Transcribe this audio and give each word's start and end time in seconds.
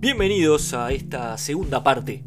Bienvenidos 0.00 0.72
a 0.72 0.92
esta 0.92 1.36
segunda 1.36 1.84
parte 1.84 2.24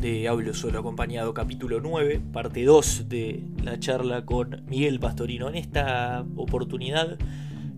de 0.00 0.26
Hablo 0.26 0.52
Solo 0.54 0.80
Acompañado, 0.80 1.32
capítulo 1.32 1.80
9, 1.80 2.20
parte 2.32 2.64
2 2.64 3.08
de 3.08 3.44
la 3.62 3.78
charla 3.78 4.26
con 4.26 4.64
Miguel 4.66 4.98
Pastorino. 4.98 5.48
En 5.48 5.54
esta 5.54 6.26
oportunidad 6.34 7.16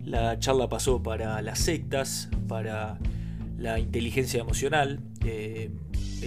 la 0.03 0.39
charla 0.39 0.67
pasó 0.67 1.03
para 1.03 1.39
las 1.43 1.59
sectas, 1.59 2.27
para 2.47 2.97
la 3.55 3.77
inteligencia 3.77 4.41
emocional, 4.41 4.99
eh, 5.23 5.69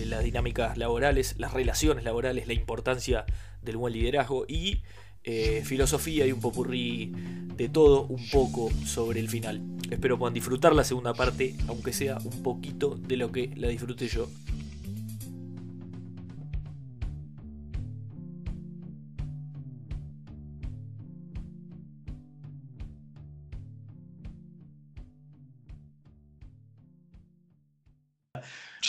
las 0.07 0.23
dinámicas 0.23 0.79
laborales, 0.79 1.34
las 1.39 1.55
relaciones 1.55 2.04
laborales, 2.04 2.46
la 2.46 2.54
importancia 2.54 3.26
del 3.62 3.79
buen 3.79 3.95
liderazgo 3.95 4.45
y 4.46 4.82
eh, 5.26 5.62
filosofía 5.64 6.25
y 6.25 6.30
un 6.30 6.40
popurrí 6.40 7.12
de 7.57 7.68
todo 7.68 8.07
un 8.07 8.29
poco 8.29 8.71
sobre 8.84 9.18
el 9.18 9.29
final. 9.29 9.61
Espero 9.90 10.18
puedan 10.18 10.34
disfrutar 10.34 10.72
la 10.72 10.84
segunda 10.84 11.14
parte, 11.14 11.57
aunque 11.67 11.93
sea 11.93 12.18
un 12.25 12.44
poquito 12.44 12.96
de 12.96 13.17
lo 13.17 13.32
que 13.32 13.50
la 13.57 13.67
disfruté 13.67 14.07
yo. 14.07 14.29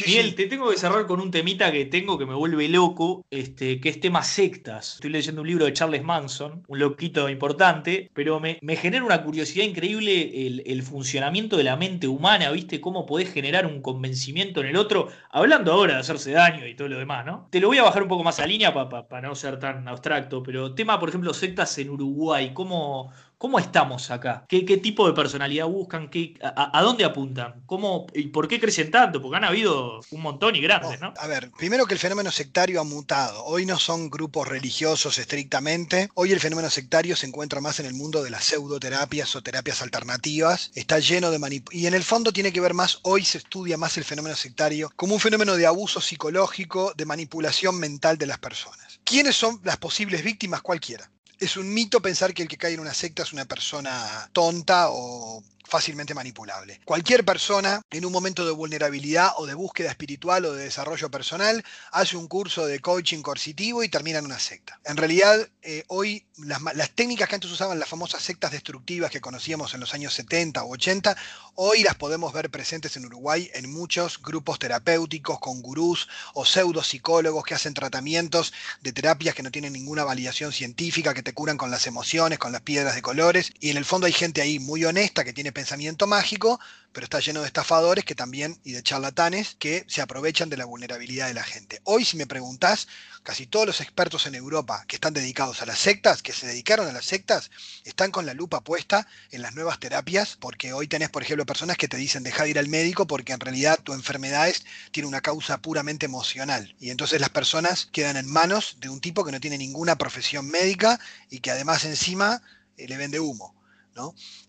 Miguel, 0.06 0.36
te 0.36 0.46
tengo 0.46 0.70
que 0.70 0.78
cerrar 0.78 1.08
con 1.08 1.20
un 1.20 1.32
temita 1.32 1.72
que 1.72 1.86
tengo 1.86 2.18
que 2.18 2.26
me 2.26 2.36
vuelve 2.36 2.68
loco, 2.68 3.26
este, 3.32 3.80
que 3.80 3.90
es 3.90 4.00
tema 4.00 4.23
sectas. 4.23 4.96
Estoy 4.96 5.09
leyendo 5.09 5.42
un 5.42 5.48
libro 5.48 5.66
de 5.66 5.73
Charles 5.73 6.03
Manson, 6.03 6.64
un 6.67 6.80
loquito 6.80 7.28
importante, 7.30 8.12
pero 8.14 8.40
me, 8.40 8.59
genera 8.75 9.03
una 9.03 9.23
curiosidad 9.23 9.66
increíble 9.66 10.48
el, 10.66 10.84
funcionamiento 10.84 11.58
de 11.58 11.64
la 11.64 11.75
mente 11.75 12.08
humana, 12.08 12.52
¿viste? 12.52 12.80
Cómo 12.80 13.06
podés 13.06 13.34
generar 13.34 13.66
un 13.66 13.81
convencimiento 13.81 14.62
en 14.62 14.68
el 14.68 14.78
otro, 14.78 15.09
hablando 15.31 15.73
ahora 15.73 15.95
de 15.95 16.00
hacerse 16.02 16.31
daño 16.31 16.68
y 16.68 16.75
todo 16.75 16.88
lo 16.88 17.00
demás, 17.00 17.25
¿no? 17.25 17.48
Te 17.50 17.59
lo 17.59 17.68
voy 17.68 17.80
a 17.80 17.84
bajar 17.84 18.03
un 18.03 18.09
poco 18.09 18.23
más 18.23 18.40
a 18.40 18.45
línea 18.45 18.73
para 18.73 19.28
no 19.28 19.36
ser 19.36 19.59
tan 19.59 19.88
abstracto, 19.88 20.44
pero 20.44 20.75
tema, 20.75 21.00
por 21.00 21.09
ejemplo, 21.09 21.34
sectas 21.34 21.78
en 21.80 21.90
Uruguay, 21.90 22.52
¿cómo, 22.53 23.12
¿Cómo 23.38 23.60
estamos 23.60 24.10
acá? 24.10 24.46
¿Qué, 24.50 24.64
tipo 24.78 25.08
de 25.08 25.14
personalidad 25.14 25.68
buscan? 25.68 26.10
¿Qué, 26.10 26.34
a, 26.42 26.82
dónde 26.82 27.06
apuntan? 27.06 27.62
¿Cómo, 27.68 28.08
¿Y 28.16 28.30
por 28.30 28.48
qué 28.48 28.60
crecen 28.60 28.90
tanto? 28.90 29.22
Porque 29.22 29.38
han 29.38 29.44
habido 29.44 30.00
un 30.10 30.22
montón 30.22 30.56
y 30.56 30.62
grandes, 30.62 31.00
¿no? 31.00 31.14
A 31.16 31.28
ver, 31.28 31.52
primero 31.52 31.86
que 31.86 31.94
el 31.94 32.00
fenómeno 32.00 32.32
sectario 32.32 32.82
ha 32.82 32.84
mutado. 32.84 33.46
Hoy 33.46 33.68
no 33.68 33.78
son 33.78 34.10
grupos 34.10 34.48
religiosos 34.48 35.20
estrictamente. 35.20 36.10
Hoy 36.16 36.32
el 36.32 36.40
fenómeno 36.40 36.72
sectario 36.72 37.16
se 37.16 37.28
encuentra 37.28 37.62
más 37.62 37.80
en 37.80 37.86
el 37.86 37.94
mundo 37.94 38.24
de 38.24 38.32
las 38.32 38.44
pseudoterapias 38.44 39.36
o 39.36 39.44
terapias 39.44 39.84
alternativas. 39.84 40.72
Está 40.74 40.98
lleno 40.98 41.30
de 41.30 41.38
manipulación. 41.38 41.84
Y 41.84 41.86
en 41.86 41.94
el 41.94 42.04
fondo 42.04 42.34
tiene 42.34 42.52
que 42.52 42.62
ver 42.62 42.74
más, 42.74 43.00
hoy 43.04 43.24
se 43.24 43.38
estudia 43.38 43.78
más 43.78 43.98
el 43.98 44.04
fenómeno 44.04 44.36
sectario 44.36 44.92
como 44.96 45.14
un 45.14 45.20
fenómeno 45.20 45.56
de 45.56 45.68
abuso 45.68 46.02
psicológico, 46.02 46.94
de 46.98 47.06
manipulación 47.06 47.80
mental 47.80 48.18
de 48.18 48.26
las 48.26 48.40
personas. 48.40 49.00
¿Quiénes 49.04 49.36
son 49.36 49.62
las 49.64 49.78
posibles 49.78 50.24
víctimas? 50.24 50.64
Cualquiera 50.64 51.08
es 51.40 51.58
un 51.58 51.74
mito 51.74 52.02
pensar 52.02 52.34
que 52.34 52.42
el 52.42 52.48
que 52.48 52.58
cae 52.58 52.74
en 52.74 52.80
una 52.80 52.94
secta 52.94 53.24
es 53.24 53.34
una 53.34 53.46
persona 53.46 54.30
tonta 54.34 54.90
o 54.90 55.44
fácilmente 55.68 56.14
manipulable. 56.14 56.80
Cualquier 56.86 57.26
persona 57.26 57.82
en 57.92 58.06
un 58.06 58.12
momento 58.12 58.46
de 58.46 58.52
vulnerabilidad 58.52 59.32
o 59.38 59.46
de 59.46 59.54
búsqueda 59.54 59.90
espiritual 59.90 60.46
o 60.46 60.54
de 60.54 60.64
desarrollo 60.64 61.12
personal 61.12 61.64
hace 61.92 62.18
un 62.18 62.28
curso 62.28 62.66
de 62.66 62.80
coaching 62.80 63.22
coercitivo 63.22 63.84
y 63.84 63.90
termina 63.90 64.20
en 64.20 64.26
una 64.26 64.40
secta. 64.40 64.80
En 64.86 64.98
realidad, 64.98 65.50
eh, 65.62 65.84
hoy 65.88 66.26
las, 66.38 66.92
técnicas 66.92 67.28
que 67.28 67.36
antes 67.36 67.52
usaban 67.52 67.80
las 67.80 67.90
famosas 67.90 68.22
sectas 68.22 68.52
destructivas 68.52 69.12
que 69.12 69.22
conocíamos 69.22 69.74
en 69.74 69.80
los 69.80 69.94
años 69.94 70.14
70 70.14 70.64
o 70.64 70.72
80, 70.72 71.18
hoy 71.56 71.84
las 71.84 71.96
podemos 71.96 72.31
ver 72.31 72.50
presentes 72.50 72.96
en 72.96 73.06
Uruguay 73.06 73.50
en 73.53 73.72
muchos 73.72 74.22
grupos 74.22 74.59
terapéuticos 74.59 75.40
con 75.40 75.62
gurús 75.62 76.08
o 76.34 76.46
pseudo 76.46 76.84
psicólogos 76.84 77.44
que 77.44 77.56
hacen 77.56 77.74
tratamientos 77.74 78.53
de 78.81 78.94
terapias 78.94 79.36
que 79.36 79.44
no 79.44 79.52
tienen 79.52 79.74
ninguna 79.74 80.03
validación 80.03 80.53
científica, 80.53 81.14
que 81.14 81.24
te 81.24 81.34
curan 81.34 81.58
con 81.58 81.72
las 81.72 81.88
emociones, 81.88 82.40
con 82.40 82.52
las 82.52 82.62
piedras 82.62 82.96
de 82.96 83.02
colores. 83.02 83.52
Y 83.59 83.72
en 83.72 83.78
el 83.78 83.86
fondo 83.86 84.08
hay 84.08 84.14
gente 84.14 84.41
ahí 84.41 84.59
muy 84.59 84.86
honesta 84.86 85.24
que 85.24 85.34
tiene 85.34 85.52
pensamiento 85.57 86.06
mágico, 86.06 86.59
pero 86.91 87.06
está 87.06 87.19
lleno 87.19 87.41
de 87.41 87.47
estafadores 87.47 88.06
que 88.06 88.13
también, 88.13 88.59
y 88.63 88.73
de 88.73 88.84
charlatanes, 88.84 89.56
que 89.57 89.85
se 89.88 90.01
aprovechan 90.01 90.50
de 90.50 90.57
la 90.57 90.66
vulnerabilidad 90.66 91.25
de 91.25 91.34
la 91.34 91.44
gente. 91.44 91.81
Hoy, 91.84 92.06
si 92.06 92.16
me 92.16 92.28
preguntás, 92.28 92.88
casi 93.23 93.47
todos 93.47 93.66
los 93.66 93.81
expertos 93.81 94.28
en 94.28 94.35
Europa 94.35 94.85
que 94.88 94.97
están 94.97 95.16
dedicados 95.16 95.63
a 95.63 95.66
las 95.66 95.79
sectas, 95.79 96.22
que 96.22 96.31
se 96.31 96.46
dedicaron 96.46 96.88
a 96.88 96.91
las 96.91 97.06
sectas, 97.06 97.50
están 97.85 98.12
con 98.12 98.28
la 98.28 98.35
lupa 98.35 98.62
puesta 98.62 99.07
en 99.31 99.41
las 99.41 99.56
nuevas 99.56 99.79
terapias, 99.79 100.38
porque 100.40 100.73
hoy 100.73 100.88
tenés, 100.88 101.09
por 101.09 101.23
ejemplo, 101.23 101.44
personas 101.44 101.75
que 101.75 101.88
te 101.88 101.97
dicen 101.97 102.22
deja 102.22 102.44
de 102.44 102.51
ir 102.51 102.59
al 102.59 102.67
médico 102.67 103.07
porque 103.07 103.34
en 103.34 103.40
realidad 103.40 103.79
tu 103.81 103.94
enfermedad 103.94 104.53
tiene 104.91 105.07
una 105.07 105.22
causa 105.22 105.57
puramente 105.57 106.06
emocional. 106.06 106.75
Y 106.79 106.91
entonces 106.91 107.19
las 107.19 107.31
personas 107.31 107.90
quedan 107.91 108.17
en 108.17 108.31
manos 108.31 108.78
de 108.79 108.90
un 108.90 109.01
tipo 109.01 109.25
que 109.25 109.31
no 109.31 109.40
tiene 109.40 109.57
ninguna 109.57 109.97
profesión 109.97 110.47
médica 110.47 111.00
y 111.31 111.40
que 111.40 111.50
además 111.50 111.84
encima 111.84 112.44
eh, 112.78 112.88
le 112.88 112.97
vende 112.97 113.19
humo. 113.19 113.56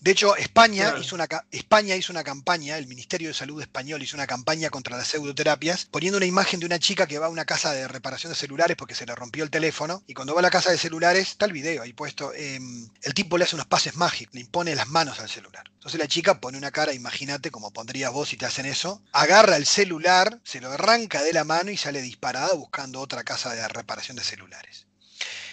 De 0.00 0.10
hecho, 0.10 0.36
España, 0.36 0.94
hizo 1.00 1.14
una, 1.14 1.26
España 1.50 1.96
hizo 1.96 2.12
una 2.12 2.24
campaña, 2.24 2.76
el 2.78 2.86
Ministerio 2.86 3.28
de 3.28 3.34
Salud 3.34 3.60
español 3.60 4.02
hizo 4.02 4.16
una 4.16 4.26
campaña 4.26 4.70
contra 4.70 4.96
las 4.96 5.08
pseudoterapias, 5.08 5.86
poniendo 5.86 6.18
una 6.18 6.26
imagen 6.26 6.60
de 6.60 6.66
una 6.66 6.78
chica 6.78 7.06
que 7.06 7.18
va 7.18 7.26
a 7.26 7.30
una 7.30 7.44
casa 7.44 7.72
de 7.72 7.88
reparación 7.88 8.32
de 8.32 8.38
celulares 8.38 8.76
porque 8.76 8.94
se 8.94 9.06
le 9.06 9.14
rompió 9.14 9.44
el 9.44 9.50
teléfono, 9.50 10.02
y 10.06 10.14
cuando 10.14 10.34
va 10.34 10.40
a 10.40 10.42
la 10.42 10.50
casa 10.50 10.70
de 10.70 10.78
celulares, 10.78 11.30
está 11.30 11.46
el 11.46 11.52
video 11.52 11.82
ahí 11.82 11.92
puesto, 11.92 12.32
em, 12.34 12.88
el 13.02 13.14
tipo 13.14 13.38
le 13.38 13.44
hace 13.44 13.56
unos 13.56 13.66
pases 13.66 13.96
mágicos, 13.96 14.34
le 14.34 14.40
impone 14.40 14.74
las 14.74 14.88
manos 14.88 15.20
al 15.20 15.28
celular. 15.28 15.70
Entonces 15.74 15.98
la 15.98 16.08
chica 16.08 16.40
pone 16.40 16.58
una 16.58 16.70
cara, 16.70 16.92
imagínate 16.92 17.50
como 17.50 17.72
pondrías 17.72 18.12
vos 18.12 18.28
si 18.28 18.36
te 18.36 18.46
hacen 18.46 18.66
eso, 18.66 19.02
agarra 19.12 19.56
el 19.56 19.66
celular, 19.66 20.40
se 20.44 20.60
lo 20.60 20.70
arranca 20.70 21.22
de 21.22 21.32
la 21.32 21.44
mano 21.44 21.70
y 21.70 21.76
sale 21.76 22.02
disparada 22.02 22.52
buscando 22.54 23.00
otra 23.00 23.24
casa 23.24 23.54
de 23.54 23.66
reparación 23.68 24.16
de 24.16 24.24
celulares. 24.24 24.87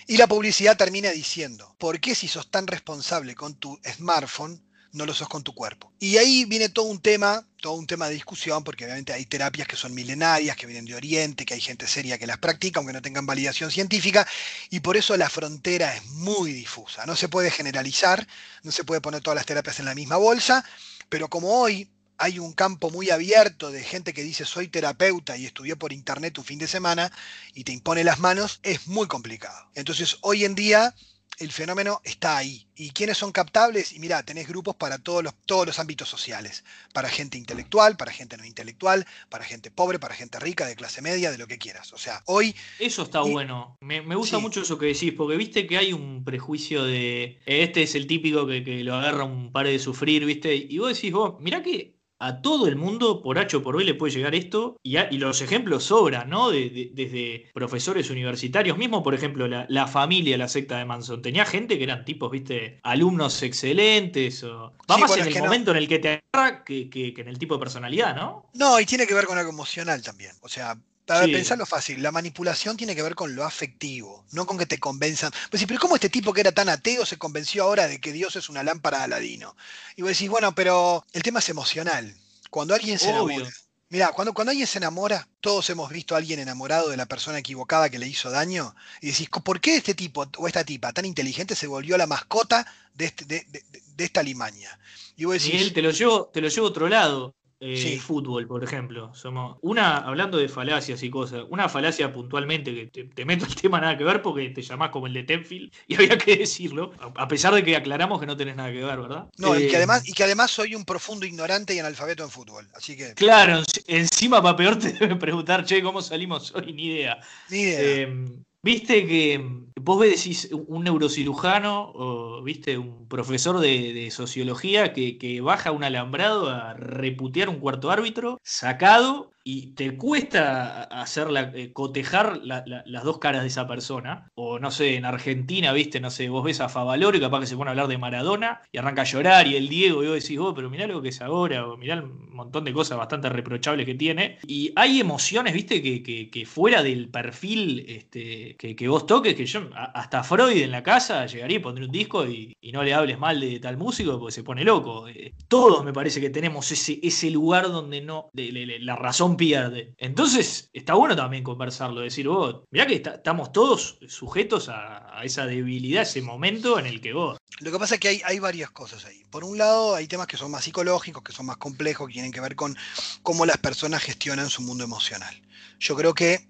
Y 0.08 0.18
la 0.18 0.28
publicidad 0.28 0.78
termina 0.78 1.10
diciendo, 1.10 1.76
¿por 1.80 2.00
qué 2.00 2.14
si 2.14 2.28
sos 2.28 2.52
tan 2.52 2.68
responsable 2.68 3.34
con 3.34 3.56
tu 3.56 3.80
smartphone, 3.96 4.62
no 4.92 5.04
lo 5.08 5.16
sos 5.16 5.28
con 5.28 5.44
tu 5.44 5.56
cuerpo? 5.56 5.92
Y 6.00 6.18
ahí 6.18 6.46
viene 6.46 6.70
todo 6.70 6.86
un 6.86 7.02
tema, 7.02 7.44
todo 7.60 7.74
un 7.74 7.88
tema 7.88 8.08
de 8.08 8.14
discusión, 8.14 8.64
porque 8.64 8.86
obviamente 8.86 9.14
hay 9.14 9.26
terapias 9.26 9.68
que 9.68 9.76
son 9.76 9.96
milenarias, 9.96 10.56
que 10.56 10.68
vienen 10.68 10.86
de 10.86 10.94
Oriente, 10.94 11.44
que 11.44 11.56
hay 11.56 11.60
gente 11.60 11.88
seria 11.88 12.20
que 12.20 12.28
las 12.28 12.38
practica, 12.38 12.80
aunque 12.80 12.94
no 12.94 13.02
tengan 13.02 13.26
validación 13.26 13.72
científica, 13.72 14.28
y 14.70 14.80
por 14.80 14.96
eso 14.96 15.18
la 15.18 15.28
frontera 15.28 15.96
es 15.96 16.06
muy 16.12 16.54
difusa. 16.54 17.08
No 17.08 17.16
se 17.16 17.28
puede 17.28 17.50
generalizar, 17.50 18.28
no 18.62 18.72
se 18.72 18.84
puede 18.84 19.02
poner 19.02 19.22
todas 19.22 19.38
las 19.38 19.48
terapias 19.48 19.80
en 19.80 19.86
la 19.86 19.96
misma 19.96 20.18
bolsa, 20.18 20.64
pero 21.10 21.30
como 21.30 21.50
hoy 21.50 21.90
hay 22.18 22.40
un 22.40 22.54
campo 22.54 22.90
muy 22.90 23.10
abierto 23.10 23.72
de 23.72 23.84
gente 23.84 24.14
que 24.14 24.24
dice 24.24 24.46
soy 24.46 24.68
terapeuta 24.68 25.38
y 25.38 25.46
estudió 25.46 25.78
por 25.78 25.94
internet 25.94 26.38
un 26.38 26.46
fin 26.46 26.60
de 26.60 26.68
semana 26.68 27.12
y 27.54 27.64
te 27.64 27.72
impone 27.72 28.04
las 28.04 28.20
manos, 28.20 28.60
es 28.64 28.88
muy 28.88 29.08
complicado. 29.08 29.70
Entonces, 29.76 30.18
hoy 30.22 30.46
en 30.46 30.56
día 30.56 30.94
el 31.38 31.52
fenómeno 31.52 32.02
está 32.04 32.38
ahí. 32.38 32.66
¿Y 32.76 32.92
quiénes 32.92 33.18
son 33.18 33.32
captables? 33.32 33.94
Y 33.94 34.00
mira, 34.00 34.24
tenés 34.24 34.48
grupos 34.48 34.76
para 34.76 34.98
todos 34.98 35.24
los, 35.24 35.34
todos 35.46 35.66
los 35.66 35.80
ámbitos 35.80 36.08
sociales. 36.08 36.64
Para 36.94 37.10
gente 37.10 37.38
intelectual, 37.38 37.98
para 37.98 38.12
gente 38.12 38.38
no 38.38 38.46
intelectual, 38.46 39.06
para 39.30 39.44
gente 39.44 39.72
pobre, 39.72 40.00
para 40.00 40.16
gente 40.16 40.40
rica, 40.40 40.66
de 40.66 40.76
clase 40.76 41.02
media, 41.02 41.32
de 41.32 41.38
lo 41.38 41.48
que 41.48 41.58
quieras. 41.58 41.94
O 41.94 41.98
sea, 41.98 42.22
hoy... 42.26 42.56
Eso 42.80 43.04
está 43.04 43.22
bueno. 43.22 43.78
Me, 43.82 44.00
gusta 44.16 44.40
mucho 44.40 44.62
eso 44.62 44.78
que 44.78 44.88
decís, 44.88 45.14
porque 45.16 45.38
viste 45.38 45.68
que 45.68 45.78
hay 45.78 45.94
un 45.94 46.24
prejuicio 46.24 46.84
de... 46.84 47.40
Este 47.46 47.84
es 47.84 47.96
el 47.96 48.08
típico 48.08 48.48
que, 48.48 48.64
que 48.64 48.84
lo 48.84 48.96
agarra 48.96 49.24
un 49.24 49.52
par 49.52 49.68
de 49.68 49.80
sufrir, 49.80 50.26
viste. 50.26 50.56
Y 50.56 50.78
vos 50.78 50.94
decís, 50.96 51.12
vos, 51.12 51.36
mirá 51.40 51.62
que 51.62 51.95
a 52.20 52.42
todo 52.42 52.68
el 52.68 52.76
mundo, 52.76 53.22
por 53.22 53.38
H 53.38 53.58
o 53.58 53.62
por 53.62 53.78
B, 53.78 53.84
le 53.84 53.94
puede 53.94 54.14
llegar 54.14 54.36
esto, 54.36 54.78
y, 54.84 54.96
los 55.18 55.42
ejemplos 55.42 55.86
sobran, 55.86 56.30
¿no? 56.30 56.50
desde 56.50 57.50
profesores 57.54 58.10
universitarios, 58.10 58.78
mismo, 58.78 59.04
por 59.04 59.14
ejemplo, 59.14 59.48
la, 59.48 59.88
familia, 59.88 60.38
la 60.38 60.48
secta 60.48 60.78
de 60.78 60.86
Manson, 60.86 61.22
tenía 61.22 61.46
gente 61.46 61.78
que 61.78 61.84
eran 61.84 62.06
tipos, 62.06 62.32
viste, 62.32 62.80
alumnos 62.84 63.42
excelentes, 63.44 64.44
o... 64.44 64.74
va 64.90 64.98
más 64.98 65.18
en 65.18 65.28
el 65.28 65.40
momento 65.40 65.72
en 65.72 65.78
el 65.78 65.88
que 65.88 66.00
te 66.00 66.24
agarra 66.34 66.64
que, 66.64 66.90
que, 66.90 67.14
en 67.18 67.28
el 67.28 67.38
tipo 67.38 67.56
de 67.56 67.60
personalidad, 67.60 68.16
¿no? 68.16 68.50
No, 68.54 68.80
y 68.80 68.86
tiene 68.86 69.08
que 69.08 69.14
ver 69.14 69.26
con 69.26 69.38
algo 69.38 69.52
emocional 69.52 70.02
también, 70.02 70.32
o 70.42 70.48
sea, 70.48 70.78
para 71.06 71.26
pensarlo 71.26 71.66
fácil, 71.66 72.02
la 72.02 72.12
manipulación 72.12 72.78
tiene 72.78 72.96
que 72.96 73.04
ver 73.04 73.16
con 73.16 73.36
lo 73.36 73.44
afectivo, 73.44 74.26
no 74.32 74.46
con 74.46 74.58
que 74.58 74.66
te 74.66 74.80
convenzan. 74.80 75.32
Pues 75.50 75.60
sí, 75.60 75.68
pero 75.68 75.80
¿cómo 75.80 75.96
este 75.96 76.10
tipo 76.10 76.34
que 76.34 76.42
era 76.42 76.52
tan 76.52 76.70
ateo 76.70 77.06
se 77.06 77.18
convenció 77.18 77.64
ahora 77.64 77.88
de 77.88 78.02
que 78.02 78.12
Dios 78.12 78.36
es 78.36 78.50
una 78.50 78.64
lámpara 78.64 79.00
de 79.00 79.04
Aladino? 79.06 79.56
Y 79.96 80.02
vos 80.02 80.10
decís, 80.10 80.30
bueno, 80.30 80.56
pero 80.56 81.06
el 81.14 81.22
tema 81.22 81.40
es 81.40 81.50
emocional. 81.50 82.14
Cuando 82.50 82.74
alguien 82.74 82.98
se 82.98 83.10
enamora. 83.10 83.50
Mira, 83.90 84.10
cuando, 84.14 84.34
cuando 84.34 84.50
alguien 84.50 84.68
se 84.68 84.80
enamora, 84.80 85.28
todos 85.42 85.70
hemos 85.70 85.92
visto 85.92 86.16
a 86.16 86.18
alguien 86.18 86.40
enamorado 86.40 86.90
de 86.90 86.98
la 86.98 87.06
persona 87.06 87.38
equivocada 87.38 87.90
que 87.90 88.00
le 88.00 88.08
hizo 88.08 88.32
daño, 88.32 88.76
y 89.00 89.12
decís, 89.12 89.30
¿por 89.30 89.62
qué 89.62 89.78
este 89.78 89.94
tipo 89.94 90.26
o 90.38 90.48
esta 90.48 90.64
tipa 90.64 90.92
tan 90.92 91.06
inteligente 91.06 91.56
se 91.56 91.68
volvió 91.68 91.96
la 91.98 92.08
mascota 92.08 92.66
de, 92.96 93.06
este, 93.06 93.26
de, 93.26 93.64
esta 94.04 94.24
limaña? 94.24 94.80
Y 95.16 95.26
vos 95.26 95.36
decís. 95.36 95.72
te 95.72 95.84
lo 95.84 95.92
llevo, 95.92 96.26
te 96.34 96.42
lo 96.42 96.50
llevo 96.50 96.66
a 96.66 96.70
otro 96.72 96.90
lado 96.90 97.36
eh, 97.60 98.00
fútbol, 98.00 98.48
por 98.48 98.64
ejemplo. 98.64 99.14
Somos 99.14 99.58
una, 99.62 99.98
hablando 99.98 100.38
de 100.38 100.50
falacias 100.50 101.02
y 101.04 101.10
cosas, 101.10 101.44
una 101.50 101.70
falacia 101.70 102.12
puntualmente 102.12 102.74
que 102.74 103.06
te, 103.08 103.26
meto 103.26 103.46
el 103.46 103.56
tema 103.62 103.80
nada 103.80 103.98
que 103.98 104.04
ver 104.04 104.22
porque 104.22 104.50
te 104.50 104.62
llamás 104.62 104.90
como 104.90 105.08
el 105.08 105.14
de 105.14 105.24
Tenfield 105.24 105.72
y 105.88 105.96
había 105.96 106.18
que 106.18 106.36
decirlo, 106.36 106.92
a 107.16 107.28
pesar 107.28 107.54
de 107.54 107.64
que 107.64 107.76
aclaramos 107.76 108.20
que 108.20 108.26
no 108.26 108.38
tenés 108.38 108.56
nada 108.56 108.72
que 108.72 108.84
ver, 108.84 109.00
¿verdad? 109.00 109.28
No, 109.38 109.56
y, 109.56 109.68
que 109.68 109.74
eh, 109.74 109.78
además, 109.78 110.08
y 110.08 110.14
que 110.14 110.24
además 110.24 110.52
soy 110.52 110.76
un 110.76 110.86
profundo 110.86 111.26
ignorante 111.26 111.74
y 111.74 111.80
analfabeto 111.80 112.24
en 112.24 112.30
fútbol, 112.30 112.68
así 112.76 112.98
que... 112.98 113.14
Claro, 113.14 113.64
encima 113.88 114.42
para 114.42 114.58
peor 114.58 114.78
te 114.80 114.94
deben 114.94 115.20
preguntar, 115.20 115.66
che, 115.66 115.82
¿cómo 115.82 116.02
salimos 116.02 116.54
hoy? 116.56 116.74
Ni 116.74 116.88
idea. 116.88 117.20
Ni 117.50 117.62
idea. 117.62 118.02
Em, 118.02 118.44
Viste 118.66 119.06
que 119.06 119.46
vos 119.80 120.02
decís 120.02 120.50
un 120.52 120.86
neurocirujano 120.86 121.92
o 121.94 122.42
viste 122.42 122.80
un 122.80 123.08
profesor 123.08 123.60
de, 123.60 124.10
sociología 124.10 124.92
que, 124.92 125.20
que, 125.20 125.40
baja 125.40 125.72
un 125.72 125.84
alambrado 125.84 126.50
a 126.50 126.74
reputear 126.74 127.48
un 127.48 127.60
cuarto 127.60 127.92
árbitro 127.92 128.40
sacado 128.42 129.30
y 129.48 129.68
te 129.76 129.96
cuesta 129.96 130.86
hacerla, 130.86 131.52
eh, 131.54 131.72
cotejar 131.72 132.42
las 132.44 133.04
dos 133.04 133.20
caras 133.20 133.44
de 133.44 133.48
esa 133.48 133.68
persona. 133.68 134.32
O 134.34 134.58
no 134.58 134.72
sé, 134.72 134.96
en 134.96 135.06
Argentina, 135.06 135.72
viste, 135.72 136.00
no 136.00 136.10
sé, 136.10 136.30
vos 136.30 136.44
ves 136.44 136.62
a 136.62 136.68
Favaloro 136.68 137.16
y 137.16 137.22
capaz 137.22 137.42
que 137.42 137.46
se 137.46 137.56
pone 137.56 137.70
a 137.70 137.72
hablar 137.72 137.88
de 137.88 138.00
Maradona 138.00 138.62
y 138.72 138.80
arranca 138.80 139.04
a 139.04 139.06
llorar 139.06 139.46
y 139.46 139.56
el 139.56 139.70
Diego 139.70 140.04
y 140.04 140.08
vos 140.08 140.16
decís, 140.16 140.40
oh, 140.40 140.56
pero 140.56 140.72
mirá 140.72 140.88
lo 140.88 141.00
que 141.00 141.10
es 141.10 141.22
ahora, 141.22 141.68
o 141.68 141.78
mirá 141.78 142.02
un 142.02 142.34
montón 142.34 142.66
de 142.66 142.74
cosas 142.74 142.98
bastante 142.98 143.30
reprochables 143.30 143.86
que 143.86 143.94
tiene. 143.94 144.40
Y 144.48 144.74
hay 144.76 145.00
emociones, 145.00 145.54
viste, 145.54 145.80
que, 145.80 146.02
que, 146.02 146.46
fuera 146.48 146.82
del 146.82 147.10
perfil 147.10 147.86
este, 147.88 148.56
que, 148.58 148.88
vos 148.88 149.06
toques, 149.06 149.36
que 149.36 149.46
yo, 149.46 149.70
hasta 149.76 150.24
Freud 150.24 150.58
en 150.58 150.72
la 150.72 150.82
casa 150.82 151.28
llegaría 151.28 151.58
y 151.58 151.60
pondría 151.60 151.86
un 151.86 151.92
disco 151.92 152.26
y, 152.26 152.58
no 152.74 152.84
le 152.84 152.94
hables 152.94 153.18
mal 153.18 153.40
de 153.40 153.58
tal 153.62 153.78
músico 153.78 154.20
porque 154.20 154.34
se 154.34 154.44
pone 154.44 154.66
loco. 154.66 155.08
Eh, 155.08 155.34
todos 155.48 155.86
me 155.86 155.94
parece 155.94 156.20
que 156.20 156.30
tenemos 156.30 156.70
ese, 156.74 157.00
ese 157.02 157.30
lugar 157.30 157.72
donde 157.72 158.02
no, 158.02 158.32
la 158.34 158.96
razón 158.98 159.35
pierde. 159.38 159.94
Entonces, 159.98 160.70
está 160.74 160.94
bueno 160.94 161.16
también 161.16 161.44
conversarlo, 161.44 162.02
decir, 162.02 162.28
vos, 162.28 162.64
mirá 162.72 162.86
que 162.88 162.96
estamos 162.96 163.52
todos 163.52 164.00
sujetos 164.08 164.70
a, 164.70 165.22
esa 165.24 165.46
debilidad, 165.46 166.04
ese 166.04 166.22
momento 166.22 166.78
en 166.78 166.86
el 166.86 167.02
que 167.02 167.14
vos. 167.14 167.38
Lo 167.60 167.72
que 167.72 167.80
pasa 167.80 167.96
es 167.96 168.02
que 168.02 168.10
hay, 168.10 168.22
hay 168.26 168.40
varias 168.40 168.70
cosas 168.72 169.06
ahí. 169.06 169.24
Por 169.30 169.44
un 169.44 169.58
lado, 169.58 169.96
hay 169.96 170.08
temas 170.08 170.28
que 170.28 170.38
son 170.38 170.52
más 170.52 170.64
psicológicos, 170.64 171.24
que 171.24 171.32
son 171.32 171.46
más 171.46 171.58
complejos, 171.58 172.08
que 172.08 172.14
tienen 172.14 172.32
que 172.32 172.42
ver 172.42 172.56
con 172.56 172.78
cómo 173.24 173.46
las 173.46 173.58
personas 173.58 174.04
gestionan 174.04 174.50
su 174.50 174.62
mundo 174.62 174.84
emocional. 174.84 175.42
Yo 175.80 175.96
creo 175.96 176.14
que 176.14 176.48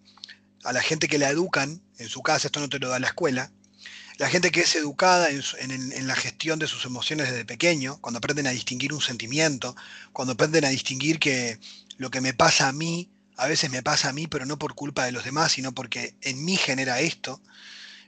a 0.63 0.73
la 0.73 0.81
gente 0.81 1.07
que 1.07 1.17
la 1.17 1.29
educan 1.29 1.81
en 1.99 2.09
su 2.09 2.21
casa, 2.21 2.47
esto 2.47 2.59
no 2.59 2.69
te 2.69 2.79
lo 2.79 2.89
da 2.89 2.99
la 2.99 3.07
escuela, 3.07 3.51
la 4.17 4.29
gente 4.29 4.51
que 4.51 4.61
es 4.61 4.75
educada 4.75 5.29
en, 5.29 5.41
en, 5.71 6.07
la 6.07 6.15
gestión 6.15 6.57
de 6.57 6.67
sus 6.67 6.85
emociones 6.85 7.29
desde 7.29 7.43
pequeño, 7.43 7.99
cuando 7.99 8.19
aprenden 8.19 8.47
a 8.47 8.51
distinguir 8.51 8.93
un 8.93 9.01
sentimiento, 9.01 9.75
cuando 10.13 10.33
aprenden 10.33 10.63
a 10.63 10.69
distinguir 10.69 11.19
que 11.19 11.59
lo 11.97 12.09
que 12.09 12.21
me 12.21 12.33
pasa 12.33 12.67
a 12.67 12.71
mí, 12.71 13.09
a 13.37 13.47
veces 13.47 13.69
me 13.69 13.83
pasa 13.83 14.09
a 14.09 14.13
mí, 14.13 14.27
pero 14.27 14.45
no 14.45 14.57
por 14.57 14.75
culpa 14.75 15.05
de 15.05 15.11
los 15.11 15.23
demás, 15.23 15.53
sino 15.53 15.73
porque 15.73 16.15
en 16.21 16.43
mí 16.43 16.57
genera 16.57 16.99
esto. 16.99 17.41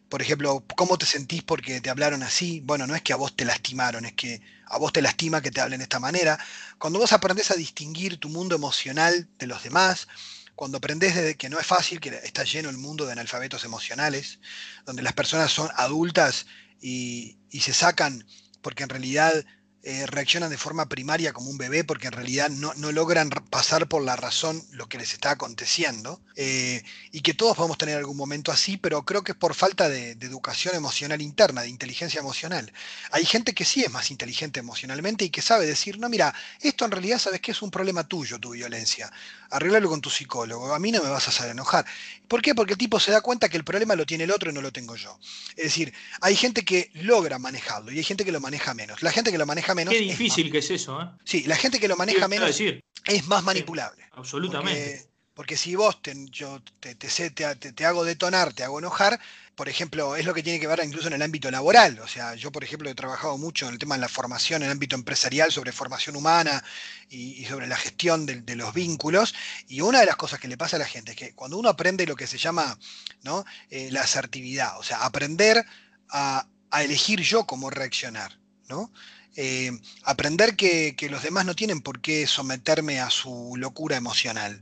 Por 0.10 0.22
ejemplo, 0.22 0.64
¿cómo 0.78 0.98
te 0.98 1.06
sentís 1.06 1.44
porque 1.44 1.82
te 1.82 1.90
hablaron 1.90 2.24
así? 2.24 2.62
Bueno, 2.64 2.88
no 2.88 2.96
es 2.96 3.02
que 3.02 3.12
a 3.12 3.18
vos 3.18 3.36
te 3.36 3.44
lastimaron, 3.44 4.06
es 4.06 4.14
que 4.14 4.42
a 4.66 4.78
vos 4.78 4.94
te 4.94 5.02
lastima 5.02 5.42
que 5.42 5.52
te 5.52 5.60
hablen 5.60 5.80
de 5.80 5.84
esta 5.84 6.00
manera. 6.00 6.40
Cuando 6.78 7.00
vos 7.00 7.12
aprendés 7.12 7.52
a 7.52 7.56
distinguir 7.56 8.18
tu 8.18 8.30
mundo 8.30 8.56
emocional 8.56 9.28
de 9.38 9.48
los 9.48 9.64
demás, 9.64 10.08
cuando 10.56 10.78
aprendés 10.78 11.16
de 11.16 11.36
que 11.36 11.50
no 11.50 11.60
es 11.60 11.68
fácil, 11.68 12.00
que 12.00 12.10
está 12.24 12.44
lleno 12.44 12.70
el 12.70 12.78
mundo 12.78 13.06
de 13.06 13.12
analfabetos 13.12 13.66
emocionales, 13.66 14.40
donde 14.86 15.04
las 15.04 15.14
personas 15.14 15.52
son 15.52 15.70
adultas 15.76 16.46
y, 16.82 17.38
y 17.50 17.60
se 17.60 17.74
sacan 17.74 18.26
porque 18.62 18.84
en 18.84 18.90
realidad 18.90 19.46
eh, 19.84 20.06
reaccionan 20.08 20.50
de 20.50 20.58
forma 20.58 20.90
primaria 20.90 21.32
como 21.34 21.50
un 21.50 21.58
bebé 21.58 21.84
porque 21.84 22.08
en 22.08 22.14
realidad 22.14 22.50
no, 22.50 22.74
logran 22.92 23.30
pasar 23.30 23.88
por 23.88 24.04
la 24.04 24.16
razón 24.16 24.62
lo 24.72 24.90
que 24.90 24.98
les 24.98 25.14
está 25.14 25.32
aconteciendo. 25.32 26.20
Eh, 26.36 26.84
y 27.12 27.22
que 27.22 27.34
todos 27.34 27.58
podemos 27.58 27.78
tener 27.80 27.98
algún 27.98 28.18
momento 28.18 28.52
así, 28.52 28.78
pero 28.78 29.04
creo 29.06 29.24
que 29.24 29.32
es 29.32 29.38
por 29.38 29.56
falta 29.56 29.90
de, 29.90 30.12
educación 30.12 30.76
emocional 30.76 31.22
interna, 31.22 31.62
de 31.62 31.70
inteligencia 31.70 32.20
emocional. 32.20 32.72
Hay 33.12 33.26
gente 33.26 33.54
que 33.54 33.66
sí 33.66 33.84
es 33.84 33.90
más 33.90 34.12
inteligente 34.12 34.60
emocionalmente 34.60 35.26
y 35.26 35.30
que 35.30 35.42
sabe 35.42 35.66
decir, 35.66 35.98
no, 35.98 36.10
mira, 36.10 36.34
esto 36.62 36.86
en 36.86 36.92
realidad 36.92 37.18
sabes 37.18 37.42
que 37.42 37.52
es 37.52 37.62
un 37.62 37.72
problema 37.72 38.08
tuyo, 38.08 38.40
tu 38.40 38.52
violencia. 38.52 39.12
Arreglalo 39.50 39.90
con 39.90 40.02
tu 40.02 40.10
psicólogo, 40.10 40.74
a 40.74 40.80
mí 40.80 40.92
no 40.92 41.02
me 41.02 41.10
vas 41.10 41.28
a 41.28 41.30
hacer 41.30 41.52
enojar. 41.52 41.86
¿Por 42.28 42.42
qué? 42.42 42.54
Porque 42.54 42.74
el 42.74 42.78
tipo 42.78 43.00
se 43.00 43.12
da 43.12 43.22
cuenta 43.22 43.50
que 43.50 43.58
el 43.58 43.64
problema 43.64 43.96
lo 43.96 44.06
tiene 44.06 44.26
el 44.26 44.32
otro 44.32 44.50
y 44.50 44.54
no 44.54 44.62
lo 44.62 44.72
tengo 44.72 44.96
yo. 44.96 45.18
Es 45.56 45.66
decir, 45.66 45.94
hay 46.22 46.36
gente 46.36 46.66
que 46.66 46.92
logra 46.94 47.40
manejarlo 47.40 47.92
y 47.92 47.98
hay 47.98 48.04
gente 48.04 48.26
que 48.26 48.32
lo 48.32 48.40
maneja 48.40 48.74
menos. 48.74 49.02
La 49.02 49.12
gente 49.12 49.32
que 49.32 49.38
lo 49.38 49.46
maneja 49.46 49.76
Qué 49.76 50.00
difícil 50.00 50.52
que 50.52 50.60
es 50.60 50.72
eso, 50.72 51.02
¿eh? 51.02 51.06
Sí, 51.24 51.44
la 51.44 51.56
gente 51.56 51.80
que 51.80 51.88
lo 51.88 51.96
maneja 51.96 52.28
menos 52.28 52.60
es 52.60 53.28
más 53.28 53.44
manipulable. 53.44 54.04
absolutamente. 54.12 55.08
Porque, 55.34 55.56
si 55.56 55.76
vos 55.76 56.02
te, 56.02 56.16
yo 56.32 56.60
te, 56.80 56.96
te, 56.96 57.86
hago 57.86 58.04
detonar, 58.04 58.54
te 58.54 58.64
hago 58.64 58.80
enojar, 58.80 59.20
por 59.58 59.70
ejemplo, 59.70 60.16
es 60.16 60.24
lo 60.24 60.36
que 60.36 60.44
tiene 60.44 60.60
que 60.60 60.68
ver 60.68 60.82
incluso 60.86 61.08
en 61.08 61.16
el 61.16 61.22
ámbito 61.24 61.50
laboral. 61.50 61.98
O 62.02 62.08
sea, 62.08 62.36
yo, 62.36 62.52
por 62.52 62.64
ejemplo, 62.64 62.92
he 62.92 62.94
trabajado 62.94 63.40
mucho 63.40 63.66
en 63.66 63.74
el 63.74 63.80
tema 63.80 63.96
de 63.96 64.02
la 64.02 64.08
formación, 64.08 64.62
en 64.62 64.68
el 64.68 64.74
ámbito 64.74 64.96
empresarial, 64.96 65.52
sobre 65.52 65.72
formación 65.72 66.16
humana 66.16 66.64
y, 67.10 67.44
sobre 67.46 67.66
la 67.66 67.76
gestión 67.76 68.28
de, 68.28 68.56
los 68.56 68.72
vínculos. 68.72 69.34
Y 69.68 69.82
una 69.82 70.02
de 70.02 70.06
las 70.06 70.16
cosas 70.16 70.40
que 70.40 70.48
le 70.48 70.58
pasa 70.58 70.76
a 70.76 70.80
la 70.80 70.86
gente 70.86 71.14
es 71.14 71.18
que 71.18 71.34
cuando 71.34 71.58
uno 71.58 71.70
aprende 71.70 72.06
lo 72.06 72.16
que 72.16 72.28
se 72.28 72.38
llama 72.38 72.78
¿no? 73.24 73.46
Eh, 73.72 73.90
la 73.92 74.02
asertividad, 74.02 74.78
o 74.78 74.84
sea, 74.84 75.04
aprender 75.04 75.66
a, 76.10 76.46
elegir 76.80 77.22
yo 77.22 77.48
cómo 77.48 77.72
reaccionar, 77.72 78.38
¿no? 78.70 78.92
Eh, 79.36 79.72
aprender 80.04 80.56
que, 80.56 80.96
los 81.10 81.24
demás 81.24 81.46
no 81.46 81.56
tienen 81.56 81.82
por 81.82 82.00
qué 82.00 82.28
someterme 82.28 83.00
a 83.00 83.10
su 83.10 83.56
locura 83.58 83.98
emocional, 83.98 84.62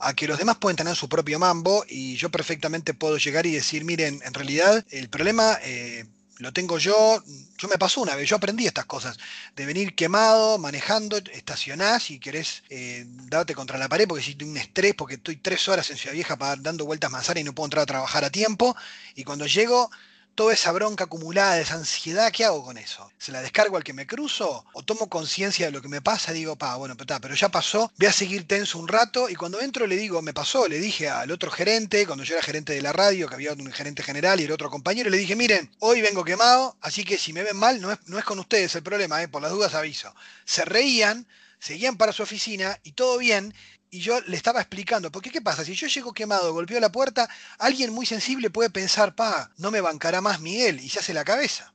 a 0.00 0.14
que 0.14 0.26
los 0.26 0.38
demás 0.38 0.56
pueden 0.56 0.76
tener 0.76 0.96
su 0.96 1.08
propio 1.08 1.38
mambo 1.38 1.84
y 1.88 2.16
yo 2.16 2.30
perfectamente 2.30 2.94
puedo 2.94 3.18
llegar 3.18 3.46
y 3.46 3.52
decir, 3.52 3.84
miren, 3.84 4.20
en 4.24 4.34
realidad 4.34 4.84
el 4.90 5.08
problema 5.08 5.58
eh, 5.62 6.06
lo 6.38 6.52
tengo 6.52 6.78
yo, 6.78 7.22
yo 7.58 7.68
me 7.68 7.76
pasó 7.76 8.00
una 8.00 8.16
vez, 8.16 8.28
yo 8.28 8.36
aprendí 8.36 8.66
estas 8.66 8.86
cosas, 8.86 9.18
de 9.54 9.66
venir 9.66 9.94
quemado, 9.94 10.58
manejando, 10.58 11.18
estacionás 11.18 12.10
y 12.10 12.18
querés 12.18 12.62
eh, 12.70 13.04
darte 13.06 13.54
contra 13.54 13.78
la 13.78 13.88
pared 13.88 14.08
porque 14.08 14.24
si 14.24 14.34
tengo 14.34 14.52
un 14.52 14.56
estrés, 14.56 14.94
porque 14.94 15.16
estoy 15.16 15.36
tres 15.36 15.68
horas 15.68 15.90
en 15.90 15.98
Ciudad 15.98 16.14
Vieja 16.14 16.36
dando 16.58 16.86
vueltas 16.86 17.10
manzana 17.10 17.40
y 17.40 17.44
no 17.44 17.54
puedo 17.54 17.66
entrar 17.66 17.82
a 17.82 17.86
trabajar 17.86 18.24
a 18.24 18.30
tiempo, 18.30 18.74
y 19.14 19.24
cuando 19.24 19.46
llego 19.46 19.90
toda 20.34 20.54
esa 20.54 20.72
bronca 20.72 21.04
acumulada, 21.04 21.60
esa 21.60 21.74
ansiedad, 21.74 22.32
¿qué 22.32 22.44
hago 22.44 22.64
con 22.64 22.78
eso? 22.78 23.10
¿Se 23.18 23.32
la 23.32 23.42
descargo 23.42 23.76
al 23.76 23.84
que 23.84 23.92
me 23.92 24.06
cruzo? 24.06 24.64
¿O 24.72 24.82
tomo 24.82 25.08
conciencia 25.08 25.66
de 25.66 25.72
lo 25.72 25.82
que 25.82 25.88
me 25.88 26.00
pasa? 26.00 26.32
Digo, 26.32 26.56
pa, 26.56 26.76
bueno, 26.76 26.96
pero, 26.96 27.20
pero 27.20 27.34
ya 27.34 27.48
pasó, 27.48 27.92
voy 27.98 28.06
a 28.06 28.12
seguir 28.12 28.46
tenso 28.46 28.78
un 28.78 28.88
rato 28.88 29.28
y 29.28 29.34
cuando 29.34 29.60
entro 29.60 29.86
le 29.86 29.96
digo, 29.96 30.22
me 30.22 30.32
pasó, 30.32 30.68
le 30.68 30.78
dije 30.78 31.08
al 31.08 31.30
otro 31.30 31.50
gerente, 31.50 32.06
cuando 32.06 32.24
yo 32.24 32.34
era 32.34 32.42
gerente 32.42 32.72
de 32.72 32.82
la 32.82 32.92
radio, 32.92 33.28
que 33.28 33.34
había 33.34 33.52
un 33.52 33.72
gerente 33.72 34.02
general 34.02 34.40
y 34.40 34.44
el 34.44 34.52
otro 34.52 34.70
compañero, 34.70 35.10
le 35.10 35.18
dije, 35.18 35.36
miren, 35.36 35.70
hoy 35.80 36.00
vengo 36.00 36.24
quemado, 36.24 36.76
así 36.80 37.04
que 37.04 37.18
si 37.18 37.32
me 37.32 37.42
ven 37.42 37.56
mal, 37.56 37.80
no 37.80 37.92
es, 37.92 37.98
no 38.06 38.18
es 38.18 38.24
con 38.24 38.38
ustedes 38.38 38.74
el 38.74 38.82
problema, 38.82 39.22
¿eh? 39.22 39.28
por 39.28 39.42
las 39.42 39.50
dudas 39.50 39.74
aviso. 39.74 40.14
Se 40.44 40.64
reían, 40.64 41.26
seguían 41.58 41.96
para 41.96 42.12
su 42.12 42.22
oficina 42.22 42.78
y 42.82 42.92
todo 42.92 43.18
bien, 43.18 43.54
y 43.90 44.00
yo 44.00 44.20
le 44.22 44.36
estaba 44.36 44.60
explicando, 44.60 45.10
porque 45.10 45.30
¿qué 45.30 45.40
pasa? 45.40 45.64
Si 45.64 45.74
yo 45.74 45.88
llego 45.88 46.12
quemado, 46.12 46.52
golpeo 46.52 46.78
la 46.80 46.92
puerta, 46.92 47.28
alguien 47.58 47.92
muy 47.92 48.06
sensible 48.06 48.50
puede 48.50 48.70
pensar, 48.70 49.14
pa, 49.14 49.50
no 49.58 49.70
me 49.70 49.80
bancará 49.80 50.20
más 50.20 50.40
Miguel, 50.40 50.80
y 50.80 50.88
se 50.88 51.00
hace 51.00 51.14
la 51.14 51.24
cabeza. 51.24 51.72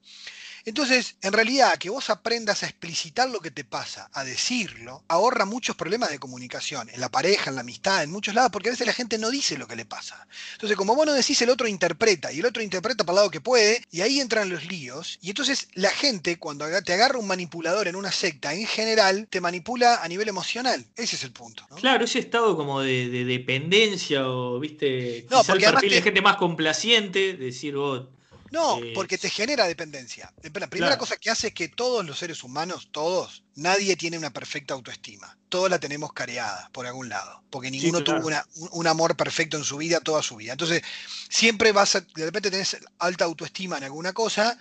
Entonces, 0.65 1.15
en 1.21 1.31
realidad, 1.31 1.77
que 1.77 1.91
vos 1.91 2.09
aprendas 2.09 2.63
a 2.63 2.65
explicitar 2.65 3.29
lo 3.29 3.39
que 3.39 3.51
te 3.51 3.63
pasa, 3.63 4.09
a 4.13 4.23
decirlo, 4.23 5.03
ahorra 5.07 5.45
muchos 5.45 5.75
problemas 5.75 6.09
de 6.09 6.17
comunicación, 6.17 6.89
en 6.89 6.99
la 6.99 7.09
pareja, 7.09 7.51
en 7.51 7.55
la 7.55 7.61
amistad, 7.61 8.01
en 8.03 8.11
muchos 8.11 8.33
lados, 8.33 8.51
porque 8.51 8.69
a 8.69 8.71
veces 8.71 8.87
la 8.87 8.93
gente 8.93 9.19
no 9.19 9.29
dice 9.29 9.59
lo 9.59 9.67
que 9.67 9.75
le 9.75 9.85
pasa. 9.85 10.27
Entonces, 10.53 10.75
como 10.75 10.95
vos 10.95 11.05
no 11.05 11.13
decís, 11.13 11.39
el 11.43 11.51
otro 11.51 11.67
interpreta, 11.67 12.31
y 12.31 12.39
el 12.39 12.45
otro 12.47 12.63
interpreta 12.63 13.03
para 13.03 13.13
el 13.13 13.17
lado 13.17 13.29
que 13.29 13.41
puede, 13.41 13.83
y 13.91 14.01
ahí 14.01 14.19
entran 14.19 14.49
los 14.49 14.65
líos. 14.65 15.19
Y 15.21 15.29
entonces 15.29 15.67
la 15.75 15.91
gente, 15.91 16.39
cuando 16.39 16.65
te 16.83 16.93
agarra 16.93 17.19
un 17.19 17.27
manipulador 17.27 17.87
en 17.87 17.95
una 17.95 18.11
secta, 18.11 18.53
en 18.53 18.65
general, 18.65 19.27
te 19.29 19.41
manipula 19.41 20.03
a 20.03 20.07
nivel 20.07 20.27
emocional. 20.27 20.83
Ese 20.95 21.15
es 21.15 21.23
el 21.23 21.31
punto. 21.31 21.63
Claro, 21.75 22.05
ese 22.05 22.17
estado 22.17 22.57
como 22.57 22.81
de, 22.81 23.25
dependencia, 23.25 24.27
o, 24.27 24.59
viste, 24.59 25.27
no, 25.29 25.43
porque 25.43 25.65
el 25.65 25.73
perfil 25.73 25.91
de 25.91 26.01
gente 26.01 26.21
más 26.21 26.37
complaciente, 26.37 27.33
decir, 27.33 27.75
vos 27.75 28.07
no, 28.51 28.83
eh, 28.83 28.91
porque 28.93 29.17
te 29.17 29.29
genera 29.29 29.67
dependencia. 29.67 30.31
La 30.53 30.67
primera 30.67 30.97
cosa 30.97 31.17
que 31.17 31.29
hace 31.29 31.47
es 31.47 31.53
que 31.53 31.67
todos 31.67 32.05
los 32.05 32.19
seres 32.19 32.43
humanos, 32.43 32.89
todos, 32.91 33.43
nadie 33.55 33.95
tiene 33.95 34.17
una 34.17 34.31
perfecta 34.31 34.73
autoestima. 34.73 35.37
Todos 35.49 35.69
la 35.69 35.79
tenemos 35.79 36.13
careada 36.13 36.69
por 36.71 36.85
algún 36.85 37.09
lado. 37.09 37.43
Porque 37.49 37.71
ninguno 37.71 38.03
tuvo 38.03 38.29
un, 38.71 38.87
amor 38.87 39.15
perfecto 39.15 39.57
en 39.57 39.63
su 39.63 39.77
vida 39.77 39.99
toda 39.99 40.21
su 40.21 40.35
vida. 40.35 40.51
Entonces, 40.51 40.83
siempre 41.29 41.71
vas 41.71 41.95
a, 41.95 42.01
de 42.01 42.25
repente 42.25 42.51
tenés 42.51 42.77
alta 42.99 43.25
autoestima 43.25 43.77
en 43.77 43.85
alguna 43.85 44.13
cosa 44.13 44.57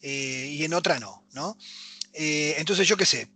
eh, 0.00 0.48
y 0.52 0.64
en 0.64 0.74
otra 0.74 0.98
no, 0.98 1.24
¿no? 1.32 1.58
Eh, 2.12 2.54
entonces, 2.58 2.88
yo 2.88 2.96
qué 2.96 3.06
sé. 3.06 3.28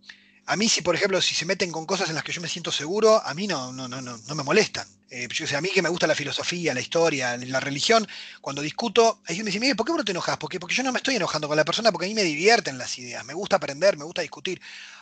A 0.51 0.57
mí, 0.57 0.67
si 0.67 0.81
por 0.81 0.93
ejemplo, 0.93 1.21
si 1.21 1.33
se 1.33 1.45
meten 1.45 1.71
con 1.71 1.85
cosas 1.85 2.09
en 2.09 2.15
las 2.15 2.25
que 2.25 2.33
yo 2.33 2.41
me 2.41 2.49
siento 2.49 2.73
seguro, 2.73 3.25
a 3.25 3.33
mí 3.33 3.47
no, 3.47 3.71
no, 3.71 3.87
no, 3.87 4.01
no, 4.01 4.35
me 4.35 4.43
molestan. 4.43 4.85
Eh, 5.09 5.29
a 5.55 5.61
mí 5.61 5.69
que 5.69 5.81
me 5.81 5.87
gusta 5.87 6.07
la 6.07 6.13
filosofía, 6.13 6.73
la 6.73 6.81
historia, 6.81 7.37
la 7.37 7.61
religión, 7.61 8.05
cuando 8.41 8.61
discuto, 8.61 9.21
ellos 9.27 9.45
me 9.45 9.45
dicen, 9.45 9.61
Miguel, 9.61 9.77
¿por 9.77 9.85
qué 9.85 9.93
no 9.93 10.03
te 10.03 10.11
enojas? 10.11 10.35
Porque, 10.37 10.59
porque 10.59 10.75
yo 10.75 10.83
no 10.83 10.91
me 10.91 10.97
estoy 10.97 11.15
enojando 11.15 11.47
con 11.47 11.55
la 11.55 11.63
persona, 11.63 11.89
porque 11.93 12.07
a 12.07 12.09
mí 12.09 12.15
me 12.15 12.25
divierten 12.25 12.77
las 12.77 12.99
ideas, 12.99 13.23
me 13.23 13.33
gusta 13.33 13.55
aprender, 13.55 13.95
me 13.95 14.03
gusta 14.03 14.23
discutir. 14.23 14.61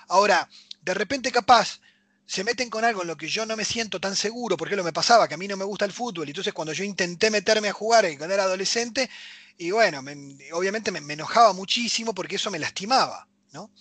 Ahora, 0.10 0.48
de 0.84 0.94
repente 0.94 1.32
capaz 1.32 1.79
se 2.27 2.44
meten 2.44 2.70
con 2.70 2.86
algo 2.86 3.01
en 3.01 3.08
lo 3.08 3.18
que 3.18 3.27
yo 3.27 3.44
no 3.48 3.58
me 3.58 3.65
siento 3.65 4.00
tan 4.00 4.15
seguro, 4.15 4.56
porque 4.56 4.75
lo 4.75 4.84
me 4.84 4.94
pasaba, 4.94 5.27
que 5.27 5.34
a 5.34 5.38
mí 5.38 5.48
no 5.48 5.58
me 5.58 5.65
gusta 5.65 5.84
el 5.84 5.91
fútbol, 5.91 6.27
y 6.27 6.29
entonces 6.29 6.53
cuando 6.53 6.74
yo 6.74 6.84
intenté 6.84 7.32
meterme 7.32 7.70
a 7.70 7.74
jugar 7.74 8.06
y 8.06 8.18
cuando 8.18 8.36
era 8.36 8.44
adolescente, 8.44 9.10
y 9.58 9.72
bueno, 9.72 10.03
obviamente 10.51 10.91
me, 10.91 11.12
enojaba 11.12 11.53
muchísimo 11.53 12.13
porque 12.13 12.36
eso 12.36 12.51
me 12.51 12.60
lastimaba, 12.60 13.27
¿no? 13.51 13.72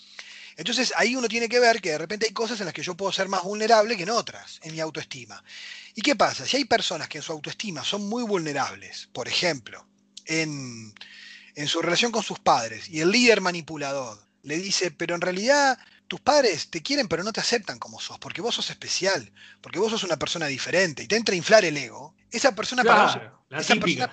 Entonces 0.59 0.93
ahí 0.97 1.15
uno 1.15 1.29
tiene 1.29 1.49
que 1.49 1.61
ver 1.61 1.81
que 1.81 1.93
de 1.93 1.99
repente 1.99 2.27
hay 2.27 2.33
cosas 2.33 2.59
en 2.59 2.67
las 2.67 2.75
que 2.75 2.83
yo 2.83 2.97
puedo 2.97 3.13
ser 3.13 3.29
más 3.29 3.45
vulnerable 3.45 3.97
que 3.97 4.03
en 4.03 4.11
otras, 4.11 4.59
en 4.65 4.73
mi 4.73 4.81
autoestima. 4.81 5.43
¿Y 5.95 6.03
qué 6.03 6.17
pasa? 6.17 6.45
Si 6.45 6.57
hay 6.57 6.65
personas 6.65 7.09
que 7.09 7.19
en 7.19 7.23
su 7.23 7.31
autoestima 7.31 7.85
son 7.85 8.09
muy 8.09 8.25
vulnerables, 8.25 9.09
por 9.13 9.29
ejemplo, 9.29 9.87
en, 10.27 10.93
en 11.55 11.69
su 11.69 11.81
relación 11.81 12.11
con 12.11 12.25
sus 12.25 12.41
padres, 12.41 12.89
y 12.89 13.01
el 13.01 13.13
líder 13.13 13.41
manipulador 13.41 14.19
le 14.43 14.59
dice, 14.59 14.91
pero 14.91 15.15
en 15.15 15.21
realidad 15.21 15.79
tus 16.09 16.21
padres 16.21 16.71
te 16.71 16.83
quieren 16.83 17.07
pero 17.07 17.23
no 17.23 17.33
te 17.33 17.41
aceptan 17.41 17.79
como 17.79 18.01
sos, 18.01 18.19
porque 18.19 18.41
vos 18.41 18.57
sos 18.57 18.69
especial, 18.71 19.31
porque 19.61 19.79
vos 19.79 19.93
sos 19.93 20.03
una 20.03 20.17
persona 20.17 20.47
diferente 20.47 21.05
y 21.05 21.07
te 21.07 21.15
entra 21.15 21.35
a 21.35 21.39
inflar 21.39 21.65
el 21.65 21.77
ego, 21.77 22.17
esa 22.33 22.57
persona 22.57 22.83
para 22.83 23.05
vos, 23.05 23.61
esa, 23.61 23.77
persona, 23.77 24.13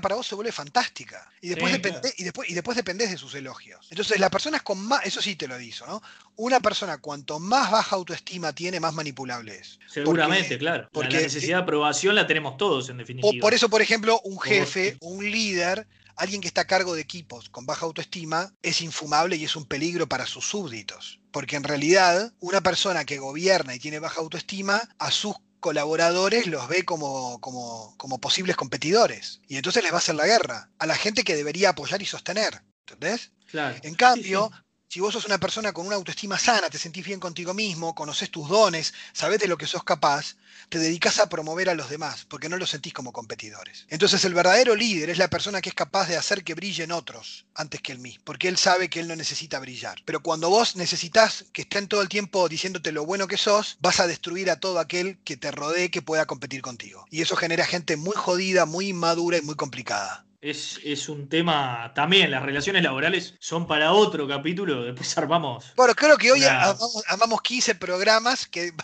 para 0.00 0.14
vos 0.14 0.26
se 0.26 0.34
vuelve 0.34 0.52
fantástica 0.52 1.30
y 1.40 1.48
después, 1.48 1.74
y, 2.16 2.22
después, 2.24 2.50
y 2.50 2.54
después 2.54 2.76
dependés 2.76 3.10
de 3.10 3.18
sus 3.18 3.34
elogios. 3.34 3.86
Entonces 3.90 4.18
las 4.20 4.30
personas 4.30 4.62
con 4.62 4.78
más, 4.78 5.04
eso 5.04 5.20
sí 5.20 5.36
te 5.36 5.48
lo 5.48 5.58
digo, 5.58 5.86
¿no? 5.86 6.02
Una 6.36 6.60
persona 6.60 6.98
cuanto 6.98 7.38
más 7.38 7.70
baja 7.70 7.96
autoestima 7.96 8.52
tiene, 8.52 8.80
más 8.80 8.94
manipulable 8.94 9.56
es. 9.56 9.78
Seguramente, 9.86 10.58
claro. 10.58 10.88
Porque 10.92 11.16
la 11.16 11.22
necesidad 11.22 11.58
de 11.58 11.62
aprobación 11.62 12.14
la 12.14 12.26
tenemos 12.26 12.56
todos 12.56 12.88
en 12.88 12.98
definitiva. 12.98 13.40
por 13.40 13.54
eso, 13.54 13.68
por 13.68 13.82
ejemplo, 13.82 14.20
un 14.24 14.40
jefe, 14.40 14.96
un 15.00 15.28
líder 15.28 15.86
alguien 16.20 16.42
que 16.42 16.48
está 16.48 16.62
a 16.62 16.66
cargo 16.66 16.94
de 16.94 17.00
equipos 17.00 17.48
con 17.48 17.64
baja 17.64 17.86
autoestima 17.86 18.52
es 18.62 18.82
infumable 18.82 19.36
y 19.36 19.44
es 19.44 19.56
un 19.56 19.64
peligro 19.64 20.06
para 20.06 20.26
sus 20.26 20.44
súbditos. 20.44 21.18
Porque 21.32 21.56
en 21.56 21.64
realidad, 21.64 22.34
una 22.40 22.60
persona 22.60 23.06
que 23.06 23.18
gobierna 23.18 23.74
y 23.74 23.78
tiene 23.78 24.00
baja 24.00 24.20
autoestima, 24.20 24.82
a 24.98 25.10
sus 25.10 25.36
colaboradores 25.60 26.46
los 26.46 26.68
ve 26.68 26.84
como, 26.84 27.40
como, 27.40 27.94
como 27.96 28.20
posibles 28.20 28.56
competidores. 28.56 29.40
Y 29.46 29.56
entonces 29.56 29.82
les 29.82 29.92
va 29.92 29.96
a 29.96 29.98
hacer 29.98 30.14
la 30.14 30.26
guerra 30.26 30.70
a 30.78 30.86
la 30.86 30.96
gente 30.96 31.22
que 31.22 31.36
debería 31.36 31.70
apoyar 31.70 32.02
y 32.02 32.06
sostener. 32.06 32.62
¿Entendés? 32.86 33.30
Claro. 33.50 33.76
En 33.82 33.94
cambio, 33.94 34.50
si 34.90 34.98
vos 34.98 35.12
sos 35.12 35.24
una 35.24 35.38
persona 35.38 35.72
con 35.72 35.86
una 35.86 35.94
autoestima 35.94 36.36
sana, 36.36 36.68
te 36.68 36.76
sentís 36.76 37.06
bien 37.06 37.20
contigo 37.20 37.54
mismo, 37.54 37.94
conoces 37.94 38.28
tus 38.28 38.48
dones, 38.48 38.92
sabés 39.12 39.38
de 39.38 39.46
lo 39.46 39.56
que 39.56 39.68
sos 39.68 39.84
capaz, 39.84 40.34
te 40.68 40.80
dedicas 40.80 41.20
a 41.20 41.28
promover 41.28 41.70
a 41.70 41.76
los 41.76 41.88
demás, 41.88 42.26
porque 42.28 42.48
no 42.48 42.56
los 42.56 42.70
sentís 42.70 42.92
como 42.92 43.12
competidores. 43.12 43.86
Entonces 43.88 44.24
el 44.24 44.34
verdadero 44.34 44.74
líder 44.74 45.10
es 45.10 45.18
la 45.18 45.30
persona 45.30 45.60
que 45.60 45.68
es 45.68 45.76
capaz 45.76 46.08
de 46.08 46.16
hacer 46.16 46.42
que 46.42 46.54
brillen 46.54 46.90
otros 46.90 47.46
antes 47.54 47.80
que 47.80 47.92
él 47.92 48.00
mismo, 48.00 48.24
porque 48.24 48.48
él 48.48 48.56
sabe 48.56 48.90
que 48.90 48.98
él 48.98 49.06
no 49.06 49.14
necesita 49.14 49.60
brillar. 49.60 50.02
Pero 50.04 50.24
cuando 50.24 50.50
vos 50.50 50.74
necesitas 50.74 51.44
que 51.52 51.62
estén 51.62 51.86
todo 51.86 52.02
el 52.02 52.08
tiempo 52.08 52.48
diciéndote 52.48 52.90
lo 52.90 53.06
bueno 53.06 53.28
que 53.28 53.36
sos, 53.36 53.76
vas 53.80 54.00
a 54.00 54.08
destruir 54.08 54.50
a 54.50 54.58
todo 54.58 54.80
aquel 54.80 55.18
que 55.22 55.36
te 55.36 55.52
rodee 55.52 55.92
que 55.92 56.02
pueda 56.02 56.26
competir 56.26 56.62
contigo. 56.62 57.06
Y 57.10 57.22
eso 57.22 57.36
genera 57.36 57.64
gente 57.64 57.96
muy 57.96 58.16
jodida, 58.16 58.66
muy 58.66 58.88
inmadura 58.88 59.38
y 59.38 59.42
muy 59.42 59.54
complicada 59.54 60.26
es, 60.40 61.08
un 61.08 61.28
tema 61.28 61.92
también, 61.94 62.30
las 62.30 62.42
relaciones 62.42 62.82
laborales 62.82 63.34
son 63.40 63.66
para 63.66 63.92
otro 63.92 64.26
capítulo, 64.26 64.82
después 64.82 65.16
armamos. 65.18 65.72
Bueno, 65.76 65.94
creo 65.94 66.16
que 66.16 66.32
hoy 66.32 66.42
armamos, 66.44 67.42
15 67.42 67.74
programas 67.74 68.46
que... 68.46 68.72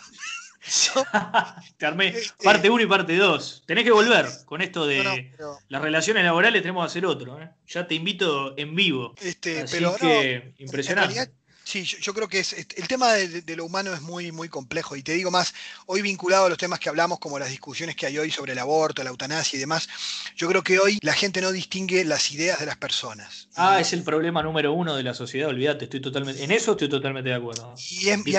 Te 1.77 1.85
armé 1.85 2.09
este, 2.09 2.43
parte 2.43 2.69
1 2.69 2.83
y 2.83 2.87
parte 2.87 3.15
2. 3.15 3.63
Tenés 3.65 3.83
que 3.85 3.91
volver 3.91 4.27
con 4.45 4.61
esto 4.61 4.85
de 4.85 5.31
las 5.69 5.81
relaciones 5.81 6.25
laborales, 6.25 6.61
tenemos 6.61 6.85
que 6.85 6.87
hacer 6.91 7.05
otro. 7.05 7.41
¿eh? 7.41 7.49
Ya 7.67 7.87
te 7.87 7.95
invito 7.95 8.57
en 8.57 8.75
vivo. 8.75 9.15
Este, 9.21 9.65
pero 9.71 9.95
que 9.95 10.53
impresionante. 10.57 11.31
Sí, 11.67 11.83
yo, 11.83 12.13
creo 12.13 12.29
que 12.29 12.39
es, 12.39 12.53
el 12.53 12.87
tema 12.87 13.11
de, 13.11 13.55
lo 13.57 13.65
humano 13.65 13.93
es 13.93 14.01
muy, 14.01 14.31
muy 14.31 14.47
complejo. 14.47 14.95
Y 14.95 15.03
te 15.03 15.11
digo 15.11 15.31
más, 15.31 15.53
hoy 15.85 16.01
vinculado 16.01 16.45
a 16.45 16.49
los 16.49 16.57
temas 16.57 16.79
que 16.79 16.87
hablamos, 16.87 17.19
como 17.19 17.37
las 17.37 17.49
discusiones 17.49 17.97
que 17.97 18.05
hay 18.05 18.17
hoy 18.17 18.31
sobre 18.31 18.53
el 18.53 18.59
aborto, 18.59 19.03
la 19.03 19.09
eutanasia 19.09 19.57
y 19.57 19.59
demás, 19.59 19.89
yo 20.37 20.47
creo 20.47 20.63
que 20.63 20.79
hoy 20.79 20.97
la 21.01 21.11
gente 21.11 21.41
no 21.41 21.51
distingue 21.51 22.05
las 22.05 22.31
ideas 22.31 22.61
de 22.61 22.67
las 22.67 22.77
personas. 22.77 23.49
Ah, 23.57 23.81
es 23.81 23.91
el 23.91 24.03
problema 24.03 24.41
número 24.41 24.71
uno 24.71 24.95
de 24.95 25.03
la 25.03 25.13
sociedad, 25.13 25.49
olvídate, 25.49 25.83
estoy 25.83 25.99
totalmente, 25.99 26.41
en 26.41 26.51
eso 26.51 26.71
estoy 26.71 26.87
totalmente 26.87 27.31
de 27.31 27.35
acuerdo. 27.35 27.75
Y, 27.91 28.11
a 28.11 28.17
mí 28.17 28.33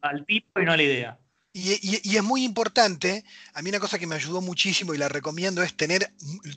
al 0.00 0.24
tipo 0.24 0.58
y 0.58 0.64
no 0.64 0.72
a 0.72 0.76
la 0.78 0.82
idea. 0.82 1.18
Y, 1.52 2.00
y, 2.10 2.16
es 2.16 2.22
muy 2.22 2.42
importante, 2.42 3.22
a 3.52 3.60
mí 3.60 3.68
una 3.68 3.80
cosa 3.80 3.98
que 3.98 4.06
me 4.06 4.14
ayudó 4.14 4.40
muchísimo 4.40 4.94
y 4.94 4.98
la 4.98 5.10
recomiendo 5.10 5.62
es 5.62 5.74
tener 5.74 6.10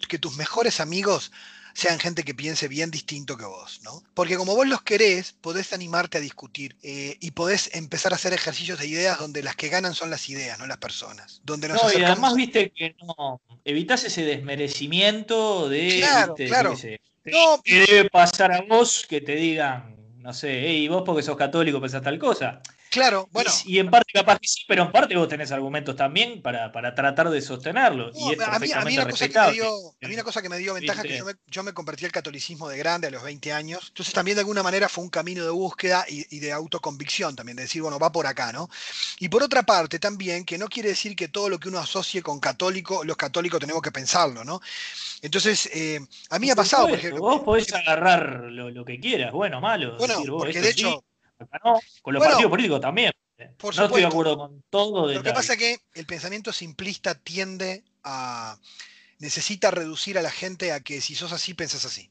que 0.07 0.17
tus 0.17 0.37
mejores 0.37 0.79
amigos 0.79 1.33
sean 1.75 1.99
gente 1.99 2.23
que 2.23 2.33
piense 2.33 2.69
bien 2.69 2.89
distinto 2.89 3.35
que 3.35 3.43
vos, 3.43 3.81
¿no? 3.83 4.01
Porque 4.13 4.37
como 4.37 4.55
vos 4.55 4.65
los 4.65 4.81
querés, 4.81 5.33
podés 5.33 5.73
animarte 5.73 6.17
a 6.17 6.21
discutir 6.21 6.77
eh, 6.81 7.17
y 7.19 7.31
podés 7.31 7.69
empezar 7.75 8.13
a 8.13 8.15
hacer 8.15 8.31
ejercicios 8.31 8.79
de 8.79 8.87
ideas 8.87 9.19
donde 9.19 9.43
las 9.43 9.57
que 9.57 9.67
ganan 9.67 9.93
son 9.93 10.09
las 10.09 10.29
ideas, 10.29 10.57
no 10.57 10.67
las 10.67 10.77
personas. 10.77 11.41
Donde 11.43 11.67
no, 11.67 11.75
y 11.93 12.01
además 12.01 12.33
viste 12.33 12.71
que 12.71 12.95
no, 13.01 13.41
evitás 13.65 14.05
ese 14.05 14.23
desmerecimiento 14.23 15.67
de... 15.67 15.97
Claro, 15.99 16.35
claro. 16.35 16.75
¿Qué 17.63 17.85
debe 17.87 18.09
pasar 18.09 18.53
a 18.53 18.61
vos 18.61 19.05
que 19.09 19.19
te 19.19 19.35
digan, 19.35 19.97
no 20.19 20.33
sé, 20.33 20.61
hey, 20.65 20.87
vos 20.87 21.03
porque 21.05 21.23
sos 21.23 21.35
católico 21.35 21.81
pensás 21.81 22.01
tal 22.01 22.17
cosa? 22.17 22.61
Claro, 22.95 23.27
bueno. 23.33 23.51
Y, 23.65 23.79
en 23.79 23.91
parte 23.91 24.13
capaz 24.13 24.39
que 24.39 24.47
sí, 24.47 24.61
pero 24.65 24.83
en 24.83 24.91
parte 24.93 25.17
vos 25.17 25.27
tenés 25.27 25.51
argumentos 25.51 25.97
también 25.97 26.41
para, 26.41 26.71
tratar 26.71 27.29
de 27.29 27.41
sostenerlo. 27.41 28.09
y 28.15 28.41
a, 28.41 28.57
mí, 28.57 28.97
una 28.97 29.09
cosa 29.09 29.27
que 29.27 29.37
me 29.37 29.51
dio, 29.51 29.67
a 30.01 30.07
mí 30.07 30.13
una 30.13 30.23
cosa 30.23 30.41
que 30.41 30.47
me 30.47 30.57
dio 30.57 30.73
ventaja 30.73 31.01
es 31.01 31.07
que 31.09 31.17
yo 31.17 31.25
me, 31.25 31.33
yo 31.47 31.63
me, 31.63 31.73
convertí 31.73 32.05
al 32.05 32.13
catolicismo 32.13 32.69
de 32.69 32.77
grande 32.77 33.07
a 33.07 33.11
los 33.11 33.21
20 33.21 33.51
años. 33.51 33.87
Entonces 33.89 34.13
también 34.13 34.35
de 34.35 34.41
alguna 34.41 34.63
manera 34.63 34.87
fue 34.87 35.03
un 35.03 35.09
camino 35.09 35.43
de 35.43 35.49
búsqueda 35.49 36.05
y, 36.07 36.39
de 36.39 36.53
autoconvicción 36.53 37.35
también, 37.35 37.57
de 37.57 37.63
decir, 37.63 37.81
bueno, 37.81 37.99
va 37.99 38.13
por 38.13 38.27
acá, 38.27 38.53
¿no? 38.53 38.69
Y 39.19 39.27
por 39.27 39.43
otra 39.43 39.63
parte 39.63 39.99
también, 39.99 40.45
que 40.45 40.57
no 40.57 40.69
quiere 40.69 40.89
decir 40.89 41.17
que 41.17 41.27
todo 41.27 41.49
lo 41.49 41.59
que 41.59 41.67
uno 41.67 41.79
asocie 41.79 42.21
con 42.21 42.39
católico, 42.39 43.03
los 43.03 43.17
católicos 43.17 43.59
tenemos 43.59 43.81
que 43.81 43.91
pensarlo, 43.91 44.45
¿no? 44.45 44.61
Entonces, 45.21 45.69
eh, 45.73 45.99
a 46.29 46.39
mí 46.39 46.49
ha 46.49 46.55
pasado, 46.55 46.87
por 46.87 46.97
ejemplo. 46.97 47.19
Vos 47.19 47.41
podés 47.41 47.73
agarrar 47.73 48.45
lo, 48.49 48.85
que 48.85 49.01
quieras, 49.01 49.33
bueno, 49.33 49.59
malo. 49.59 49.97
Bueno, 49.97 50.21
porque 50.27 50.61
de 50.61 50.69
hecho 50.69 51.03
con 52.01 52.13
los 52.13 52.23
partidos 52.23 52.49
políticos 52.49 52.81
también. 52.81 53.11
no 53.61 53.69
estoy 53.69 54.01
de 54.01 54.07
acuerdo 54.07 54.37
con 54.37 54.63
todo. 54.69 55.11
Lo 55.11 55.23
que 55.23 55.33
pasa 55.33 55.53
es 55.53 55.59
que 55.59 55.77
el 55.93 56.05
pensamiento 56.05 56.53
simplista 56.53 57.15
tiende 57.15 57.83
a. 58.03 58.57
necesita 59.19 59.71
reducir 59.71 60.17
a 60.17 60.21
la 60.21 60.31
gente 60.31 60.71
a 60.71 60.79
que 60.79 61.01
si 61.01 61.15
sos 61.15 61.31
así, 61.31 61.53
pensás 61.53 61.85
así. 61.85 62.09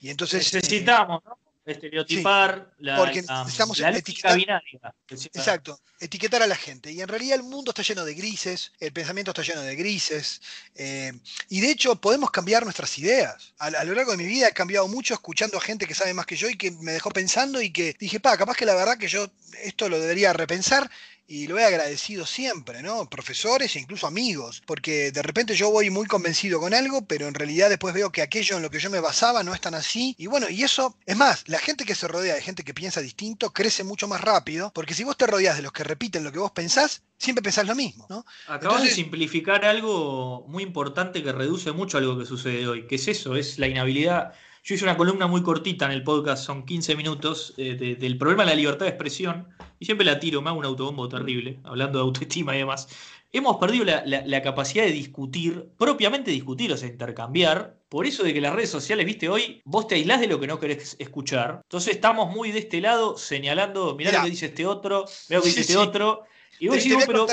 Y 0.00 0.10
entonces. 0.10 0.52
Necesitamos, 0.52 1.22
¿no? 1.24 1.38
Estereotipar 1.70 2.72
la, 2.78 2.96
porque 2.96 3.22
necesitamos 3.22 3.80
etiquetar, 3.80 4.36
binaria. 4.36 4.94
Exacto, 5.08 5.80
etiquetar 5.98 6.42
a 6.42 6.46
la 6.46 6.56
gente. 6.56 6.92
Y 6.92 7.00
en 7.00 7.08
realidad 7.08 7.36
el 7.36 7.42
mundo 7.42 7.70
está 7.70 7.82
lleno 7.82 8.04
de 8.04 8.14
grises, 8.14 8.72
el 8.80 8.92
pensamiento 8.92 9.30
está 9.30 9.42
lleno 9.42 9.62
de 9.62 9.76
grises, 9.76 10.40
eh, 10.74 11.12
y 11.48 11.60
de 11.60 11.70
hecho 11.70 12.00
podemos 12.00 12.30
cambiar 12.30 12.64
nuestras 12.64 12.98
ideas. 12.98 13.54
A, 13.58 13.70
lo 13.84 13.94
largo 13.94 14.12
de 14.12 14.18
mi 14.18 14.26
vida 14.26 14.48
he 14.48 14.52
cambiado 14.52 14.88
mucho 14.88 15.14
escuchando 15.14 15.58
a 15.58 15.60
gente 15.60 15.86
que 15.86 15.94
sabe 15.94 16.14
más 16.14 16.26
que 16.26 16.36
yo 16.36 16.48
y 16.48 16.56
que 16.56 16.70
me 16.70 16.92
dejó 16.92 17.10
pensando 17.10 17.60
y 17.60 17.70
que 17.70 17.96
dije, 17.98 18.20
pa, 18.20 18.36
capaz 18.36 18.56
que 18.56 18.66
la 18.66 18.74
verdad 18.74 18.98
que 18.98 19.08
yo 19.08 19.30
esto 19.62 19.88
lo 19.88 19.98
debería 19.98 20.32
repensar 20.32 20.90
y 21.30 21.46
lo 21.46 21.60
he 21.60 21.64
agradecido 21.64 22.26
siempre, 22.26 22.82
¿no? 22.82 23.08
Profesores 23.08 23.76
e 23.76 23.78
incluso 23.78 24.08
amigos, 24.08 24.64
porque 24.66 25.12
de 25.12 25.22
repente 25.22 25.54
yo 25.54 25.70
voy 25.70 25.88
muy 25.88 26.06
convencido 26.06 26.58
con 26.58 26.74
algo, 26.74 27.04
pero 27.06 27.28
en 27.28 27.34
realidad 27.34 27.68
después 27.68 27.94
veo 27.94 28.10
que 28.10 28.20
aquello 28.20 28.56
en 28.56 28.62
lo 28.62 28.70
que 28.70 28.80
yo 28.80 28.90
me 28.90 28.98
basaba 28.98 29.44
no 29.44 29.54
es 29.54 29.60
tan 29.60 29.74
así. 29.74 30.16
Y 30.18 30.26
bueno, 30.26 30.50
y 30.50 30.64
eso, 30.64 30.96
es 31.06 31.16
más, 31.16 31.44
la 31.46 31.60
gente 31.60 31.84
que 31.84 31.94
se 31.94 32.08
rodea 32.08 32.34
de 32.34 32.42
gente 32.42 32.64
que 32.64 32.74
piensa 32.74 33.00
distinto 33.00 33.52
crece 33.52 33.84
mucho 33.84 34.08
más 34.08 34.20
rápido, 34.20 34.72
porque 34.74 34.92
si 34.92 35.04
vos 35.04 35.16
te 35.16 35.28
rodeas 35.28 35.54
de 35.54 35.62
los 35.62 35.70
que 35.70 35.84
repiten 35.84 36.24
lo 36.24 36.32
que 36.32 36.40
vos 36.40 36.50
pensás, 36.50 37.02
siempre 37.16 37.44
pensás 37.44 37.64
lo 37.64 37.76
mismo, 37.76 38.08
¿no? 38.10 38.26
Acabas 38.48 38.82
de 38.82 38.90
simplificar 38.90 39.64
algo 39.64 40.44
muy 40.48 40.64
importante 40.64 41.22
que 41.22 41.30
reduce 41.30 41.70
mucho 41.70 41.98
algo 41.98 42.18
que 42.18 42.26
sucede 42.26 42.66
hoy, 42.66 42.88
que 42.88 42.96
es 42.96 43.06
eso, 43.06 43.36
es 43.36 43.56
la 43.60 43.68
inhabilidad 43.68 44.34
yo 44.62 44.74
hice 44.74 44.84
una 44.84 44.96
columna 44.96 45.26
muy 45.26 45.42
cortita 45.42 45.86
en 45.86 45.92
el 45.92 46.02
podcast, 46.02 46.44
son 46.44 46.64
15 46.64 46.96
minutos, 46.96 47.54
eh, 47.56 47.96
del 47.98 48.18
problema 48.18 48.44
de 48.44 48.50
la 48.50 48.56
libertad 48.56 48.86
de 48.86 48.90
expresión, 48.90 49.48
y 49.78 49.86
siempre 49.86 50.04
la 50.04 50.20
tiro, 50.20 50.42
me 50.42 50.50
hago 50.50 50.58
un 50.58 50.66
autobombo 50.66 51.08
terrible, 51.08 51.60
hablando 51.64 51.98
de 51.98 52.04
autoestima 52.04 52.54
y 52.54 52.58
demás. 52.58 52.88
Hemos 53.32 53.58
perdido 53.58 53.84
la, 53.84 54.42
capacidad 54.42 54.84
de 54.84 54.90
discutir, 54.90 55.68
propiamente 55.78 56.30
discutir, 56.30 56.72
o 56.72 56.76
sea, 56.76 56.88
intercambiar, 56.88 57.76
por 57.88 58.04
eso 58.04 58.22
de 58.22 58.34
que 58.34 58.40
las 58.40 58.54
redes 58.54 58.70
sociales, 58.70 59.06
viste, 59.06 59.28
hoy 59.28 59.62
vos 59.64 59.86
te 59.86 59.94
aislás 59.94 60.20
de 60.20 60.26
lo 60.26 60.40
que 60.40 60.48
no 60.48 60.58
querés 60.58 60.96
escuchar. 60.98 61.60
Entonces 61.62 61.94
estamos 61.94 62.34
muy 62.34 62.50
de 62.50 62.58
este 62.58 62.80
lado 62.80 63.16
señalando, 63.16 63.94
mirá, 63.94 64.12
lo 64.12 64.24
que 64.24 64.30
dice 64.30 64.46
este 64.46 64.66
otro, 64.66 65.06
mirá 65.28 65.38
lo 65.38 65.42
que 65.42 65.48
dice 65.48 65.60
este 65.60 65.76
otro. 65.76 66.24
Y 66.58 66.68
vos 66.68 66.76
decís, 66.76 66.96
pero 67.06 67.26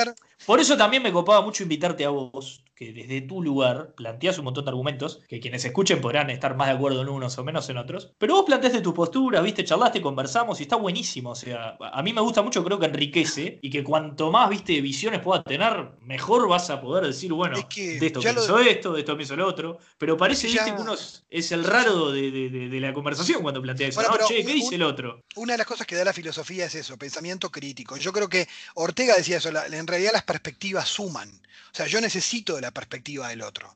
por 0.45 0.59
eso 0.59 0.77
también 0.77 1.03
me 1.03 1.11
copaba 1.11 1.41
mucho 1.41 1.63
invitarte 1.63 2.05
a 2.05 2.09
vos, 2.09 2.63
que 2.77 2.93
desde 2.93 3.21
tu 3.21 3.41
lugar 3.41 3.95
planteas 3.95 4.37
un 4.37 4.45
montón 4.45 4.63
de 4.65 4.69
argumentos, 4.69 5.21
que 5.27 5.39
quienes 5.39 5.65
escuchen 5.65 5.99
podrán 5.99 6.29
estar 6.29 6.55
más 6.55 6.67
de 6.67 6.75
acuerdo 6.75 7.01
en 7.01 7.09
unos 7.09 7.35
o 7.39 7.43
menos 7.43 7.67
en 7.69 7.77
otros, 7.77 8.13
pero 8.19 8.35
vos 8.35 8.45
planteaste 8.45 8.81
tu 8.81 8.93
postura, 8.93 9.41
viste, 9.41 9.65
charlaste, 9.65 9.99
conversamos 9.99 10.59
y 10.59 10.63
está 10.63 10.75
buenísimo. 10.75 11.31
O 11.31 11.35
sea, 11.35 11.75
a 11.79 12.03
mí 12.03 12.13
me 12.13 12.21
gusta 12.21 12.43
mucho, 12.43 12.63
creo 12.63 12.77
que 12.77 12.85
enriquece 12.85 13.57
y 13.63 13.71
que 13.71 13.83
cuanto 13.83 14.29
más, 14.29 14.47
viste, 14.51 14.79
visiones 14.79 15.21
puedas 15.21 15.43
tener, 15.43 15.89
mejor 16.01 16.47
vas 16.47 16.69
a 16.69 16.79
poder 16.79 17.07
decir, 17.07 17.33
bueno, 17.33 17.57
de 17.57 18.05
esto 18.05 18.19
pienso 18.19 18.59
esto, 18.59 18.93
de 18.93 18.99
esto 18.99 19.17
pienso 19.17 19.35
lo 19.35 19.47
otro. 19.47 19.79
Pero 19.97 20.15
parece, 20.15 20.45
viste, 20.45 20.75
que 20.75 20.79
uno 20.79 20.93
es, 20.93 21.51
el 21.51 21.63
raro 21.63 22.11
de, 22.11 22.69
la 22.79 22.93
conversación 22.93 23.41
cuando 23.41 23.59
plantea 23.59 23.87
eso. 23.87 24.03
Che, 24.27 24.45
¿qué 24.45 24.53
dice 24.53 24.75
el 24.75 24.83
otro? 24.83 25.23
Una 25.35 25.53
de 25.53 25.57
las 25.57 25.67
cosas 25.67 25.87
que 25.87 25.95
da 25.95 26.03
la 26.03 26.13
filosofía 26.13 26.65
es 26.65 26.75
eso, 26.75 26.95
pensamiento 26.95 27.49
crítico. 27.49 27.97
Yo 27.97 28.13
creo 28.13 28.29
que 28.29 28.47
Ortega 28.75 29.15
decía 29.15 29.37
eso, 29.37 29.49
en 29.49 29.87
realidad 29.87 30.11
las 30.13 30.23
perspectivas 30.23 30.87
suman. 30.87 31.41
O 31.77 31.79
sea, 31.79 31.85
yo 31.85 32.01
necesito 32.01 32.59
la 32.59 32.71
perspectiva 32.71 33.29
del 33.29 33.43
otro. 33.43 33.75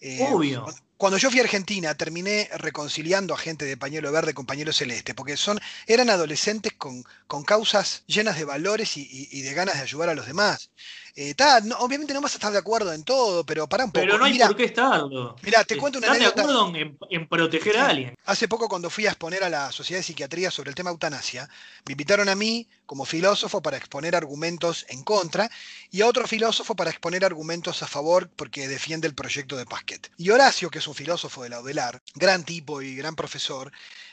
Eh, 0.00 0.26
Obvio. 0.26 0.64
Cuando 0.96 1.18
yo 1.18 1.30
fui 1.30 1.38
a 1.40 1.42
Argentina, 1.42 1.94
terminé 1.94 2.48
reconciliando 2.56 3.34
a 3.34 3.36
gente 3.36 3.66
de 3.66 3.76
pañuelo 3.76 4.10
verde 4.10 4.32
con 4.32 4.46
pañuelo 4.46 4.72
celeste, 4.72 5.12
porque 5.14 5.36
son, 5.36 5.60
eran 5.86 6.08
adolescentes 6.08 6.72
con, 6.72 7.04
con 7.26 7.44
causas 7.44 8.04
llenas 8.06 8.38
de 8.38 8.46
valores 8.46 8.96
y, 8.96 9.42
de 9.42 9.52
ganas 9.52 9.74
de 9.74 9.82
ayudar 9.82 10.08
a 10.08 10.14
los 10.14 10.26
demás. 10.26 10.70
Eh, 11.14 11.34
obviamente 11.78 12.14
no 12.14 12.22
vas 12.22 12.32
a 12.32 12.36
estar 12.36 12.52
de 12.52 12.58
acuerdo 12.58 12.92
en 12.92 13.04
todo, 13.04 13.44
pero 13.44 13.68
para 13.68 13.84
un 13.84 13.92
poco. 13.92 14.04
Pero 14.04 14.16
no 14.16 14.24
hay 14.24 14.38
por 14.38 14.56
qué 14.56 14.64
estarlo. 14.64 15.36
Mira, 15.42 15.62
te 15.64 15.76
cuento 15.76 15.98
una 15.98 16.08
anécdota. 16.08 16.42
de 16.42 16.42
acuerdo 16.42 16.72
en, 17.10 17.28
proteger 17.28 17.76
a 17.76 17.88
alguien. 17.88 18.14
Hace 18.24 18.48
poco, 18.48 18.68
cuando 18.68 18.88
fui 18.88 19.06
a 19.06 19.10
exponer 19.10 19.44
a 19.44 19.50
la 19.50 19.70
Sociedad 19.72 19.98
de 19.98 20.04
Psiquiatría 20.04 20.50
sobre 20.50 20.70
el 20.70 20.74
tema 20.74 20.90
eutanasia, 20.90 21.48
me 21.84 21.92
invitaron 21.92 22.30
a 22.30 22.34
mí 22.34 22.66
como 22.86 23.04
filósofo 23.04 23.60
para 23.60 23.76
exponer 23.76 24.16
argumentos 24.16 24.86
en 24.88 25.02
contra 25.02 25.50
y 25.90 26.00
a 26.00 26.06
otro 26.06 26.26
filósofo 26.26 26.74
para 26.74 26.90
exponer 26.90 27.24
argumentos 27.24 27.82
a 27.82 27.86
favor 27.86 28.30
porque 28.34 28.66
defiende 28.66 29.06
el 29.06 29.14
proyecto 29.14 29.56
de 29.56 29.66
Pasquet. 29.66 30.10
Y 30.16 30.30
Horacio, 30.30 30.70
que 30.70 30.78
es 30.78 30.86
un 30.86 30.94
filósofo 30.94 31.42
de 31.42 31.50
la 31.50 31.60
UDELAR, 31.60 32.02
gran 32.14 32.44
tipo 32.44 32.80
y 32.80 32.96
gran 32.96 33.16
profesor, 33.16 33.70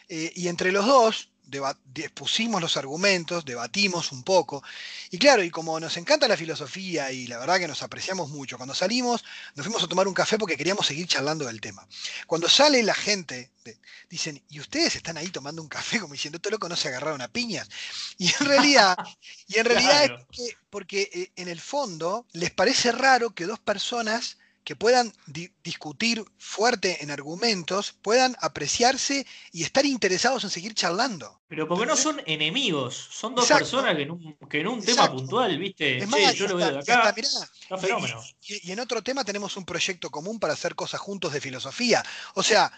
eh, 0.09 0.31
y 0.35 0.47
entre 0.47 0.71
los 0.71 0.85
dos 0.85 1.29
pusimos 2.13 2.61
los 2.61 2.77
argumentos, 2.77 3.45
debatimos 3.45 4.11
un 4.11 4.23
poco. 4.23 4.63
Y 5.11 5.17
claro, 5.17 5.43
y 5.43 5.49
como 5.49 5.79
nos 5.79 5.97
encanta 5.97 6.27
la 6.27 6.37
filosofía 6.37 7.11
y 7.11 7.27
la 7.27 7.37
verdad 7.39 7.59
que 7.59 7.67
nos 7.67 7.83
apreciamos 7.83 8.29
mucho, 8.29 8.57
cuando 8.57 8.75
salimos 8.75 9.23
nos 9.55 9.65
fuimos 9.65 9.83
a 9.83 9.87
tomar 9.87 10.07
un 10.07 10.13
café 10.13 10.37
porque 10.37 10.57
queríamos 10.57 10.87
seguir 10.87 11.07
charlando 11.07 11.45
del 11.45 11.61
tema. 11.61 11.87
Cuando 12.27 12.49
sale 12.49 12.83
la 12.83 12.93
gente, 12.93 13.51
dicen, 14.09 14.41
¿y 14.49 14.59
ustedes 14.59 14.95
están 14.95 15.17
ahí 15.17 15.29
tomando 15.29 15.61
un 15.61 15.67
café 15.67 15.99
como 15.99 16.13
diciendo, 16.13 16.37
esto 16.37 16.49
loco 16.49 16.69
no 16.69 16.75
se 16.75 16.87
agarraron 16.87 17.21
a 17.21 17.27
piñas? 17.27 17.69
Y 18.17 18.27
en 18.27 18.45
realidad, 18.45 18.97
y 19.47 19.59
en 19.59 19.65
realidad 19.65 20.05
es 20.05 20.11
que, 20.31 20.57
porque 20.69 21.09
eh, 21.13 21.31
en 21.35 21.47
el 21.47 21.59
fondo 21.59 22.25
les 22.33 22.51
parece 22.51 22.91
raro 22.91 23.31
que 23.31 23.45
dos 23.45 23.59
personas 23.59 24.37
que 24.63 24.75
puedan 24.75 25.11
discutir 25.63 26.23
fuerte 26.37 27.03
en 27.03 27.11
argumentos, 27.11 27.93
puedan 28.01 28.35
apreciarse 28.39 29.25
y 29.51 29.63
estar 29.63 29.85
interesados 29.85 30.43
en 30.43 30.49
seguir 30.49 30.73
charlando. 30.73 31.41
Pero 31.47 31.67
porque 31.67 31.85
no 31.85 31.95
son 31.95 32.21
enemigos, 32.25 33.09
son 33.11 33.33
dos 33.33 33.47
personas 33.47 33.95
que 34.49 34.59
en 34.59 34.67
un, 34.67 34.83
tema 34.83 35.11
puntual, 35.11 35.57
viste, 35.57 36.05
yo 36.35 36.47
lo 36.47 36.57
veo 36.57 36.71
de 36.71 36.79
acá, 36.79 37.13
fenómeno. 37.79 38.21
Y, 38.41 38.71
en 38.71 38.79
otro 38.79 39.01
tema 39.01 39.23
tenemos 39.23 39.57
un 39.57 39.65
proyecto 39.65 40.09
común 40.09 40.39
para 40.39 40.53
hacer 40.53 40.75
cosas 40.75 40.99
juntos 40.99 41.33
de 41.33 41.41
filosofía. 41.41 42.03
O 42.35 42.43
sea, 42.43 42.71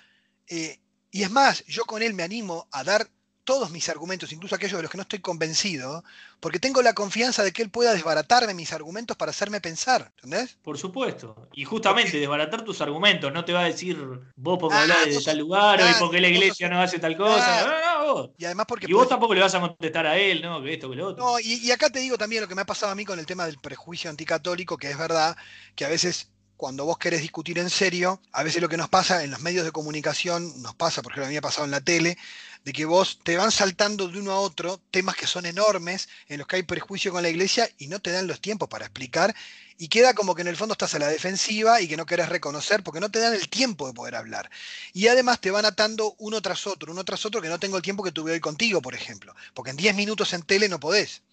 eh, 0.47 0.79
y 1.11 1.23
es 1.23 1.31
más, 1.31 1.65
yo 1.65 1.83
con 1.83 2.01
él 2.01 2.13
me 2.13 2.23
animo 2.23 2.69
a 2.71 2.83
dar 2.83 3.09
todos 3.43 3.71
mis 3.71 3.89
argumentos, 3.89 4.31
incluso 4.31 4.55
aquellos 4.55 4.77
de 4.77 4.83
los 4.83 4.91
que 4.91 4.97
no 4.97 5.03
estoy 5.03 5.19
convencido, 5.19 6.03
porque 6.39 6.59
tengo 6.59 6.81
la 6.81 6.93
confianza 6.93 7.43
de 7.43 7.51
que 7.51 7.61
él 7.61 7.69
pueda 7.69 7.93
desbaratarme 7.93 8.53
mis 8.53 8.73
argumentos 8.73 9.17
para 9.17 9.31
hacerme 9.31 9.61
pensar, 9.61 10.11
¿entendés? 10.17 10.57
Por 10.61 10.77
supuesto. 10.77 11.35
Y 11.53 11.65
justamente 11.65 12.19
desbaratar 12.19 12.63
tus 12.63 12.81
argumentos, 12.81 13.31
no 13.33 13.43
te 13.43 13.53
va 13.53 13.61
a 13.61 13.65
decir 13.65 13.97
vos 14.35 14.57
porque 14.59 14.77
ah, 14.77 14.81
hablas 14.81 15.05
de 15.05 15.21
tal 15.23 15.37
lugar 15.37 15.81
o 15.81 15.89
y 15.89 15.93
porque 15.99 16.21
la 16.21 16.27
iglesia 16.27 16.69
no 16.69 16.81
hace 16.81 16.99
tal 16.99 17.17
cosa. 17.17 17.65
No, 17.65 18.05
no, 18.05 18.13
vos. 18.13 18.29
Y 18.37 18.45
además 18.45 18.65
porque. 18.67 18.87
Y 18.89 18.93
vos 18.93 19.09
tampoco 19.09 19.33
le 19.33 19.41
vas 19.41 19.55
a 19.55 19.59
contestar 19.59 20.05
a 20.05 20.17
él, 20.17 20.41
¿no? 20.41 20.61
Que 20.61 20.73
esto, 20.73 20.89
que 20.89 20.95
lo 20.95 21.07
otro. 21.07 21.25
No, 21.25 21.39
y, 21.39 21.55
y 21.55 21.71
acá 21.71 21.89
te 21.89 21.99
digo 21.99 22.17
también 22.17 22.41
lo 22.41 22.47
que 22.47 22.55
me 22.55 22.61
ha 22.61 22.65
pasado 22.65 22.91
a 22.91 22.95
mí 22.95 23.05
con 23.05 23.19
el 23.19 23.25
tema 23.25 23.45
del 23.45 23.57
prejuicio 23.57 24.09
anticatólico, 24.09 24.77
que 24.77 24.89
es 24.89 24.97
verdad 24.97 25.35
que 25.75 25.85
a 25.85 25.89
veces 25.89 26.29
cuando 26.61 26.85
vos 26.85 26.99
querés 26.99 27.23
discutir 27.23 27.57
en 27.57 27.71
serio, 27.71 28.21
a 28.33 28.43
veces 28.43 28.61
lo 28.61 28.69
que 28.69 28.77
nos 28.77 28.87
pasa 28.87 29.23
en 29.23 29.31
los 29.31 29.41
medios 29.41 29.65
de 29.65 29.71
comunicación, 29.71 30.61
nos 30.61 30.75
pasa, 30.75 31.01
porque 31.01 31.19
a 31.19 31.23
mí 31.23 31.31
me 31.31 31.39
ha 31.39 31.41
pasado 31.41 31.65
en 31.65 31.71
la 31.71 31.81
tele, 31.81 32.19
de 32.63 32.71
que 32.71 32.85
vos 32.85 33.19
te 33.23 33.35
van 33.35 33.51
saltando 33.51 34.07
de 34.07 34.19
uno 34.19 34.31
a 34.31 34.39
otro 34.39 34.79
temas 34.91 35.15
que 35.15 35.25
son 35.25 35.47
enormes, 35.47 36.07
en 36.27 36.37
los 36.37 36.45
que 36.45 36.57
hay 36.57 36.61
prejuicio 36.61 37.11
con 37.11 37.23
la 37.23 37.29
iglesia 37.29 37.67
y 37.79 37.87
no 37.87 37.99
te 37.99 38.11
dan 38.11 38.27
los 38.27 38.41
tiempos 38.41 38.69
para 38.69 38.85
explicar, 38.85 39.35
y 39.79 39.87
queda 39.87 40.13
como 40.13 40.35
que 40.35 40.43
en 40.43 40.49
el 40.49 40.55
fondo 40.55 40.73
estás 40.73 40.93
a 40.93 40.99
la 40.99 41.07
defensiva 41.07 41.81
y 41.81 41.87
que 41.87 41.97
no 41.97 42.05
querés 42.05 42.29
reconocer 42.29 42.83
porque 42.83 42.99
no 42.99 43.09
te 43.09 43.17
dan 43.17 43.33
el 43.33 43.49
tiempo 43.49 43.87
de 43.87 43.93
poder 43.93 44.13
hablar. 44.13 44.51
Y 44.93 45.07
además 45.07 45.41
te 45.41 45.49
van 45.49 45.65
atando 45.65 46.13
uno 46.19 46.43
tras 46.43 46.67
otro, 46.67 46.91
uno 46.91 47.03
tras 47.03 47.25
otro, 47.25 47.41
que 47.41 47.49
no 47.49 47.59
tengo 47.59 47.77
el 47.77 47.81
tiempo 47.81 48.03
que 48.03 48.11
tuve 48.11 48.33
hoy 48.33 48.39
contigo, 48.39 48.83
por 48.83 48.93
ejemplo, 48.93 49.33
porque 49.55 49.71
en 49.71 49.77
10 49.77 49.95
minutos 49.95 50.31
en 50.33 50.43
tele 50.43 50.69
no 50.69 50.79
podés. 50.79 51.23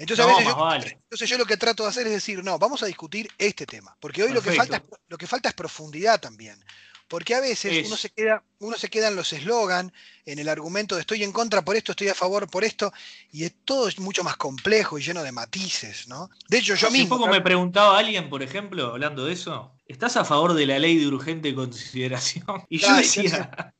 Entonces, 0.00 0.24
a 0.24 0.28
veces 0.28 0.46
yo, 0.46 0.92
entonces 0.94 1.28
yo 1.28 1.36
lo 1.36 1.44
que 1.44 1.58
trato 1.58 1.82
de 1.82 1.90
hacer 1.90 2.06
es 2.06 2.14
decir, 2.14 2.42
no, 2.42 2.58
vamos 2.58 2.82
a 2.82 2.86
discutir 2.86 3.30
este 3.36 3.66
tema, 3.66 3.94
porque 4.00 4.22
hoy 4.22 4.32
lo 4.32 4.40
que, 4.40 4.52
falta 4.52 4.78
es, 4.78 4.82
lo 5.08 5.18
que 5.18 5.26
falta 5.26 5.50
es 5.50 5.54
profundidad 5.54 6.18
también. 6.18 6.58
Porque 7.06 7.34
a 7.34 7.40
veces 7.40 7.86
uno 7.86 7.96
se, 7.96 8.08
queda, 8.08 8.42
uno 8.60 8.78
se 8.78 8.88
queda 8.88 9.08
en 9.08 9.16
los 9.16 9.32
eslogan, 9.34 9.92
en 10.24 10.38
el 10.38 10.48
argumento 10.48 10.94
de 10.94 11.02
estoy 11.02 11.22
en 11.22 11.32
contra 11.32 11.62
por 11.62 11.76
esto, 11.76 11.92
estoy 11.92 12.08
a 12.08 12.14
favor 12.14 12.48
por 12.48 12.64
esto, 12.64 12.94
y 13.30 13.44
es 13.44 13.52
todo 13.64 13.88
es 13.88 13.98
mucho 13.98 14.24
más 14.24 14.36
complejo 14.38 14.98
y 14.98 15.02
lleno 15.02 15.22
de 15.22 15.32
matices, 15.32 16.08
¿no? 16.08 16.30
De 16.48 16.58
hecho, 16.58 16.76
yo 16.76 16.86
Hace 16.86 16.96
mismo. 16.96 17.18
poco 17.18 17.28
me 17.28 17.42
preguntaba 17.42 17.98
alguien, 17.98 18.30
por 18.30 18.42
ejemplo, 18.42 18.86
hablando 18.86 19.26
de 19.26 19.34
eso, 19.34 19.74
¿estás 19.86 20.16
a 20.16 20.24
favor 20.24 20.54
de 20.54 20.66
la 20.66 20.78
ley 20.78 20.96
de 20.96 21.08
urgente 21.08 21.54
consideración? 21.54 22.46
Y 22.70 22.78
yo 22.78 22.94
decía, 22.94 23.74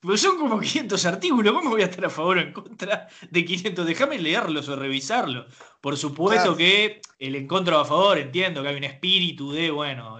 pero 0.00 0.16
son 0.16 0.38
como 0.38 0.60
500 0.60 1.04
artículos, 1.06 1.52
¿cómo 1.52 1.70
voy 1.70 1.82
a 1.82 1.86
estar 1.86 2.04
a 2.04 2.10
favor 2.10 2.38
o 2.38 2.40
en 2.40 2.52
contra 2.52 3.08
de 3.30 3.44
500? 3.44 3.86
Déjame 3.86 4.18
leerlos 4.18 4.68
o 4.68 4.76
revisarlos. 4.76 5.46
Por 5.80 5.98
supuesto 5.98 6.56
que 6.56 7.02
el 7.18 7.36
en 7.36 7.46
contra 7.46 7.76
o 7.76 7.80
a 7.80 7.84
favor, 7.84 8.16
entiendo 8.16 8.62
que 8.62 8.68
hay 8.68 8.76
un 8.76 8.84
espíritu 8.84 9.52
de, 9.52 9.70
bueno, 9.70 10.18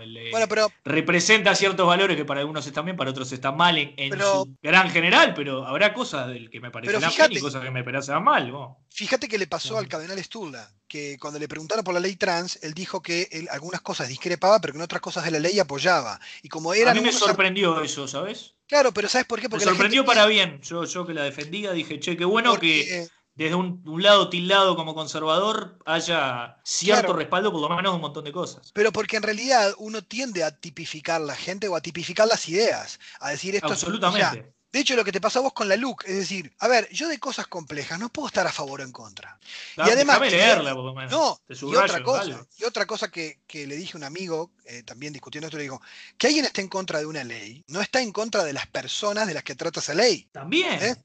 representa 0.84 1.54
ciertos 1.54 1.86
valores 1.86 2.16
que 2.18 2.24
para 2.26 2.40
algunos 2.40 2.66
están 2.66 2.84
bien, 2.84 2.98
para 2.98 3.10
otros 3.10 3.32
están 3.32 3.56
mal 3.56 3.78
en, 3.78 4.20
su 4.20 4.54
gran 4.62 4.90
general, 4.90 5.32
pero 5.34 5.66
habrá 5.66 5.94
cosas 5.94 6.28
del 6.28 6.50
que 6.50 6.60
me 6.60 6.70
parecen 6.70 7.00
bien 7.00 7.32
y 7.32 7.40
cosas 7.40 7.62
que 7.62 7.70
me 7.70 7.82
parecen 7.82 8.22
mal. 8.22 8.52
Fíjate 8.90 9.26
que 9.26 9.38
le 9.38 9.46
pasó 9.46 9.78
al 9.78 9.88
cardenal 9.88 10.22
Sturla, 10.22 10.70
que 10.86 11.16
cuando 11.18 11.38
le 11.38 11.48
preguntaron 11.48 11.82
por 11.82 11.94
la 11.94 12.00
ley 12.00 12.16
trans, 12.16 12.58
él 12.62 12.74
dijo 12.74 13.00
que 13.00 13.28
él 13.32 13.48
algunas 13.50 13.80
cosas 13.80 14.08
discrepaba, 14.08 14.60
pero 14.60 14.74
que 14.74 14.78
en 14.78 14.84
otras 14.84 15.00
cosas 15.00 15.24
de 15.24 15.30
la 15.30 15.40
ley 15.40 15.58
apoyaba. 15.58 16.20
Y 16.42 16.48
como 16.48 16.74
era 16.74 16.90
a 16.90 16.94
mí 16.94 17.00
me 17.00 17.12
sorprendió 17.12 17.80
eso, 17.80 18.06
¿sabes? 18.06 18.53
Claro, 18.66 18.92
pero 18.92 19.08
¿sabes 19.08 19.26
por 19.26 19.40
qué? 19.40 19.48
Porque 19.48 19.64
me 19.64 19.70
sorprendió 19.70 20.04
para 20.04 20.26
bien. 20.26 20.60
Yo, 20.62 20.84
yo 20.84 21.06
que 21.06 21.14
la 21.14 21.24
defendía 21.24 21.72
dije, 21.72 22.00
che, 22.00 22.16
qué 22.16 22.24
bueno 22.24 22.58
que 22.58 23.08
desde 23.34 23.56
un, 23.56 23.82
lado 24.02 24.30
tildado 24.30 24.76
como 24.76 24.94
conservador 24.94 25.78
haya 25.84 26.58
cierto 26.64 27.12
respaldo 27.12 27.50
por 27.50 27.68
lo 27.68 27.76
menos 27.76 27.94
un 27.94 28.00
montón 28.00 28.24
de 28.24 28.32
cosas. 28.32 28.70
Pero 28.72 28.92
porque 28.92 29.16
en 29.16 29.24
realidad 29.24 29.74
uno 29.78 30.02
tiende 30.02 30.44
a 30.44 30.56
tipificar 30.56 31.20
la 31.20 31.34
gente 31.34 31.68
o 31.68 31.76
a 31.76 31.80
tipificar 31.80 32.28
las 32.28 32.48
ideas, 32.48 33.00
a 33.20 33.30
decir 33.30 33.54
esto 33.56 33.68
Absolutamente. 33.68 34.53
De 34.74 34.80
hecho, 34.80 34.96
lo 34.96 35.04
que 35.04 35.12
te 35.12 35.20
pasa 35.20 35.38
a 35.38 35.42
vos 35.42 35.52
con 35.52 35.68
la 35.68 35.76
LUC, 35.76 36.02
es 36.04 36.16
decir, 36.16 36.52
a 36.58 36.66
ver, 36.66 36.88
yo 36.90 37.08
de 37.08 37.20
cosas 37.20 37.46
complejas 37.46 37.96
no 37.96 38.08
puedo 38.08 38.26
estar 38.26 38.44
a 38.44 38.50
favor 38.50 38.80
o 38.80 38.82
en 38.82 38.90
contra. 38.90 39.38
y 39.76 39.82
además. 39.82 40.20
Leerla, 40.20 40.74
por 40.74 40.84
lo 40.84 40.92
menos. 40.92 41.12
No, 41.12 41.40
y 41.48 41.76
otra 41.76 42.02
cosa, 42.02 42.44
y 42.58 42.64
otra 42.64 42.84
cosa 42.84 43.08
que, 43.08 43.38
le 43.52 43.76
dije 43.76 43.92
a 43.94 43.98
un 43.98 44.02
amigo, 44.02 44.50
eh, 44.64 44.82
también 44.82 45.12
discutiendo 45.12 45.46
esto, 45.46 45.58
le 45.58 45.62
digo, 45.62 45.80
que 46.18 46.26
alguien 46.26 46.44
esté 46.44 46.60
en 46.60 46.66
contra 46.66 46.98
de 46.98 47.06
una 47.06 47.22
ley, 47.22 47.62
no 47.68 47.80
está 47.80 48.00
en 48.00 48.10
contra 48.10 48.42
de 48.42 48.52
las 48.52 48.66
personas 48.66 49.28
de 49.28 49.34
las 49.34 49.44
que 49.44 49.54
trata 49.54 49.78
esa 49.78 49.94
ley. 49.94 50.28
También. 50.32 50.82
¿Eh? 50.82 50.96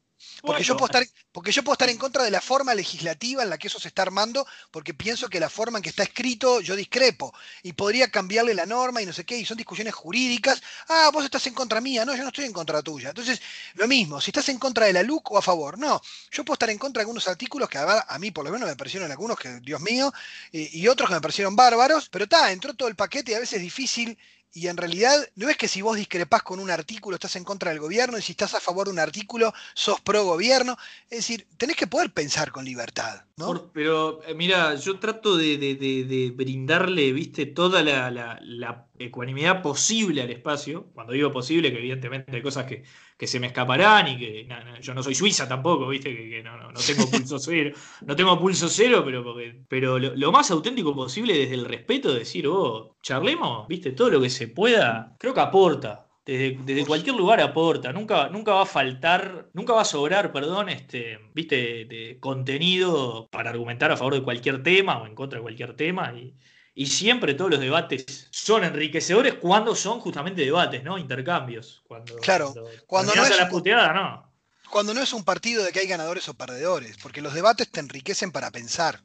Porque 0.41 0.63
yo, 0.63 0.75
puedo 0.75 0.87
estar, 0.87 1.05
porque 1.31 1.51
yo 1.51 1.63
puedo 1.63 1.73
estar 1.73 1.89
en 1.89 1.97
contra 1.97 2.23
de 2.23 2.31
la 2.31 2.41
forma 2.41 2.73
legislativa 2.73 3.43
en 3.43 3.49
la 3.49 3.57
que 3.57 3.67
eso 3.67 3.79
se 3.79 3.87
está 3.87 4.01
armando, 4.01 4.45
porque 4.71 4.93
pienso 4.93 5.29
que 5.29 5.39
la 5.39 5.49
forma 5.49 5.79
en 5.79 5.83
que 5.83 5.89
está 5.89 6.03
escrito 6.03 6.61
yo 6.61 6.75
discrepo 6.75 7.33
y 7.63 7.73
podría 7.73 8.09
cambiarle 8.09 8.53
la 8.53 8.65
norma 8.65 9.01
y 9.01 9.05
no 9.05 9.13
sé 9.13 9.25
qué, 9.25 9.37
y 9.37 9.45
son 9.45 9.57
discusiones 9.57 9.93
jurídicas. 9.93 10.61
Ah, 10.87 11.09
vos 11.13 11.23
estás 11.23 11.45
en 11.47 11.53
contra 11.53 11.81
mía, 11.81 12.05
no, 12.05 12.15
yo 12.15 12.23
no 12.23 12.29
estoy 12.29 12.45
en 12.45 12.53
contra 12.53 12.81
tuya. 12.81 13.09
Entonces, 13.09 13.41
lo 13.75 13.87
mismo, 13.87 14.19
si 14.21 14.31
estás 14.31 14.49
en 14.49 14.59
contra 14.59 14.85
de 14.85 14.93
la 14.93 15.03
LUC 15.03 15.31
o 15.31 15.37
a 15.37 15.41
favor, 15.41 15.77
no, 15.77 16.01
yo 16.31 16.43
puedo 16.43 16.55
estar 16.55 16.69
en 16.69 16.77
contra 16.77 16.99
de 16.99 17.03
algunos 17.03 17.27
artículos 17.27 17.69
que 17.69 17.77
a, 17.77 18.17
mí 18.19 18.31
por 18.31 18.45
lo 18.45 18.51
menos 18.51 18.67
me 18.67 18.75
parecieron 18.75 19.09
algunos 19.11 19.37
que, 19.37 19.59
Dios 19.61 19.81
mío, 19.81 20.11
y, 20.51 20.79
y 20.79 20.87
otros 20.87 21.09
que 21.09 21.15
me 21.15 21.21
parecieron 21.21 21.55
bárbaros, 21.55 22.09
pero 22.09 22.25
está, 22.25 22.51
entró 22.51 22.73
todo 22.73 22.87
el 22.87 22.95
paquete 22.95 23.31
y 23.31 23.35
a 23.35 23.39
veces 23.39 23.57
es 23.57 23.61
difícil 23.61 24.17
y 24.53 24.67
en 24.67 24.77
realidad, 24.77 25.15
no 25.35 25.49
es 25.49 25.57
que 25.57 25.67
si 25.67 25.81
vos 25.81 25.95
discrepás 25.95 26.41
con 26.41 26.59
un 26.59 26.71
artículo 26.71 27.15
estás 27.15 27.35
en 27.35 27.43
contra 27.43 27.69
del 27.69 27.79
gobierno 27.79 28.17
y 28.17 28.21
si 28.21 28.31
estás 28.31 28.55
a 28.55 28.59
favor 28.59 28.87
de 28.87 28.93
un 28.93 28.99
artículo 28.99 29.53
sos 29.73 30.01
pro 30.01 30.23
gobierno. 30.23 30.77
Es 31.09 31.19
decir, 31.19 31.47
tenés 31.57 31.75
que 31.75 31.87
poder 31.87 32.11
pensar 32.11 32.51
con 32.51 32.65
libertad. 32.65 33.23
¿no? 33.37 33.71
pero 33.71 34.21
eh, 34.23 34.33
mira, 34.33 34.75
yo 34.75 34.99
trato 34.99 35.37
de, 35.37 36.33
brindarle, 36.35 37.13
viste, 37.13 37.45
toda 37.45 37.83
la, 37.83 38.87
ecuanimidad 38.97 39.61
posible 39.61 40.21
al 40.21 40.29
espacio. 40.31 40.87
Cuando 40.93 41.13
digo 41.13 41.31
posible, 41.31 41.71
que 41.71 41.77
evidentemente 41.77 42.35
hay 42.35 42.41
cosas 42.41 42.65
que, 42.65 42.83
que 43.19 43.27
se 43.27 43.37
me 43.37 43.47
escaparán 43.47 44.07
y 44.07 44.17
que 44.17 44.47
yo 44.81 44.93
no 44.93 45.03
soy 45.03 45.13
Suiza 45.13 45.45
tampoco, 45.45 45.89
¿viste? 45.89 46.15
Que, 46.15 46.41
no, 46.41 46.71
tengo 46.87 47.11
pulso 47.11 47.37
cero, 47.39 47.75
no 48.05 48.15
tengo 48.15 48.39
pulso 48.39 48.69
cero, 48.69 49.01
pero, 49.03 49.25
porque, 49.25 49.61
pero 49.67 49.99
lo, 49.99 50.31
más 50.31 50.49
auténtico 50.51 50.95
posible 50.95 51.37
desde 51.37 51.55
el 51.55 51.65
respeto 51.65 52.13
de 52.13 52.19
decir, 52.19 52.47
oh, 52.47 52.95
charlemos, 53.01 53.67
¿viste? 53.67 53.91
Todo 53.91 54.11
lo 54.11 54.21
que 54.21 54.29
se 54.29 54.47
pueda, 54.47 55.17
creo 55.19 55.33
que 55.33 55.41
aporta. 55.41 56.07
Desde, 56.25 56.85
cualquier 56.85 57.15
lugar 57.17 57.41
aporta, 57.41 57.91
nunca, 57.91 58.29
nunca 58.29 58.53
va 58.53 58.61
a 58.61 58.65
faltar, 58.65 59.49
nunca 59.51 59.73
va 59.73 59.81
a 59.81 59.85
sobrar, 59.85 60.31
perdón, 60.31 60.69
este, 60.69 61.19
viste, 61.33 61.85
de 61.85 62.19
contenido 62.21 63.27
para 63.31 63.49
argumentar 63.49 63.91
a 63.91 63.97
favor 63.97 64.13
de 64.13 64.23
cualquier 64.23 64.63
tema 64.63 65.01
o 65.01 65.05
en 65.05 65.15
contra 65.15 65.39
de 65.39 65.43
cualquier 65.43 65.75
tema. 65.75 66.13
Y, 66.13 66.35
y 66.75 66.85
siempre 66.85 67.33
todos 67.33 67.51
los 67.51 67.59
debates 67.59 68.27
son 68.31 68.63
enriquecedores 68.63 69.35
cuando 69.35 69.75
son 69.75 69.99
justamente 69.99 70.41
debates, 70.41 70.83
¿no? 70.83 70.97
Intercambios. 70.97 71.81
Cuando, 71.87 72.15
claro, 72.17 72.53
cuando, 72.87 73.13
no 73.15 73.25
es 73.25 73.37
la 73.37 73.49
puteada, 73.49 73.93
no. 73.93 74.31
Cuando 74.69 74.93
no 74.93 75.01
es 75.01 75.13
un 75.13 75.25
partido 75.25 75.63
de 75.63 75.71
que 75.71 75.79
hay 75.79 75.87
ganadores 75.87 76.29
o 76.29 76.35
perdedores, 76.35 76.97
porque 77.01 77.21
los 77.21 77.33
debates 77.33 77.69
te 77.71 77.79
enriquecen 77.79 78.31
para 78.31 78.51
pensar. 78.51 79.01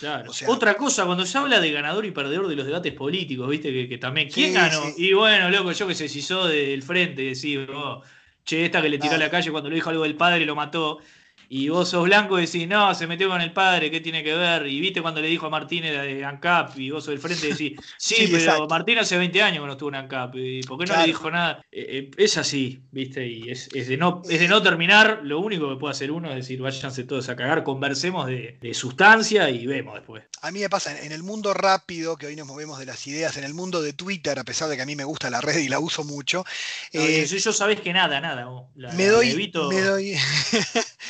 Claro. 0.00 0.30
Otra 0.46 0.74
cosa, 0.74 1.06
cuando 1.06 1.26
se 1.26 1.36
habla 1.38 1.60
de 1.60 1.72
ganador 1.72 2.06
y 2.06 2.12
perdedor 2.12 2.46
de 2.46 2.54
los 2.54 2.66
debates 2.66 2.92
políticos, 2.92 3.48
viste 3.48 3.88
que, 3.88 3.98
también, 3.98 4.30
¿quién 4.30 4.54
ganó? 4.54 4.84
Y 4.96 5.12
bueno, 5.12 5.50
loco, 5.50 5.72
yo 5.72 5.88
que 5.88 5.94
sé, 5.94 6.08
si 6.08 6.22
sos 6.22 6.48
del 6.48 6.82
frente, 6.82 7.22
decir, 7.22 7.68
oh, 7.74 8.02
che, 8.44 8.66
esta 8.66 8.80
que 8.80 8.88
le 8.88 8.98
tiró 8.98 9.14
a 9.14 9.18
la 9.18 9.30
calle 9.30 9.50
cuando 9.50 9.68
le 9.68 9.74
dijo 9.74 9.90
algo 9.90 10.04
del 10.04 10.16
padre 10.16 10.46
lo 10.46 10.54
mató 10.54 11.00
y 11.50 11.68
vos 11.70 11.88
sos 11.88 12.04
blanco 12.04 12.38
y 12.38 12.44
decís, 12.44 12.68
no, 12.68 12.94
se 12.94 13.06
metió 13.06 13.28
con 13.28 13.40
el 13.40 13.52
padre, 13.52 13.90
¿qué 13.90 14.00
tiene 14.00 14.22
que 14.22 14.34
ver? 14.34 14.66
Y 14.66 14.80
viste 14.80 15.00
cuando 15.00 15.22
le 15.22 15.28
dijo 15.28 15.46
a 15.46 15.50
Martínez 15.50 15.92
de 15.92 16.22
ANCAP 16.24 16.78
y 16.78 16.90
vos 16.90 17.04
sos 17.04 17.12
del 17.12 17.20
frente 17.20 17.46
y 17.46 17.50
decís, 17.52 17.80
sí, 17.96 18.28
pero 18.30 18.66
Martínez 18.68 19.04
hace 19.04 19.16
20 19.16 19.42
años 19.42 19.62
que 19.62 19.66
no 19.66 19.72
estuvo 19.72 19.88
en 19.88 19.94
ANCAP, 19.94 20.34
¿y 20.36 20.62
por 20.62 20.78
qué 20.78 20.86
no 20.86 20.98
le 20.98 21.06
dijo 21.06 21.30
nada? 21.30 21.64
Eh, 21.72 21.86
eh, 21.90 22.10
es 22.18 22.36
así, 22.36 22.82
viste, 22.90 23.26
y 23.26 23.50
es, 23.50 23.68
de 23.70 23.96
no, 23.96 24.22
es 24.28 24.40
de 24.40 24.48
no 24.48 24.62
terminar, 24.62 25.20
lo 25.22 25.40
único 25.40 25.70
que 25.70 25.76
puede 25.76 25.92
hacer 25.92 26.12
uno 26.12 26.28
es 26.30 26.36
decir, 26.36 26.60
váyanse 26.60 27.04
todos 27.04 27.28
a 27.30 27.36
cagar, 27.36 27.64
conversemos 27.64 28.26
de, 28.26 28.58
sustancia 28.74 29.48
y 29.48 29.66
vemos 29.66 29.94
después. 29.94 30.24
A 30.42 30.50
mí 30.50 30.60
me 30.60 30.68
pasa, 30.68 31.00
en 31.02 31.10
el 31.10 31.22
mundo 31.22 31.54
rápido, 31.54 32.16
que 32.16 32.26
hoy 32.26 32.36
nos 32.36 32.46
movemos 32.46 32.78
de 32.78 32.84
las 32.84 33.06
ideas, 33.06 33.38
en 33.38 33.44
el 33.44 33.54
mundo 33.54 33.80
de 33.80 33.94
Twitter, 33.94 34.38
a 34.38 34.44
pesar 34.44 34.68
de 34.68 34.76
que 34.76 34.82
a 34.82 34.86
mí 34.86 34.94
me 34.94 35.04
gusta 35.04 35.30
la 35.30 35.40
red 35.40 35.56
y 35.56 35.68
la 35.68 35.80
uso 35.80 36.04
mucho. 36.04 36.44
Eh, 36.92 37.26
yo, 37.26 37.52
sabés 37.52 37.80
que 37.80 37.92
nada, 37.92 38.20
nada. 38.20 38.46
me, 38.76 39.06
doy, 39.06 39.50
me 39.70 39.80
doy. 39.80 40.16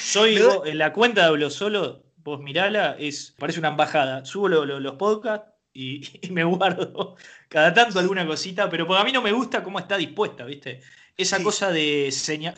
soy 0.00 0.27
en 0.28 0.78
la 0.78 0.92
cuenta 0.92 1.22
de 1.22 1.26
Hablo 1.28 1.50
Solo, 1.50 2.04
vos 2.16 2.40
mirala, 2.40 2.96
es, 2.98 3.34
parece 3.38 3.58
una 3.58 3.68
embajada. 3.68 4.24
Subo 4.24 4.48
los 4.48 4.94
podcasts 4.94 5.48
y, 5.72 6.02
me 6.30 6.44
guardo 6.44 7.16
cada 7.48 7.72
tanto 7.72 7.98
alguna 7.98 8.26
cosita, 8.26 8.68
pero 8.68 8.86
porque 8.86 9.02
a 9.02 9.04
mí 9.04 9.12
no 9.12 9.22
me 9.22 9.32
gusta 9.32 9.62
cómo 9.62 9.78
está 9.78 9.96
dispuesta, 9.96 10.44
¿viste? 10.44 10.80
Esa 11.16 11.42
cosa 11.42 11.70
de 11.70 12.10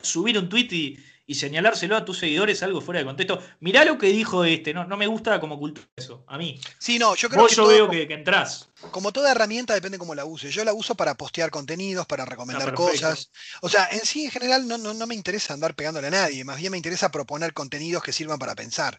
subir 0.03 0.39
un 0.39 0.49
tweet 0.49 0.69
y, 0.71 0.99
y 1.31 1.37
señalárselo 1.37 1.97
a 1.97 2.05
tus 2.05 2.19
seguidores 2.19 2.61
algo 2.65 2.81
fuera 2.81 2.99
de 2.99 3.07
contexto. 3.07 3.41
Mirá 3.61 3.85
lo 3.85 3.97
que 3.97 4.09
dijo 4.09 4.45
este, 4.45 4.75
no, 4.75 4.85
no 4.85 4.97
me 4.97 5.07
gusta 5.07 5.39
como 5.39 5.61
cultura 5.61 5.87
eso, 5.95 6.25
a 6.27 6.37
mí. 6.37 6.61
Sí, 6.81 6.99
no, 6.99 7.15
yo 7.15 7.31
creo 7.31 7.47
que. 7.47 7.55
yo 7.55 7.69
veo 7.69 7.89
que, 7.89 8.09
que, 8.09 8.15
entras. 8.15 8.69
Como 8.91 9.13
toda 9.13 9.31
herramienta 9.31 9.73
depende 9.73 9.97
cómo 9.97 10.17
la 10.17 10.25
uses. 10.25 10.53
Yo 10.53 10.65
la 10.65 10.73
uso 10.73 10.97
para 10.97 11.17
postear 11.17 11.53
contenidos, 11.53 12.05
para 12.05 12.25
recomendar 12.25 12.75
cosas. 12.75 13.31
O 13.61 13.69
sea, 13.69 13.89
en 13.93 14.01
sí, 14.01 14.25
en 14.25 14.33
general, 14.33 14.67
no, 14.67 14.77
no, 14.77 15.07
me 15.07 15.15
interesa 15.15 15.55
andar 15.55 15.77
pegándole 15.77 16.09
a 16.09 16.11
nadie. 16.11 16.43
Más 16.43 16.59
bien 16.59 16.73
me 16.73 16.79
interesa 16.79 17.13
proponer 17.13 17.53
contenidos 17.53 18.03
que 18.03 18.13
sirvan 18.13 18.41
para 18.41 18.57
pensar. 18.57 18.99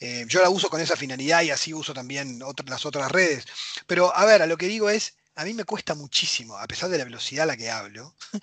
Eh, 0.00 0.24
yo 0.26 0.40
la 0.40 0.48
uso 0.48 0.70
con 0.70 0.80
esa 0.80 0.96
finalidad 0.96 1.42
y 1.42 1.50
así 1.50 1.74
uso 1.74 1.92
también 1.92 2.38
las 2.66 2.86
otras 2.86 3.12
redes. 3.12 3.44
Pero, 3.86 4.16
a 4.16 4.24
ver, 4.24 4.40
a 4.40 4.46
lo 4.46 4.56
que 4.56 4.68
digo 4.68 4.88
es 4.88 5.18
a 5.38 5.44
mí 5.44 5.54
me 5.54 5.62
cuesta 5.64 5.94
muchísimo, 5.94 6.58
a 6.58 6.66
pesar 6.66 6.90
de 6.90 6.98
la 6.98 7.04
velocidad 7.04 7.44
a 7.44 7.46
la 7.46 7.56
que 7.56 7.70
hablo, 7.70 8.12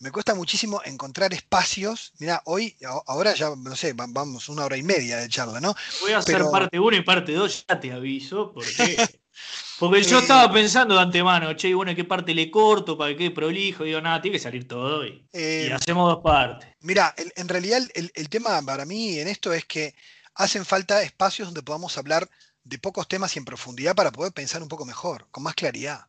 me 0.00 0.10
cuesta 0.10 0.34
muchísimo 0.34 0.82
encontrar 0.84 1.32
espacios. 1.32 2.12
Mira, 2.18 2.42
hoy, 2.46 2.76
ahora 3.06 3.32
ya, 3.34 3.54
no 3.56 3.76
sé, 3.76 3.92
vamos 3.94 4.48
una 4.48 4.64
hora 4.64 4.76
y 4.76 4.82
media 4.82 5.18
de 5.18 5.28
charla, 5.28 5.60
¿no? 5.60 5.72
Voy 6.00 6.10
a 6.10 6.18
hacer 6.18 6.42
parte 6.50 6.80
1 6.80 6.96
y 6.96 7.02
parte 7.02 7.32
2, 7.32 7.66
ya 7.68 7.78
te 7.78 7.92
aviso, 7.92 8.52
porque, 8.52 8.96
porque 9.78 10.02
yo 10.02 10.18
estaba 10.18 10.52
pensando 10.52 10.96
de 10.96 11.02
antemano, 11.02 11.54
che, 11.54 11.72
bueno, 11.74 11.94
¿qué 11.94 12.02
parte 12.02 12.34
le 12.34 12.50
corto 12.50 12.98
para 12.98 13.12
que 13.12 13.18
quede 13.18 13.30
prolijo? 13.30 13.84
Digo, 13.84 14.00
nada, 14.00 14.20
tiene 14.20 14.36
que 14.36 14.42
salir 14.42 14.66
todo 14.66 15.06
y, 15.06 15.24
y 15.32 15.38
eh, 15.38 15.72
hacemos 15.72 16.12
dos 16.12 16.24
partes. 16.24 16.68
Mira, 16.80 17.14
en 17.16 17.48
realidad 17.48 17.82
el, 17.94 18.10
el 18.16 18.28
tema 18.28 18.60
para 18.62 18.84
mí 18.84 19.16
en 19.20 19.28
esto 19.28 19.52
es 19.52 19.64
que 19.64 19.94
hacen 20.34 20.64
falta 20.64 21.04
espacios 21.04 21.46
donde 21.46 21.62
podamos 21.62 21.96
hablar 21.98 22.28
de 22.64 22.78
pocos 22.78 23.06
temas 23.06 23.36
y 23.36 23.38
en 23.38 23.44
profundidad 23.44 23.94
para 23.94 24.10
poder 24.10 24.32
pensar 24.32 24.60
un 24.60 24.68
poco 24.68 24.84
mejor, 24.84 25.28
con 25.30 25.44
más 25.44 25.54
claridad. 25.54 26.06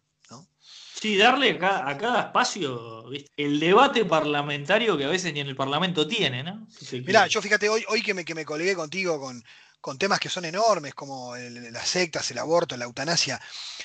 Sí, 1.04 1.18
darle 1.18 1.60
a 1.62 1.98
cada, 1.98 2.22
espacio 2.22 3.04
el 3.36 3.60
debate 3.60 4.06
parlamentario 4.06 4.98
que 4.98 5.04
a 5.04 5.10
veces 5.10 5.34
ni 5.34 5.42
en 5.42 5.48
el 5.48 5.56
Parlamento 5.58 6.08
tiene, 6.08 6.44
¿no? 6.44 6.66
Mirá, 7.06 7.28
yo 7.28 7.42
fíjate, 7.42 7.68
hoy, 7.68 7.84
hoy 7.90 8.02
que, 8.02 8.14
me, 8.14 8.24
que 8.24 8.34
me 8.34 8.46
colgué 8.46 8.74
contigo 8.74 9.20
con, 9.20 9.44
con 9.82 9.98
temas 9.98 10.22
que 10.22 10.30
son 10.30 10.46
enormes, 10.46 10.94
como 10.94 11.36
las 11.36 11.90
sectas, 11.90 12.32
el 12.32 12.38
aborto, 12.38 12.78
la 12.78 12.86
eutanasia, 12.86 13.42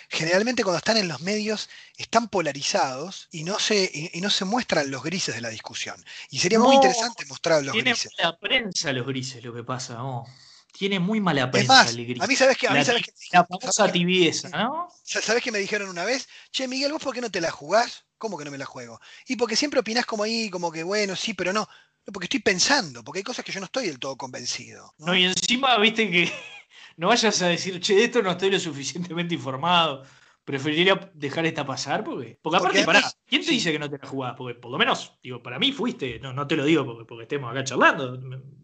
generalmente 0.09 0.63
cuando 0.63 0.79
están 0.79 0.97
en 0.97 1.09
los 1.09 1.21
medios 1.21 1.69
están 1.97 2.29
polarizados 2.29 3.27
y 3.33 3.43
no 3.43 3.59
se, 3.59 3.91
y, 4.15 4.21
no 4.21 4.31
se 4.31 4.45
muestran 4.45 4.89
los 4.89 5.03
grises 5.03 5.35
de 5.35 5.41
la 5.41 5.49
discusión. 5.49 5.97
Y 6.31 6.39
sería 6.39 6.61
muy 6.61 6.77
interesante 6.77 7.27
mostrar 7.27 7.65
los 7.65 7.75
grises. 7.75 8.13
Tiene 8.15 8.31
la 8.31 8.39
prensa 8.39 8.93
los 8.93 9.09
grises 9.09 9.43
lo 9.43 9.53
que 9.53 9.65
pasa. 9.65 9.95
¿no? 9.95 10.25
Tiene 10.73 11.01
muy 11.01 11.21
mala 11.21 11.51
prensa 11.51 11.73
más, 11.73 11.95
A 12.21 12.27
mí 12.27 12.37
sabes 12.37 12.57
que 12.57 12.69
a 12.69 12.73
mí 12.73 12.85
sabes 12.85 13.03
que 13.03 13.13
la 13.33 13.45
famosa 13.45 13.91
tibieza, 13.91 14.49
¿no? 14.49 14.89
¿Sabes 15.03 15.43
que 15.43 15.53
me 15.53 15.59
dijeron 15.59 15.89
una 15.89 16.05
vez? 16.05 16.29
Che, 16.51 16.69
Miguel, 16.69 16.93
¿vos 16.93 17.03
por 17.03 17.15
qué 17.15 17.21
no 17.21 17.31
te 17.31 17.41
la 17.41 17.51
jugás? 17.51 18.05
¿Cómo 18.19 18.37
que 18.37 18.45
no 18.45 18.51
me 18.51 18.59
la 18.59 18.67
juego? 18.67 19.01
Y 19.27 19.37
porque 19.37 19.57
siempre 19.57 19.81
opinás 19.81 20.07
como 20.07 20.25
ahí, 20.25 20.51
como 20.51 20.71
que 20.71 20.83
bueno, 20.83 21.17
sí, 21.17 21.35
pero 21.35 21.53
no. 21.53 21.69
Porque 22.13 22.27
estoy 22.27 22.41
pensando, 22.41 23.05
porque 23.05 23.19
hay 23.19 23.25
cosas 23.25 23.45
que 23.45 23.53
yo 23.53 23.61
no 23.61 23.67
estoy 23.67 23.87
del 23.87 23.99
todo 23.99 24.17
convencido. 24.17 24.95
No, 24.99 25.15
y 25.15 25.25
encima, 25.25 25.79
viste 25.79 26.11
que 26.11 26.33
no 26.97 27.09
vayas 27.09 27.41
a 27.43 27.49
decir, 27.49 27.81
che, 27.81 27.95
de 27.95 28.05
esto 28.05 28.23
no 28.23 28.33
estoy 28.33 28.51
lo 28.51 28.59
suficientemente 28.59 29.35
informado 29.35 30.05
preferiría 30.49 31.11
dejar 31.13 31.45
esta 31.45 31.67
pasar 31.67 32.03
porque. 32.03 32.39
Porque 32.41 32.57
aparte, 32.57 32.83
pará, 32.83 33.03
¿quién 33.27 33.45
te 33.45 33.51
dice 33.51 33.71
que 33.71 33.79
no 33.79 33.91
te 33.91 33.99
la 33.99 34.09
jugás? 34.09 34.33
Porque 34.35 34.55
por 34.55 34.71
lo 34.71 34.79
menos, 34.79 35.13
digo, 35.23 35.43
para 35.43 35.59
mí 35.59 35.73
fuiste, 35.73 36.19
no, 36.21 36.33
no 36.33 36.47
te 36.47 36.57
lo 36.57 36.65
digo 36.65 36.87
porque, 36.87 37.05
porque 37.05 37.25
estemos 37.25 37.51
acá 37.51 37.65
charlando, 37.65 38.19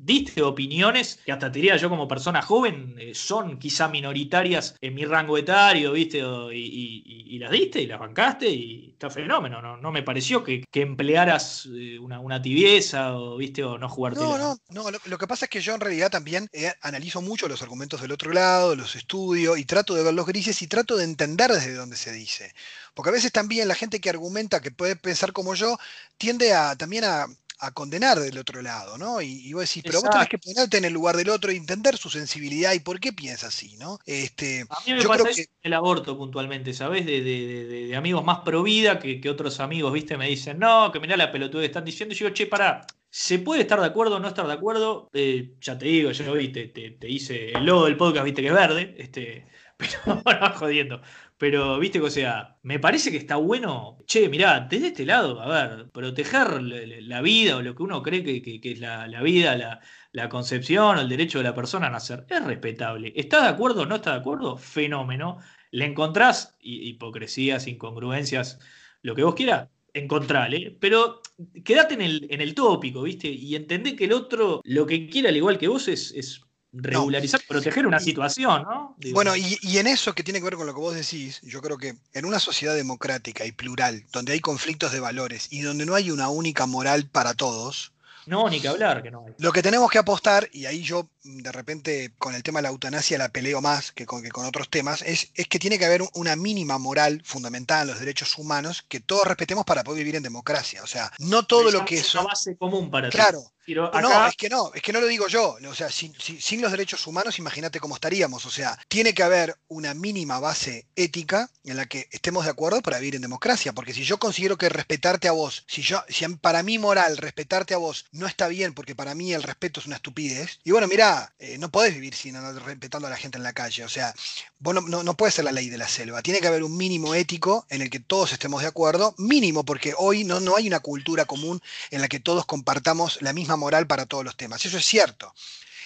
diste 0.05 0.43
opiniones 0.43 1.21
que 1.25 1.33
hasta 1.33 1.53
te 1.53 1.59
diría 1.59 1.77
yo 1.77 1.91
como 1.91 2.09
persona 2.09 2.41
joven 2.41 2.95
eh, 2.99 3.15
son 3.15 3.59
quizá 3.59 3.89
minoritarias 3.89 4.77
en 4.81 4.95
mi 4.95 5.05
rango 5.05 5.37
etario, 5.37 5.93
¿viste? 5.93 6.23
y, 6.55 7.39
las 7.39 7.51
diste 7.51 7.83
y 7.83 7.87
las 7.87 8.01
bancaste 8.01 8.49
y 8.49 8.91
está 8.93 9.11
fenómeno. 9.11 9.61
No, 9.61 9.77
no 9.77 9.93
me 9.93 10.03
pareció 10.03 10.43
que, 10.43 10.65
emplearas 10.73 11.69
eh, 11.75 11.99
una, 11.99 12.41
tibieza 12.41 13.15
o, 13.15 13.37
¿viste? 13.37 13.63
o 13.63 13.77
no 13.77 13.91
jugarte. 13.91 14.21
No, 14.21 14.39
no, 14.39 14.57
no. 14.71 14.85
Lo, 15.05 15.19
que 15.19 15.27
pasa 15.27 15.45
es 15.45 15.51
que 15.51 15.61
yo 15.61 15.75
en 15.75 15.81
realidad 15.81 16.11
también 16.11 16.49
eh, 16.53 16.73
analizo 16.81 17.21
mucho 17.21 17.49
los 17.49 17.61
argumentos 17.61 18.01
del 18.01 18.13
otro 18.13 18.33
lado, 18.33 18.75
los 18.75 18.97
estudio 18.97 19.59
y 19.59 19.67
trato 19.67 19.95
de 19.95 20.03
ver 20.03 20.15
los 20.15 20.27
grises 20.27 20.63
y 20.63 20.67
trato 20.67 20.97
de 20.97 21.05
entender 21.05 21.51
desde 21.51 21.74
donde 21.75 21.97
se 21.97 22.13
dice. 22.13 22.55
Porque 22.95 23.11
a 23.11 23.13
veces 23.13 23.33
también 23.33 23.69
la 23.69 23.75
gente 23.75 24.01
que 24.01 24.11
argumenta 24.11 24.61
que 24.61 24.71
puede 24.71 24.97
pensar 24.97 25.33
como 25.33 25.55
yo 25.55 25.79
tiende 26.19 26.55
a 26.55 26.77
también 26.77 27.05
a, 27.05 27.27
condenar 27.73 28.19
del 28.19 28.37
otro 28.37 28.61
lado, 28.61 28.99
¿no? 28.99 29.23
Y, 29.23 29.51
vos 29.55 29.63
decís, 29.63 29.83
pero 29.87 30.03
vos 30.03 30.11
tenés 30.11 30.29
que 30.29 30.37
ponerte 30.37 30.77
en 30.77 30.85
el 30.85 30.93
lugar 30.93 31.17
del 31.17 31.31
otro 31.31 31.51
e 31.51 31.57
entender 31.57 31.97
su 31.97 32.11
sensibilidad 32.11 32.75
y 32.75 32.81
por 32.81 33.01
qué 33.01 33.11
piensa 33.15 33.47
así, 33.47 33.79
¿no? 33.79 33.99
Este, 34.05 34.67
a 34.69 34.77
mí 34.87 34.93
me 34.93 35.03
pasa 35.03 35.31
que... 35.35 35.47
el 35.63 35.73
aborto 35.73 36.15
puntualmente, 36.19 36.75
¿sabés? 36.75 37.07
De, 37.07 37.95
amigos 37.97 38.23
más 38.23 38.41
pro 38.41 38.63
vida 38.63 38.99
que, 38.99 39.31
otros 39.31 39.61
amigos, 39.61 39.95
¿viste? 39.95 40.19
Me 40.19 40.29
dicen, 40.29 40.59
no, 40.59 40.93
que 40.93 41.01
mirá 41.01 41.17
la 41.17 41.33
pelotuda 41.33 41.63
que 41.63 41.67
están 41.69 41.87
diciendo. 41.87 42.15
Y 42.15 42.19
yo 42.19 42.27
digo, 42.27 42.35
che, 42.35 42.47
pará, 42.47 42.87
se 43.17 43.39
puede 43.39 43.61
estar 43.61 43.79
de 43.79 43.87
acuerdo 43.87 44.17
o 44.17 44.19
no 44.19 44.27
estar 44.27 44.45
de 44.45 44.53
acuerdo. 44.53 45.09
Eh, 45.13 45.55
ya 45.61 45.79
te 45.79 45.87
digo, 45.87 46.11
yo 46.11 46.25
lo 46.25 46.33
vi, 46.35 46.49
te, 46.49 46.67
te, 46.67 47.09
hice 47.09 47.53
el 47.53 47.65
logo 47.65 47.85
del 47.85 47.97
podcast, 47.97 48.25
viste 48.25 48.43
que 48.43 48.49
es 48.49 48.55
verde, 48.55 48.93
este, 48.99 49.47
pero 49.77 50.21
bueno, 50.25 50.53
jodiendo. 50.57 51.01
Pero, 51.37 51.79
viste 51.81 51.99
que, 51.99 52.07
o 52.07 52.11
sea, 52.11 52.59
me 52.63 52.79
parece 52.79 53.11
que 53.11 53.17
está 53.17 53.37
bueno, 53.37 53.99
che, 54.07 54.29
mirá, 54.29 54.61
desde 54.61 54.89
este 54.89 55.05
lado, 55.05 55.41
a 55.41 55.49
ver, 55.49 55.91
proteger 55.91 56.63
la 56.63 57.21
vida 57.23 57.57
o 57.57 57.63
lo 57.63 57.75
que 57.75 57.83
uno 57.83 58.03
cree 58.03 58.23
que, 58.23 58.61
es 58.63 58.79
la, 58.79 59.07
vida, 59.23 59.81
la, 60.13 60.29
concepción 60.29 60.97
o 60.97 61.01
el 61.01 61.09
derecho 61.09 61.39
de 61.39 61.45
la 61.45 61.55
persona 61.55 61.89
a 61.89 61.91
nacer, 61.91 62.25
es 62.29 62.45
respetable. 62.45 63.13
¿Estás 63.17 63.43
de 63.43 63.49
acuerdo 63.49 63.83
o 63.83 63.87
no 63.87 63.97
estás 63.97 64.15
de 64.15 64.21
acuerdo? 64.21 64.57
Fenómeno. 64.57 65.39
¿Le 65.73 65.87
encontrás 65.87 66.57
hipocresías, 66.61 67.67
incongruencias, 67.67 68.61
lo 69.03 69.15
que 69.17 69.25
vos 69.25 69.35
quieras? 69.35 69.69
Encontrale, 69.93 70.77
pero 70.81 71.21
quédate 71.65 71.95
en 71.95 72.03
el, 72.03 72.27
en 72.31 72.41
el 72.41 72.55
tópico, 72.55 73.03
¿viste? 73.03 73.29
Y 73.29 73.57
entendé 73.57 73.97
que 73.97 74.05
el 74.05 74.13
otro 74.13 74.61
lo 74.65 74.87
que 74.87 75.09
quiere, 75.09 75.29
al 75.29 75.37
igual 75.37 75.59
que 75.59 75.69
vos, 75.69 75.89
es 75.89 76.45
regularizar, 76.75 77.41
proteger 77.47 77.87
una 77.87 78.01
situación, 78.01 78.63
¿no? 78.63 78.97
Bueno, 79.13 79.37
y, 79.37 79.79
en 79.79 79.87
eso 79.87 80.15
que 80.15 80.23
tiene 80.23 80.41
que 80.41 80.45
ver 80.45 80.57
con 80.57 80.67
lo 80.67 80.75
que 80.75 80.81
vos 80.81 80.95
decís, 80.95 81.41
yo 81.43 81.61
creo 81.63 81.79
que 81.79 81.97
en 82.13 82.25
una 82.25 82.39
sociedad 82.39 82.75
democrática 82.75 83.45
y 83.45 83.53
plural, 83.53 84.05
donde 84.13 84.33
hay 84.33 84.41
conflictos 84.41 84.93
de 84.93 85.01
valores 85.01 85.49
y 85.51 85.61
donde 85.61 85.87
no 85.87 85.95
hay 85.95 86.11
una 86.11 86.29
única 86.29 86.67
moral 86.67 87.07
para 87.11 87.35
todos, 87.35 87.93
No, 88.27 88.49
ni 88.49 88.59
que 88.59 88.69
hablar 88.69 89.03
que 89.03 89.11
no 89.11 89.27
hay. 89.27 89.35
Lo 89.39 89.53
que 89.53 89.63
tenemos 89.63 89.91
que 89.91 89.99
apostar, 89.99 90.49
y 90.51 90.65
ahí 90.65 90.83
yo 90.83 91.09
de 91.25 91.53
repente 91.53 92.13
con 92.19 92.35
el 92.35 92.43
tema 92.43 92.59
de 92.59 92.65
la 92.65 92.69
eutanasia 92.71 93.19
la 93.19 93.29
peleo 93.29 93.61
más 93.61 93.93
que 93.93 94.07
con, 94.07 94.23
que 94.23 94.31
con 94.31 94.47
otros 94.47 94.71
temas, 94.71 95.03
es, 95.03 95.31
es 95.35 95.47
que 95.47 95.59
tiene 95.59 95.79
que 95.79 95.85
haber 95.85 96.03
una 96.15 96.35
mínima 96.35 96.79
moral 96.79 97.21
fundamental 97.25 97.83
en 97.83 97.89
los 97.89 98.01
derechos 98.01 98.39
humanos 98.39 98.85
que 98.89 99.01
todos 99.01 99.25
respetemos 99.25 99.65
para 99.67 99.85
poder 99.85 99.99
vivir 99.99 100.17
en 100.17 100.23
democracia. 100.23 100.83
O 100.83 100.87
sea, 100.87 101.13
no 101.19 101.47
todo 101.47 101.71
lo 101.71 101.85
que 101.85 101.97
es... 101.97 102.15
una 102.15 102.25
base 102.25 102.57
común 102.57 102.91
para 102.91 103.11
Claro. 103.11 103.43
No, 103.67 104.27
es 104.27 104.37
que 104.37 104.49
no, 104.49 104.71
es 104.75 104.83
que 104.83 104.93
no 104.93 105.01
lo 105.01 105.07
digo 105.07 105.27
yo. 105.29 105.57
O 105.69 105.75
sea, 105.75 105.91
sin, 105.91 106.15
sin 106.19 106.61
los 106.61 106.71
derechos 106.71 107.07
humanos, 107.07 107.39
imagínate 107.39 107.81
cómo 107.81 107.95
estaríamos. 107.95 108.45
O 108.47 108.51
sea, 108.51 108.79
tiene 108.89 109.15
que 109.15 109.23
haber 109.23 109.57
una 109.69 109.95
mínima 109.95 110.39
base 110.39 110.87
ética 110.97 111.51
en 111.65 111.77
la 111.77 111.87
que 111.87 112.09
estemos 112.11 112.45
de 112.45 112.51
acuerdo 112.51 112.83
para 112.83 112.99
vivir 112.99 113.17
en 113.17 113.23
democracia. 113.23 113.73
Porque 113.73 113.95
si 113.95 114.05
yo 114.05 114.19
considero 114.19 114.59
que 114.59 114.69
respetarte 114.69 115.29
a 115.29 115.33
vos, 115.33 115.65
si 115.67 115.83
yo, 115.83 116.03
si 116.09 116.27
para 116.37 116.63
mí 116.63 116.79
moral 116.79 117.17
respetarte 117.17 117.75
a 117.75 117.79
vos 117.79 118.07
no 118.13 118.27
está 118.27 118.49
bien, 118.49 118.75
porque 118.75 118.95
para 118.95 119.15
mí 119.15 119.33
el 119.33 119.43
respeto 119.43 119.81
es 119.81 119.87
una 119.87 119.97
estupidez, 119.97 120.59
y 120.65 120.71
bueno, 120.71 120.87
mira, 120.87 121.33
eh, 121.39 121.57
no 121.59 121.71
podés 121.71 121.95
vivir 121.95 122.15
sin 122.15 122.35
respetando 122.65 123.07
a 123.09 123.11
la 123.11 123.17
gente 123.17 123.39
en 123.39 123.45
la 123.45 123.53
calle. 123.53 123.85
O 123.85 123.89
sea, 123.89 124.15
vos 124.59 124.75
no, 124.75 125.03
no, 125.03 125.17
puede 125.17 125.33
ser 125.33 125.45
la 125.45 125.53
ley 125.53 125.69
de 125.69 125.79
la 125.79 125.89
selva. 125.89 126.23
Tiene 126.23 126.41
que 126.41 126.49
haber 126.49 126.65
un 126.65 126.77
mínimo 126.77 127.15
ético 127.15 127.67
en 127.69 127.83
el 127.83 127.91
que 127.91 128.01
todos 128.01 128.33
estemos 128.33 128.63
de 128.63 128.69
acuerdo. 128.69 129.15
Mínimo, 129.19 129.65
porque 129.65 129.95
hoy 129.97 130.25
no, 130.25 130.41
no 130.41 130.57
hay 130.57 130.67
una 130.67 130.81
cultura 130.81 131.25
común 131.25 131.61
en 131.91 132.01
la 132.01 132.09
que 132.09 132.21
todos 132.21 132.45
compartamos 132.47 133.21
la 133.23 133.33
misma 133.33 133.54
moral 133.57 133.87
para 133.87 134.07
todos 134.07 134.25
los 134.25 134.37
temas. 134.37 134.65
Eso 134.65 134.79
es 134.79 134.85
cierto. 134.85 135.33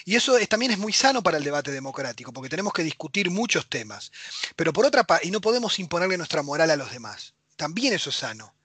Y 0.05 0.15
eso 0.15 0.37
también 0.47 0.71
es 0.71 0.77
muy 0.77 0.93
sano 0.93 1.21
para 1.21 1.37
el 1.37 1.43
debate 1.43 1.71
democrático, 1.71 2.33
porque 2.33 2.49
tenemos 2.49 2.73
que 2.73 2.83
discutir 2.83 3.29
muchos 3.29 3.67
temas. 3.67 4.11
Pero 4.55 4.73
por 4.73 4.85
otra 4.85 5.03
parte, 5.03 5.27
y 5.27 5.31
no 5.31 5.41
podemos 5.41 5.77
imponerle 5.79 6.17
nuestra 6.17 6.41
moral 6.41 6.71
a 6.71 6.75
los 6.75 6.91
demás. 6.91 7.33
También 7.55 7.93
eso 7.93 8.09
es 8.09 8.15
sano. 8.15 8.55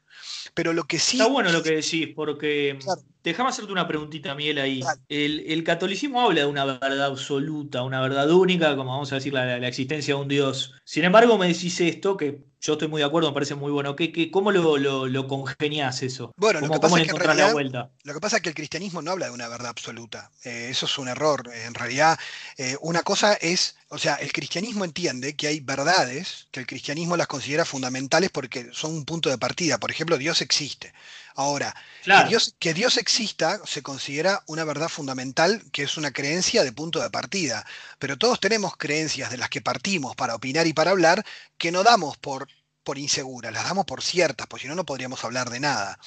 Pero 0.54 0.72
lo 0.72 0.84
que 0.84 0.98
sí. 0.98 1.18
Está 1.18 1.30
bueno 1.30 1.50
lo 1.50 1.62
que 1.62 1.76
decís, 1.76 2.08
porque. 2.14 2.78
Déjame 3.24 3.48
hacerte 3.48 3.72
una 3.72 3.88
preguntita, 3.88 4.34
Miguel, 4.34 4.58
ahí. 4.58 4.80
El, 5.08 5.64
catolicismo 5.64 6.20
habla 6.20 6.42
de 6.42 6.46
una 6.46 6.66
verdad 6.66 7.06
absoluta, 7.06 7.82
una 7.82 8.02
verdad 8.02 8.30
única, 8.30 8.76
como 8.76 8.90
vamos 8.90 9.10
a 9.12 9.14
decir, 9.14 9.32
la, 9.32 9.58
la 9.58 9.66
existencia 9.66 10.14
de 10.14 10.20
un 10.20 10.28
Dios. 10.28 10.74
Sin 10.84 11.04
embargo, 11.04 11.38
me 11.38 11.48
decís 11.48 11.80
esto, 11.80 12.18
que 12.18 12.44
yo 12.64 12.72
estoy 12.72 12.88
muy 12.88 13.00
de 13.02 13.06
acuerdo, 13.06 13.28
me 13.28 13.34
parece 13.34 13.54
muy 13.54 13.70
bueno. 13.70 13.94
¿Qué, 13.94 14.30
cómo 14.30 14.50
lo, 14.50 14.78
lo, 14.78 15.28
congenias 15.28 16.02
eso? 16.02 16.32
Bueno, 16.38 16.60
lo 16.60 16.70
que, 16.70 16.80
pasa 16.80 17.00
es 17.02 17.12
que 17.12 17.34
la 17.34 17.52
vuelta? 17.52 17.90
lo 18.04 18.14
que 18.14 18.20
pasa 18.20 18.36
es 18.36 18.42
que 18.42 18.48
el 18.48 18.54
cristianismo 18.54 19.02
no 19.02 19.10
habla 19.10 19.26
de 19.26 19.32
una 19.32 19.48
verdad 19.48 19.68
absoluta. 19.68 20.30
Eh, 20.44 20.68
eso 20.70 20.86
es 20.86 20.96
un 20.96 21.08
error. 21.08 21.50
En 21.52 21.74
realidad, 21.74 22.18
eh, 22.56 22.78
una 22.80 23.02
cosa 23.02 23.34
es, 23.34 23.76
o 23.88 23.98
sea, 23.98 24.14
el 24.14 24.32
cristianismo 24.32 24.86
entiende 24.86 25.36
que 25.36 25.46
hay 25.46 25.60
verdades 25.60 26.48
que 26.52 26.60
el 26.60 26.66
cristianismo 26.66 27.18
las 27.18 27.26
considera 27.26 27.66
fundamentales 27.66 28.30
porque 28.30 28.70
son 28.72 28.94
un 28.94 29.04
punto 29.04 29.28
de 29.28 29.36
partida. 29.36 29.76
Por 29.76 29.90
ejemplo, 29.90 30.16
Dios 30.16 30.40
existe. 30.40 30.94
Ahora, 31.34 31.74
que, 32.04 32.28
Dios, 32.28 32.54
que, 32.60 32.74
Dios, 32.74 32.96
exista 32.96 33.60
se 33.66 33.82
considera 33.82 34.44
una 34.46 34.64
verdad 34.64 34.88
fundamental, 34.88 35.62
que 35.72 35.82
es 35.82 35.96
una 35.96 36.12
creencia 36.12 36.62
de 36.62 36.72
punto 36.72 37.00
de 37.02 37.10
partida. 37.10 37.66
Pero 37.98 38.16
todos 38.16 38.38
tenemos 38.38 38.76
creencias 38.76 39.30
de 39.30 39.36
las 39.36 39.50
que 39.50 39.60
partimos 39.60 40.14
para 40.14 40.36
opinar 40.36 40.66
y 40.66 40.72
para 40.72 40.92
hablar 40.92 41.24
que 41.58 41.72
no 41.72 41.82
damos 41.82 42.16
por, 42.18 42.48
por 42.84 42.98
inseguras, 42.98 43.52
las 43.52 43.64
damos 43.64 43.84
por 43.84 44.02
ciertas, 44.02 44.46
porque 44.46 44.62
si 44.62 44.68
no, 44.68 44.76
no 44.76 44.84
podríamos 44.84 45.24
hablar 45.24 45.50
de 45.50 45.58
nada. 45.58 45.98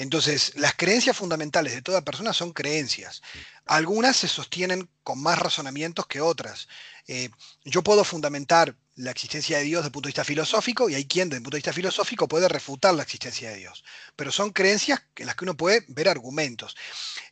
Entonces, 0.00 0.52
las 0.56 0.74
creencias 0.74 1.16
fundamentales 1.16 1.74
de 1.74 1.82
toda 1.82 2.00
persona 2.00 2.32
son 2.32 2.52
creencias. 2.52 3.20
Algunas 3.66 4.16
se 4.16 4.28
sostienen 4.28 4.88
con 5.02 5.22
más 5.22 5.38
razonamientos 5.38 6.06
que 6.06 6.22
otras. 6.22 6.68
Eh, 7.06 7.28
yo 7.64 7.82
puedo 7.82 8.02
fundamentar 8.02 8.74
la 9.00 9.10
existencia 9.10 9.58
de 9.58 9.64
Dios 9.64 9.80
desde 9.80 9.88
el 9.88 9.92
punto 9.92 10.06
de 10.06 10.10
vista 10.10 10.24
filosófico 10.24 10.88
y 10.88 10.94
hay 10.94 11.06
quien 11.06 11.28
desde 11.28 11.38
el 11.38 11.42
punto 11.42 11.56
de 11.56 11.60
vista 11.60 11.72
filosófico 11.72 12.28
puede 12.28 12.48
refutar 12.48 12.94
la 12.94 13.02
existencia 13.02 13.50
de 13.50 13.56
Dios. 13.56 13.82
Pero 14.14 14.30
son 14.30 14.50
creencias 14.50 15.02
en 15.16 15.26
las 15.26 15.34
que 15.34 15.44
uno 15.44 15.56
puede 15.56 15.84
ver 15.88 16.08
argumentos. 16.08 16.76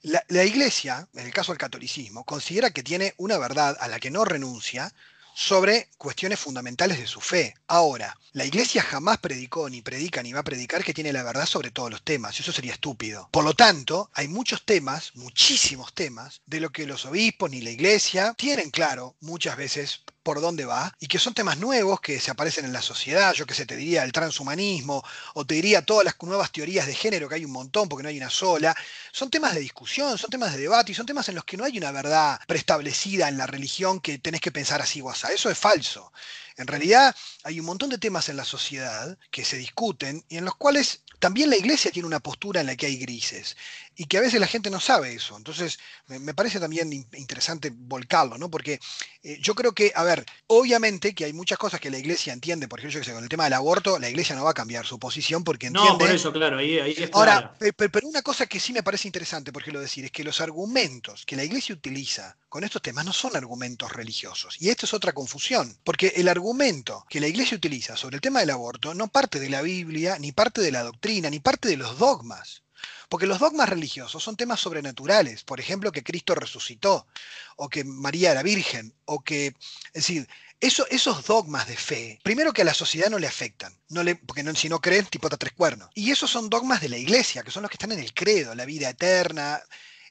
La, 0.02 0.44
iglesia, 0.44 1.09
en 1.14 1.26
el 1.26 1.33
caso 1.33 1.52
del 1.52 1.59
catolicismo, 1.59 2.24
considera 2.24 2.70
que 2.70 2.83
tiene 2.83 3.14
una 3.18 3.38
verdad 3.38 3.76
a 3.81 3.88
la 3.88 4.00
que 4.00 4.11
no 4.11 4.24
renuncia, 4.24 4.92
sobre 5.40 5.88
cuestiones 5.98 6.40
fundamentales 6.40 6.98
de 6.98 7.07
su 7.07 7.20
fe. 7.20 7.54
Ahora, 7.68 8.18
la 8.33 8.44
iglesia 8.44 8.83
jamás 8.83 9.18
predicó, 9.18 9.70
ni 9.70 9.83
predica, 9.83 10.20
ni 10.20 10.33
va 10.33 10.40
a 10.40 10.44
predicar 10.44 10.83
que 10.83 10.92
tiene 10.92 11.12
la 11.12 11.22
verdad 11.22 11.46
sobre 11.46 11.70
todos 11.70 11.92
los 11.92 12.02
temas. 12.02 12.40
Eso 12.40 12.50
sería 12.50 12.72
estúpido. 12.72 13.28
Por 13.31 13.44
lo 13.44 13.54
tanto, 13.54 14.11
hay 14.14 14.26
muchos 14.26 14.64
temas, 14.64 15.12
muchísimos 15.14 15.94
temas, 15.94 16.40
de 16.46 16.59
lo 16.59 16.70
que 16.70 16.87
los 16.87 17.07
obispos 17.07 17.52
ni 17.52 17.61
la 17.61 17.70
iglesia 17.70 18.35
tienen 18.37 18.70
claro 18.70 19.14
muchas 19.20 19.57
veces 19.57 20.02
por 20.28 20.42
dónde 20.42 20.66
va 20.66 20.94
y 21.00 21.06
que 21.06 21.18
son 21.18 21.32
temas 21.32 21.56
nuevos 21.56 22.02
que 22.02 22.20
se 22.20 22.30
aparecen 22.30 22.66
en 22.66 22.72
la 22.74 22.82
sociedad, 22.82 23.32
yo 23.32 23.46
que 23.46 23.54
sé, 23.54 23.64
te 23.64 23.76
diría 23.76 24.04
el 24.04 24.12
transhumanismo 24.12 25.02
o 25.32 25.46
te 25.46 25.54
diría 25.54 25.80
todas 25.80 26.04
las 26.04 26.16
nuevas 26.20 26.52
teorías 26.52 26.86
de 26.86 26.94
género 26.94 27.30
que 27.30 27.36
hay 27.36 27.46
un 27.46 27.50
montón 27.50 27.88
porque 27.88 28.02
no 28.02 28.10
hay 28.10 28.18
una 28.18 28.28
sola, 28.28 28.76
son 29.10 29.30
temas 29.30 29.54
de 29.54 29.60
discusión, 29.60 30.18
son 30.18 30.28
temas 30.28 30.52
de 30.52 30.60
debate 30.60 30.92
y 30.92 30.94
son 30.94 31.06
temas 31.06 31.30
en 31.30 31.34
los 31.34 31.46
que 31.46 31.56
no 31.56 31.64
hay 31.64 31.78
una 31.78 31.92
verdad 31.92 32.38
preestablecida 32.46 33.26
en 33.26 33.38
la 33.38 33.46
religión 33.46 34.00
que 34.00 34.18
tenés 34.18 34.42
que 34.42 34.52
pensar 34.52 34.82
así 34.82 35.00
o 35.00 35.08
así. 35.08 35.28
Eso 35.32 35.48
es 35.48 35.56
falso. 35.56 36.12
En 36.59 36.66
realidad 36.66 37.14
hay 37.44 37.61
un 37.61 37.66
montón 37.66 37.88
de 37.88 37.99
temas 37.99 38.29
en 38.29 38.37
la 38.37 38.44
sociedad 38.44 39.16
que 39.31 39.44
se 39.44 39.57
discuten 39.57 40.25
y 40.29 40.37
en 40.37 40.44
los 40.44 40.57
cuales 40.57 41.03
también 41.18 41.51
la 41.51 41.57
iglesia 41.57 41.90
tiene 41.90 42.07
una 42.07 42.21
postura 42.21 42.61
en 42.61 42.66
la 42.66 42.77
que 42.77 42.87
hay 42.87 42.97
grises 42.97 43.57
y 43.97 44.05
que 44.05 44.18
a 44.18 44.21
veces 44.21 44.38
la 44.38 44.47
gente 44.47 44.71
no 44.71 44.79
sabe 44.79 45.12
eso. 45.12 45.37
Entonces, 45.37 45.79
me, 46.07 46.33
parece 46.35 46.61
también 46.61 46.92
interesante 46.92 47.73
volcarlo, 47.75 48.38
¿no? 48.38 48.49
Porque 48.49 48.79
eh, 49.25 49.38
yo 49.40 49.55
creo 49.57 49.73
que, 49.73 49.92
a 49.94 50.05
ver, 50.05 50.25
obviamente 50.47 51.14
que 51.14 51.25
hay 51.25 51.33
muchas 51.33 51.59
cosas 51.59 51.81
que 51.81 51.90
la 51.90 51.99
iglesia 51.99 52.33
entiende, 52.33 52.68
por 52.68 52.79
ejemplo, 52.79 52.94
yo 52.94 53.01
que 53.01 53.07
sé, 53.07 53.12
con 53.12 53.25
el 53.25 53.29
tema 53.29 53.44
del 53.44 53.55
aborto, 53.55 53.99
la 53.99 54.09
iglesia 54.09 54.37
no 54.37 54.44
va 54.44 54.51
a 54.51 54.55
cambiar 54.55 54.87
su 54.87 55.01
posición 55.01 55.42
porque 55.42 55.66
entiende... 55.66 55.90
No, 55.90 55.99
por 55.99 56.11
eso, 56.11 56.33
claro, 56.33 56.59
ahí. 56.59 56.79
Ahora, 57.12 57.53
pero, 57.77 58.09
una 58.09 58.23
cosa 58.23 58.47
que 58.47 58.61
sí 58.61 58.73
me 58.73 58.85
parece 58.85 59.09
interesante, 59.09 59.53
por 59.53 59.62
ejemplo, 59.62 59.81
decir, 59.81 60.05
es 60.05 60.12
que 60.12 60.23
los 60.23 60.40
argumentos 60.40 61.25
que 61.27 61.35
la 61.35 61.42
iglesia 61.42 61.75
utiliza 61.75 62.37
con 62.48 62.64
estos 62.64 62.82
temas 62.82 63.04
no 63.04 63.12
son 63.12 63.37
argumentos 63.37 63.92
religiosos. 63.92 64.56
Y 64.61 64.70
esto 64.70 64.87
es 64.87 64.94
otra 64.94 65.12
confusión, 65.12 65.78
porque 65.84 66.12
el 66.16 66.28
argumento 66.28 67.04
que 67.08 67.20
la 67.20 67.26
iglesia 67.26 67.56
utiliza 67.56 67.96
sobre 67.96 68.16
el 68.16 68.22
tema 68.22 68.40
del 68.40 68.50
aborto 68.50 68.94
no 68.94 69.08
parte 69.08 69.38
de 69.38 69.50
la 69.50 69.62
Biblia, 69.62 70.18
ni 70.18 70.32
parte 70.32 70.61
de 70.61 70.72
la 70.72 70.82
doctrina, 70.82 71.30
ni 71.30 71.40
parte 71.40 71.68
de 71.68 71.76
los 71.76 71.98
dogmas. 71.98 72.62
Porque 73.08 73.26
los 73.26 73.38
dogmas 73.38 73.68
religiosos 73.68 74.22
son 74.22 74.37
temas 74.37 74.61
sobrenaturales, 74.61 75.42
por 75.42 75.61
ejemplo, 75.61 75.92
que 75.92 76.02
Cristo 76.04 76.34
resucitó, 76.34 77.06
o 77.56 77.68
que 77.68 77.84
María 77.84 78.32
era 78.32 78.42
virgen, 78.42 78.94
o 79.06 79.22
que, 79.24 79.48
es 79.48 79.54
decir, 79.94 80.28
esos 80.61 81.26
dogmas 81.26 81.66
de 81.68 81.76
fe, 81.76 82.18
primero 82.22 82.52
que 82.52 82.62
a 82.62 82.64
la 82.64 82.74
sociedad 82.74 83.11
no 83.11 83.18
le 83.18 83.26
afectan, 83.26 83.72
no 83.88 84.02
le, 84.02 84.16
porque 84.16 84.44
si 84.56 84.68
no 84.68 84.80
creen, 84.80 85.06
tipota 85.06 85.37
tres 85.37 85.52
cuernos. 85.52 85.88
Y 85.94 86.11
esos 86.11 86.30
son 86.30 86.50
dogmas 86.50 86.80
de 86.80 86.88
la 86.88 86.98
iglesia, 86.98 87.42
que 87.42 87.50
son 87.50 87.62
los 87.62 87.70
que 87.70 87.76
están 87.76 87.92
en 87.92 88.00
el 88.00 88.12
credo, 88.12 88.54
la 88.54 88.64
vida 88.64 88.90
eterna. 88.90 89.61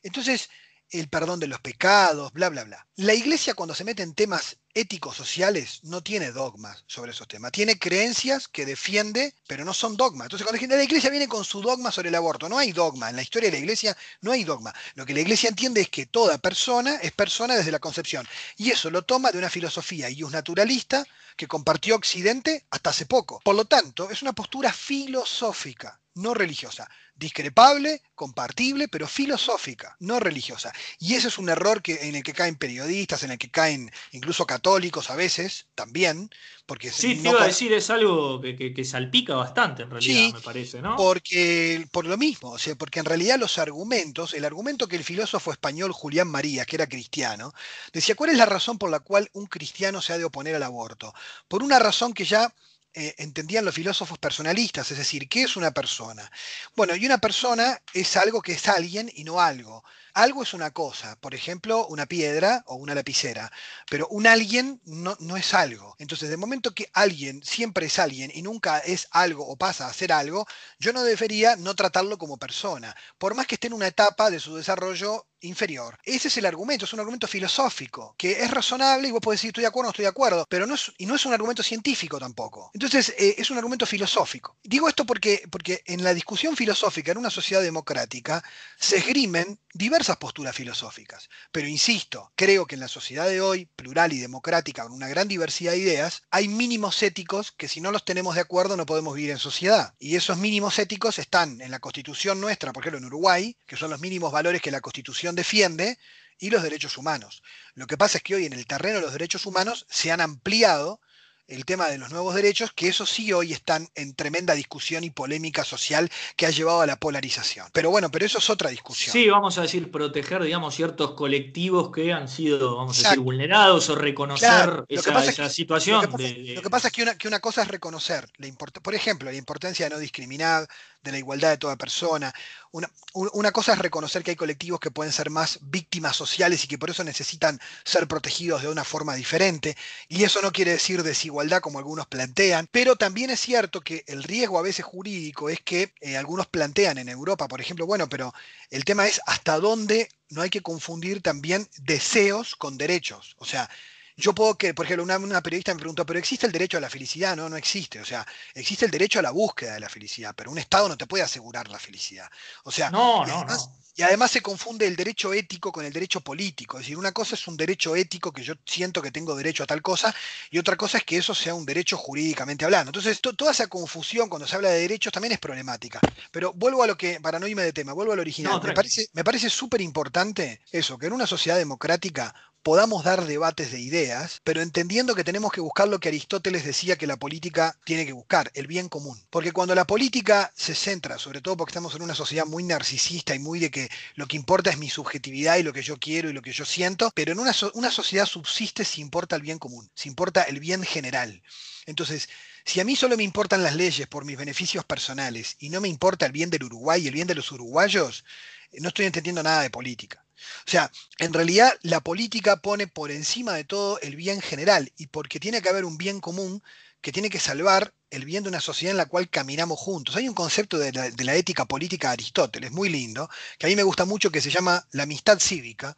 Entonces, 0.01 0.49
el 0.91 1.09
perdón 1.09 1.39
de 1.39 1.47
los 1.47 1.59
pecados, 1.59 2.31
bla, 2.33 2.49
bla, 2.49 2.63
bla. 2.63 2.87
La 2.95 3.13
iglesia 3.13 3.53
cuando 3.53 3.75
se 3.75 3.83
mete 3.83 4.03
en 4.03 4.13
temas 4.13 4.57
éticos 4.73 5.17
sociales 5.17 5.79
no 5.83 6.01
tiene 6.01 6.31
dogmas 6.31 6.83
sobre 6.87 7.11
esos 7.11 7.27
temas, 7.27 7.51
tiene 7.51 7.79
creencias 7.79 8.47
que 8.47 8.65
defiende, 8.65 9.33
pero 9.47 9.65
no 9.65 9.73
son 9.73 9.97
dogmas. 9.97 10.25
Entonces 10.25 10.47
cuando 10.47 10.75
la 10.75 10.83
iglesia 10.83 11.09
viene 11.09 11.27
con 11.27 11.43
su 11.43 11.61
dogma 11.61 11.91
sobre 11.91 12.09
el 12.09 12.15
aborto, 12.15 12.47
no 12.47 12.57
hay 12.57 12.71
dogma, 12.71 13.09
en 13.09 13.15
la 13.15 13.21
historia 13.21 13.49
de 13.49 13.57
la 13.57 13.61
iglesia 13.61 13.97
no 14.21 14.31
hay 14.31 14.43
dogma. 14.43 14.73
Lo 14.95 15.05
que 15.05 15.13
la 15.13 15.21
iglesia 15.21 15.49
entiende 15.49 15.81
es 15.81 15.89
que 15.89 16.05
toda 16.05 16.37
persona 16.37 16.95
es 16.95 17.11
persona 17.11 17.55
desde 17.55 17.71
la 17.71 17.79
concepción, 17.79 18.27
y 18.55 18.71
eso 18.71 18.89
lo 18.89 19.03
toma 19.03 19.31
de 19.31 19.39
una 19.39 19.49
filosofía 19.49 20.09
y 20.09 20.23
un 20.23 20.31
naturalista 20.31 21.05
que 21.35 21.47
compartió 21.47 21.95
Occidente 21.95 22.65
hasta 22.69 22.91
hace 22.91 23.05
poco. 23.05 23.39
Por 23.43 23.55
lo 23.55 23.65
tanto, 23.65 24.09
es 24.09 24.21
una 24.21 24.33
postura 24.33 24.71
filosófica, 24.71 25.99
no 26.15 26.33
religiosa 26.33 26.89
discrepable, 27.17 28.01
compartible, 28.15 28.87
pero 28.87 29.07
filosófica, 29.07 29.95
no 29.99 30.19
religiosa. 30.19 30.71
Y 30.99 31.15
ese 31.15 31.29
es 31.29 31.37
un 31.37 31.49
error 31.49 31.81
que, 31.81 32.07
en 32.07 32.15
el 32.15 32.23
que 32.23 32.33
caen 32.33 32.55
periodistas, 32.55 33.23
en 33.23 33.31
el 33.31 33.37
que 33.37 33.49
caen 33.49 33.91
incluso 34.11 34.45
católicos 34.45 35.09
a 35.09 35.15
veces 35.15 35.67
también. 35.75 36.29
Porque 36.65 36.91
sí, 36.91 37.15
te 37.15 37.29
iba 37.29 37.41
a 37.41 37.47
decir, 37.47 37.71
es 37.71 37.89
algo 37.89 38.41
que, 38.41 38.83
salpica 38.83 39.35
bastante 39.35 39.83
en 39.83 39.89
realidad, 39.89 40.33
me 40.33 40.41
parece, 40.41 40.81
¿no? 40.81 40.95
Porque, 40.97 41.87
por 41.91 42.05
lo 42.05 42.17
mismo, 42.17 42.51
o 42.51 42.57
sea, 42.57 42.75
porque 42.75 42.99
en 42.99 43.05
realidad 43.05 43.39
los 43.39 43.57
argumentos, 43.57 44.33
el 44.33 44.43
argumento 44.43 44.87
que 44.87 44.97
el 44.97 45.03
filósofo 45.03 45.51
español 45.51 45.93
Julián 45.93 46.27
María, 46.27 46.65
que 46.65 46.75
era 46.75 46.87
cristiano, 46.87 47.53
decía, 47.93 48.15
¿cuál 48.15 48.31
es 48.31 48.37
la 48.37 48.45
razón 48.45 48.77
por 48.77 48.89
la 48.89 48.99
cual 48.99 49.29
un 49.33 49.45
cristiano 49.45 50.01
se 50.01 50.13
ha 50.13 50.17
de 50.17 50.25
oponer 50.25 50.55
al 50.55 50.63
aborto? 50.63 51.13
Por 51.47 51.63
una 51.63 51.79
razón 51.79 52.13
que 52.13 52.25
ya 52.25 52.53
eh, 52.99 53.13
entendían 53.19 53.63
los 53.63 53.75
filósofos 53.75 54.17
personalistas, 54.17 54.89
es 54.89 54.97
decir, 54.97 55.29
¿qué 55.29 55.43
es 55.43 55.55
una 55.55 55.69
persona? 55.69 56.31
Bueno, 56.75 56.95
y 56.95 57.05
una 57.05 57.19
persona 57.19 57.79
es 57.93 58.17
algo 58.17 58.41
que 58.41 58.53
es 58.53 58.67
alguien 58.67 59.11
y 59.13 59.23
no 59.23 59.39
algo. 59.39 59.83
Algo 60.15 60.41
es 60.41 60.55
una 60.55 60.71
cosa, 60.71 61.15
por 61.19 61.35
ejemplo, 61.35 61.85
una 61.85 62.07
piedra 62.07 62.63
o 62.65 62.73
una 62.73 62.95
lapicera, 62.95 63.51
pero 63.87 64.07
un 64.07 64.25
alguien 64.25 64.81
no, 64.85 65.15
no 65.19 65.37
es 65.37 65.53
algo. 65.53 65.95
Entonces, 65.99 66.29
de 66.29 66.37
momento 66.37 66.73
que 66.73 66.89
alguien 66.91 67.43
siempre 67.43 67.85
es 67.85 67.99
alguien 67.99 68.31
y 68.33 68.41
nunca 68.41 68.79
es 68.79 69.07
algo 69.11 69.47
o 69.47 69.57
pasa 69.57 69.85
a 69.85 69.93
ser 69.93 70.11
algo, 70.11 70.47
yo 70.79 70.91
no 70.91 71.03
debería 71.03 71.55
no 71.55 71.75
tratarlo 71.75 72.17
como 72.17 72.37
persona, 72.37 72.95
por 73.19 73.35
más 73.35 73.45
que 73.45 73.55
esté 73.55 73.67
en 73.67 73.73
una 73.73 73.85
etapa 73.85 74.31
de 74.31 74.39
su 74.39 74.55
desarrollo 74.55 75.27
inferior. 75.41 75.97
Ese 76.03 76.27
es 76.27 76.37
el 76.37 76.45
argumento, 76.45 76.85
es 76.85 76.93
un 76.93 76.99
argumento 76.99 77.27
filosófico, 77.27 78.15
que 78.17 78.31
es 78.43 78.51
razonable 78.51 79.07
y 79.07 79.11
vos 79.11 79.21
podés 79.21 79.39
decir 79.39 79.49
estoy 79.49 79.63
de 79.63 79.67
acuerdo 79.67 79.87
o 79.87 79.89
no 79.89 79.91
estoy 79.91 80.03
de 80.03 80.09
acuerdo, 80.09 80.45
pero 80.49 80.65
no 80.65 80.75
es, 80.75 80.91
y 80.97 81.05
no 81.05 81.15
es 81.15 81.25
un 81.25 81.33
argumento 81.33 81.63
científico 81.63 82.19
tampoco. 82.19 82.71
Entonces, 82.73 83.13
eh, 83.17 83.35
es 83.37 83.49
un 83.51 83.57
argumento 83.57 83.85
filosófico. 83.85 84.57
Digo 84.63 84.87
esto 84.89 85.05
porque, 85.05 85.43
porque 85.49 85.81
en 85.85 86.03
la 86.03 86.13
discusión 86.13 86.55
filosófica 86.55 87.11
en 87.11 87.17
una 87.17 87.29
sociedad 87.29 87.61
democrática 87.61 88.43
se 88.79 88.97
esgrimen 88.97 89.59
diversas 89.73 90.17
posturas 90.17 90.55
filosóficas. 90.55 91.29
Pero 91.51 91.67
insisto, 91.67 92.31
creo 92.35 92.65
que 92.65 92.75
en 92.75 92.81
la 92.81 92.87
sociedad 92.87 93.27
de 93.27 93.41
hoy, 93.41 93.65
plural 93.75 94.13
y 94.13 94.19
democrática, 94.19 94.83
con 94.83 94.91
una 94.91 95.07
gran 95.07 95.27
diversidad 95.27 95.73
de 95.73 95.79
ideas, 95.79 96.23
hay 96.31 96.47
mínimos 96.47 97.01
éticos 97.03 97.51
que 97.51 97.67
si 97.67 97.81
no 97.81 97.91
los 97.91 98.05
tenemos 98.05 98.35
de 98.35 98.41
acuerdo 98.41 98.77
no 98.77 98.85
podemos 98.85 99.15
vivir 99.15 99.31
en 99.31 99.37
sociedad. 99.37 99.93
Y 99.99 100.15
esos 100.15 100.37
mínimos 100.37 100.79
éticos 100.79 101.19
están 101.19 101.61
en 101.61 101.71
la 101.71 101.79
constitución 101.79 102.41
nuestra, 102.41 102.73
por 102.73 102.83
ejemplo 102.83 102.99
en 102.99 103.05
Uruguay, 103.05 103.57
que 103.65 103.77
son 103.77 103.91
los 103.91 103.99
mínimos 103.99 104.31
valores 104.31 104.61
que 104.61 104.71
la 104.71 104.81
constitución 104.81 105.26
defiende, 105.35 105.97
y 106.39 106.49
los 106.49 106.63
derechos 106.63 106.97
humanos. 106.97 107.43
Lo 107.73 107.87
que 107.87 107.97
pasa 107.97 108.17
es 108.17 108.23
que 108.23 108.35
hoy 108.35 108.45
en 108.45 108.53
el 108.53 108.67
terreno 108.67 108.95
de 108.95 109.01
los 109.01 109.13
derechos 109.13 109.45
humanos 109.45 109.85
se 109.89 110.11
han 110.11 110.21
ampliado 110.21 111.01
el 111.47 111.63
tema 111.65 111.87
de 111.87 111.97
los 111.97 112.11
nuevos 112.11 112.35
derechos, 112.35 112.71
que 112.73 112.89
eso 112.89 113.05
sí 113.05 113.31
hoy 113.31 113.53
están 113.53 113.87
en 113.95 114.13
tremenda 114.13 114.53
discusión 114.53 115.03
y 115.03 115.09
polémica 115.09 115.63
social 115.63 116.09
que 116.35 116.45
ha 116.45 116.49
llevado 116.49 116.81
a 116.81 116.85
la 116.85 116.97
polarización. 116.97 117.67
Pero 117.71 117.89
bueno, 117.89 118.11
pero 118.11 118.25
eso 118.25 118.39
es 118.39 118.49
otra 118.49 118.69
discusión. 118.69 119.13
Sí, 119.13 119.29
vamos 119.29 119.57
a 119.57 119.61
decir, 119.61 119.89
proteger, 119.89 120.43
digamos, 120.43 120.75
ciertos 120.75 121.11
colectivos 121.11 121.91
que 121.91 122.11
han 122.11 122.27
sido, 122.27 122.75
vamos 122.75 122.99
a 122.99 123.09
decir, 123.09 123.23
vulnerados 123.23 123.89
o 123.89 123.95
reconocer 123.95 124.83
esa, 124.89 125.49
situación. 125.49 126.01
Lo 126.01 126.61
que 126.61 126.69
pasa, 126.69 126.87
es 126.89 126.93
que 126.93 127.03
una, 127.03 127.17
que 127.17 127.27
una, 127.27 127.39
cosa 127.39 127.61
es 127.61 127.69
reconocer, 127.69 128.29
la 128.37 128.47
por 128.81 128.95
ejemplo, 128.95 129.31
la 129.31 129.37
importancia 129.37 129.85
de 129.85 129.95
no 129.95 129.99
discriminar, 129.99 130.67
de 131.03 131.11
la 131.11 131.17
igualdad 131.17 131.51
de 131.51 131.57
toda 131.57 131.77
persona. 131.77 132.33
Una, 132.71 132.89
una, 133.13 133.51
cosa 133.51 133.73
es 133.73 133.79
reconocer 133.79 134.23
que 134.23 134.31
hay 134.31 134.35
colectivos 134.35 134.79
que 134.79 134.91
pueden 134.91 135.13
ser 135.13 135.29
más 135.29 135.59
víctimas 135.61 136.15
sociales 136.15 136.63
y 136.63 136.67
que 136.67 136.77
por 136.77 136.89
eso 136.89 137.03
necesitan 137.03 137.59
ser 137.85 138.07
protegidos 138.07 138.61
de 138.61 138.69
una 138.69 138.83
forma 138.83 139.15
diferente. 139.15 139.77
Y 140.09 140.23
eso 140.23 140.41
no 140.41 140.51
quiere 140.51 140.71
decir 140.71 141.03
desigualdad 141.03 141.36
como 141.61 141.79
algunos 141.79 142.07
plantean, 142.07 142.67
pero 142.71 142.95
también 142.95 143.29
es 143.29 143.39
cierto 143.39 143.81
que 143.81 144.03
el 144.07 144.23
riesgo 144.23 144.59
a 144.59 144.63
veces 144.63 144.85
jurídico 144.85 145.49
es 145.49 145.61
que 145.61 145.93
eh, 146.01 146.17
algunos 146.17 146.47
plantean 146.47 146.97
en 146.97 147.09
Europa, 147.09 147.47
por 147.47 147.61
ejemplo, 147.61 147.85
bueno, 147.85 148.09
pero 148.09 148.33
el 148.69 148.85
tema 148.85 149.07
es 149.07 149.21
hasta 149.25 149.59
dónde 149.59 150.09
no 150.29 150.41
hay 150.41 150.49
que 150.49 150.61
confundir 150.61 151.21
también 151.21 151.67
deseos 151.77 152.55
con 152.55 152.77
derechos. 152.77 153.35
O 153.39 153.45
sea, 153.45 153.69
yo 154.17 154.33
puedo 154.33 154.57
que, 154.57 154.73
por 154.73 154.85
ejemplo, 154.85 155.03
una, 155.03 155.41
periodista 155.41 155.73
me 155.73 155.79
preguntó, 155.79 156.05
¿pero 156.05 156.17
existe 156.17 156.47
el 156.47 156.51
derecho 156.51 156.77
a 156.77 156.81
la 156.81 156.89
felicidad? 156.89 157.35
No, 157.35 157.47
no 157.49 157.55
existe. 157.55 157.99
O 157.99 158.05
sea, 158.05 158.25
existe 158.55 158.85
el 158.85 158.91
derecho 158.91 159.19
a 159.19 159.21
la 159.21 159.31
búsqueda 159.31 159.75
de 159.75 159.79
la 159.79 159.89
felicidad, 159.89 160.33
pero 160.35 160.51
un 160.51 160.57
Estado 160.57 160.89
no 160.89 160.97
te 160.97 161.05
puede 161.05 161.23
asegurar 161.23 161.69
la 161.69 161.77
felicidad. 161.77 162.27
O 162.63 162.71
sea, 162.71 162.89
no, 162.89 163.25
no, 163.25 163.45
no. 163.45 163.77
Y 163.97 164.03
además 164.03 164.29
se 164.29 164.41
confunde 164.41 164.85
el 164.85 164.95
derecho 164.95 165.33
ético 165.33 165.71
con 165.71 165.83
el 165.83 165.91
derecho 165.91 166.21
político. 166.21 166.77
Es 166.77 166.83
decir, 166.83 166.99
una 166.99 167.11
cosa 167.11 167.33
es 167.33 167.47
un 167.47 167.57
derecho 167.57 167.95
ético 167.95 168.31
que 168.31 168.43
yo 168.43 168.53
siento 168.63 169.01
que 169.01 169.09
tengo 169.09 169.35
derecho 169.35 169.63
a 169.63 169.65
tal 169.65 169.81
cosa, 169.81 170.13
y 170.51 170.59
otra 170.59 170.75
cosa 170.75 170.99
es 170.99 171.03
que 171.03 171.17
eso 171.17 171.33
sea 171.33 171.55
un 171.55 171.65
derecho 171.65 171.97
jurídicamente 171.97 172.63
hablando. 172.63 172.89
Entonces, 172.89 173.19
toda 173.19 173.51
esa 173.51 173.65
confusión 173.65 174.29
cuando 174.29 174.47
se 174.47 174.55
habla 174.55 174.69
de 174.69 174.81
derechos 174.81 175.11
también 175.11 175.31
es 175.31 175.39
problemática. 175.39 176.05
Pero 176.29 176.53
vuelvo 176.53 176.83
a 176.83 176.87
lo 176.87 176.95
que, 176.95 177.19
para 177.19 177.39
no 177.39 177.47
irme 177.47 177.63
de 177.63 177.73
tema, 177.73 177.93
vuelvo 177.93 178.13
al 178.13 178.19
original. 178.19 178.61
me 178.63 178.73
parece, 178.73 179.07
me 179.13 179.23
parece 179.23 179.49
súper 179.49 179.81
importante 179.81 180.61
eso, 180.71 180.99
que 180.99 181.07
en 181.07 181.13
una 181.13 181.25
sociedad 181.25 181.57
democrática 181.57 182.35
podamos 182.63 183.03
dar 183.03 183.25
debates 183.25 183.71
de 183.71 183.79
ideas, 183.79 184.41
pero 184.43 184.61
entendiendo 184.61 185.15
que 185.15 185.23
tenemos 185.23 185.51
que 185.51 185.61
buscar 185.61 185.87
lo 185.87 185.99
que 185.99 186.09
Aristóteles 186.09 186.65
decía 186.65 186.97
que 186.97 187.07
la 187.07 187.17
política 187.17 187.77
tiene 187.85 188.05
que 188.05 188.13
buscar, 188.13 188.51
el 188.53 188.67
bien 188.67 188.89
común. 188.89 189.21
Porque 189.29 189.51
cuando 189.51 189.73
la 189.73 189.87
política 189.87 190.51
se 190.55 190.75
centra, 190.75 191.17
sobre 191.17 191.41
todo 191.41 191.55
porque 191.55 191.71
estamos 191.71 191.95
en 191.95 192.01
una 192.01 192.15
sociedad 192.15 192.45
muy 192.45 192.63
narcisista 192.63 193.33
y 193.35 193.39
muy 193.39 193.59
de 193.59 193.71
que 193.71 193.89
lo 194.15 194.27
que 194.27 194.35
importa 194.35 194.69
es 194.69 194.77
mi 194.77 194.89
subjetividad 194.89 195.57
y 195.57 195.63
lo 195.63 195.73
que 195.73 195.81
yo 195.81 195.97
quiero 195.97 196.29
y 196.29 196.33
lo 196.33 196.41
que 196.41 196.51
yo 196.51 196.65
siento, 196.65 197.11
pero 197.15 197.31
en 197.31 197.39
una, 197.39 197.53
una 197.73 197.91
sociedad 197.91 198.25
subsiste 198.25 198.83
si 198.83 199.01
importa 199.01 199.35
el 199.35 199.41
bien 199.41 199.59
común, 199.59 199.89
si 199.95 200.09
importa 200.09 200.43
el 200.43 200.59
bien 200.59 200.83
general. 200.83 201.41
Entonces, 201.85 202.27
si 202.65 202.81
a 202.81 202.83
mí 202.83 202.97
solo 202.97 203.15
me 203.15 203.23
importan 203.23 203.63
las 203.63 203.75
leyes 203.75 204.07
por 204.07 204.25
mis 204.25 204.37
beneficios 204.37 204.83
personales 204.83 205.55
y 205.59 205.69
no 205.69 205.79
me 205.79 205.87
importa 205.87 206.25
el 206.25 206.33
bien 206.33 206.49
del 206.49 206.65
Uruguay 206.65 207.01
y 207.01 207.07
el 207.07 207.13
bien 207.13 207.27
de 207.27 207.35
los 207.35 207.51
uruguayos, 207.53 208.25
no 208.73 208.89
estoy 208.89 209.05
entendiendo 209.05 209.41
nada 209.41 209.61
de 209.61 209.69
política. 209.69 210.26
O 210.67 210.69
sea, 210.69 210.91
en 211.19 211.33
realidad 211.33 211.71
la 211.81 212.01
política 212.01 212.57
pone 212.57 212.87
por 212.87 213.11
encima 213.11 213.53
de 213.53 213.63
todo 213.63 213.99
el 214.01 214.15
bien 214.15 214.41
general 214.41 214.91
y 214.97 215.07
porque 215.07 215.39
tiene 215.39 215.61
que 215.61 215.69
haber 215.69 215.85
un 215.85 215.97
bien 215.97 216.19
común 216.19 216.61
que 217.01 217.11
tiene 217.11 217.29
que 217.29 217.39
salvar 217.39 217.93
el 218.09 218.25
bien 218.25 218.43
de 218.43 218.49
una 218.49 218.61
sociedad 218.61 218.91
en 218.91 218.97
la 218.97 219.05
cual 219.05 219.29
caminamos 219.29 219.79
juntos. 219.79 220.15
Hay 220.15 220.27
un 220.27 220.33
concepto 220.33 220.77
de 220.77 220.91
la, 220.91 221.35
ética 221.35 221.65
política 221.65 222.09
de 222.09 222.13
Aristóteles, 222.13 222.71
muy 222.71 222.89
lindo, 222.89 223.29
que 223.57 223.65
a 223.65 223.69
mí 223.69 223.75
me 223.75 223.83
gusta 223.83 224.05
mucho, 224.05 224.31
que 224.31 224.41
se 224.41 224.49
llama 224.49 224.87
la 224.91 225.03
amistad 225.03 225.39
cívica, 225.39 225.95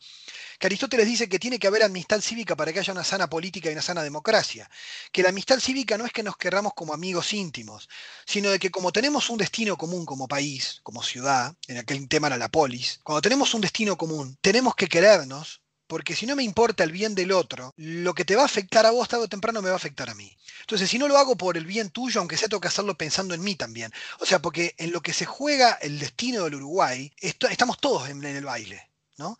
que 0.59 0.67
Aristóteles 0.67 1.07
dice 1.07 1.29
que 1.29 1.39
tiene 1.39 1.57
que 1.57 1.67
haber 1.67 1.83
amistad 1.83 2.21
cívica 2.21 2.55
para 2.55 2.71
que 2.71 2.79
haya 2.79 2.93
una 2.93 3.03
sana 3.03 3.29
política 3.29 3.69
y 3.69 3.73
una 3.73 3.81
sana 3.81 4.03
democracia. 4.03 4.69
Que 5.11 5.23
la 5.23 5.29
amistad 5.29 5.59
cívica 5.59 5.97
no 5.97 6.05
es 6.05 6.11
que 6.11 6.21
nos 6.21 6.37
querramos 6.37 6.73
como 6.75 6.93
amigos 6.93 7.33
íntimos, 7.33 7.89
sino 8.25 8.51
de 8.51 8.59
que 8.59 8.69
como 8.69 8.91
tenemos 8.91 9.29
un 9.29 9.37
destino 9.37 9.77
común 9.77 10.05
como 10.05 10.27
país, 10.27 10.81
como 10.83 11.01
ciudad, 11.01 11.55
en 11.67 11.77
aquel 11.77 12.07
tema 12.07 12.27
era 12.27 12.37
la 12.37 12.49
polis, 12.49 12.99
cuando 13.03 13.21
tenemos 13.21 13.53
un 13.53 13.61
destino 13.61 13.97
común, 13.97 14.37
tenemos 14.41 14.75
que 14.75 14.87
querernos 14.87 15.61
porque 15.89 16.15
si 16.15 16.27
no 16.27 16.35
me 16.35 16.43
importa 16.43 16.83
el 16.83 16.91
bien 16.91 17.15
del 17.15 17.31
otro, 17.31 17.73
lo 17.75 18.13
que 18.13 18.23
te 18.23 18.35
va 18.35 18.43
a 18.43 18.45
afectar 18.45 18.85
a 18.85 18.91
vos 18.91 19.07
tarde 19.07 19.23
o 19.23 19.27
temprano 19.27 19.63
me 19.63 19.69
va 19.69 19.73
a 19.73 19.77
afectar 19.77 20.07
a 20.07 20.13
mí. 20.13 20.37
Entonces, 20.61 20.87
si 20.87 20.99
no 20.99 21.07
lo 21.07 21.17
hago 21.17 21.35
por 21.35 21.57
el 21.57 21.65
bien 21.65 21.89
tuyo, 21.89 22.19
aunque 22.19 22.37
sea 22.37 22.47
tengo 22.47 22.61
que 22.61 22.67
hacerlo 22.67 22.95
pensando 22.95 23.33
en 23.33 23.41
mí 23.41 23.55
también. 23.55 23.91
O 24.19 24.25
sea, 24.27 24.39
porque 24.39 24.75
en 24.77 24.91
lo 24.91 25.01
que 25.01 25.13
se 25.13 25.25
juega 25.25 25.71
el 25.81 25.97
destino 25.97 26.43
del 26.43 26.55
Uruguay, 26.55 27.11
estamos 27.19 27.79
todos 27.79 28.07
en, 28.07 28.23
el 28.23 28.45
baile. 28.45 28.88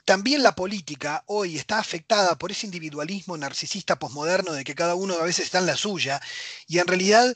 También 0.05 0.43
la 0.43 0.55
política 0.55 1.23
hoy 1.27 1.57
está 1.57 1.79
afectada 1.79 2.37
por 2.37 2.51
ese 2.51 2.65
individualismo 2.65 3.37
narcisista 3.37 3.97
posmoderno 3.97 4.51
de 4.53 4.63
que 4.63 4.75
cada 4.75 4.95
uno 4.95 5.15
a 5.15 5.23
veces 5.23 5.45
está 5.45 5.59
en 5.59 5.65
la 5.65 5.77
suya 5.77 6.21
y 6.67 6.79
en 6.79 6.87
realidad 6.87 7.33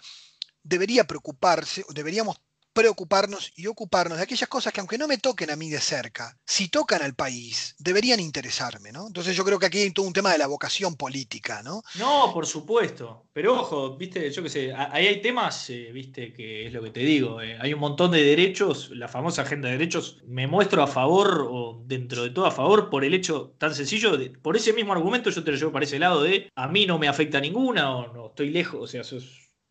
debería 0.63 1.05
preocuparse, 1.05 1.85
deberíamos 1.89 2.37
preocuparnos 2.73 3.53
y 3.55 3.67
ocuparnos 3.67 4.17
de 4.17 4.23
aquellas 4.23 4.49
cosas 4.49 4.73
que 4.73 4.79
aunque 4.79 4.97
no 4.97 5.07
me 5.07 5.17
toquen 5.17 5.51
a 5.51 5.55
mí 5.55 5.69
de 5.69 5.79
cerca, 5.79 6.37
si 6.45 6.69
tocan 6.69 7.01
al 7.01 7.13
país, 7.13 7.75
deberían 7.79 8.19
interesarme, 8.19 8.91
¿no? 8.91 9.07
Entonces 9.07 9.35
yo 9.35 9.45
creo 9.45 9.59
que 9.59 9.67
aquí 9.67 9.77
hay 9.79 9.91
todo 9.91 10.07
un 10.07 10.13
tema 10.13 10.31
de 10.31 10.39
la 10.39 10.47
vocación 10.47 10.95
política, 10.95 11.61
¿no? 11.63 11.83
No, 11.99 12.31
por 12.33 12.45
supuesto. 12.45 13.27
Pero 13.31 13.59
ojo, 13.59 13.95
viste, 13.95 14.29
yo 14.31 14.43
qué 14.43 14.49
sé, 14.49 14.73
ahí 14.73 15.07
hay 15.07 15.21
temas, 15.21 15.69
eh, 15.69 15.91
viste, 15.93 16.33
que 16.33 16.67
es 16.67 16.73
lo 16.73 16.81
que 16.83 16.91
te 16.91 17.01
digo, 17.01 17.41
eh, 17.41 17.57
hay 17.59 17.73
un 17.73 17.79
montón 17.79 18.11
de 18.11 18.23
derechos, 18.23 18.91
la 18.91 19.07
famosa 19.07 19.43
agenda 19.43 19.69
de 19.69 19.77
derechos, 19.77 20.21
me 20.27 20.47
muestro 20.47 20.83
a 20.83 20.87
favor 20.87 21.47
o 21.49 21.83
dentro 21.85 22.23
de 22.23 22.31
todo 22.31 22.45
a 22.45 22.51
favor 22.51 22.89
por 22.89 23.03
el 23.03 23.13
hecho 23.13 23.55
tan 23.57 23.73
sencillo, 23.73 24.17
de, 24.17 24.29
por 24.29 24.55
ese 24.55 24.73
mismo 24.73 24.93
argumento 24.93 25.29
yo 25.29 25.43
te 25.43 25.51
lo 25.51 25.57
llevo 25.57 25.71
para 25.71 25.85
ese 25.85 25.99
lado 25.99 26.23
de 26.23 26.51
a 26.55 26.67
mí 26.67 26.85
no 26.85 26.99
me 26.99 27.07
afecta 27.07 27.39
ninguna 27.39 27.95
o 27.95 28.13
no 28.13 28.27
estoy 28.27 28.49
lejos, 28.49 28.81
o 28.81 28.87
sea, 28.87 29.01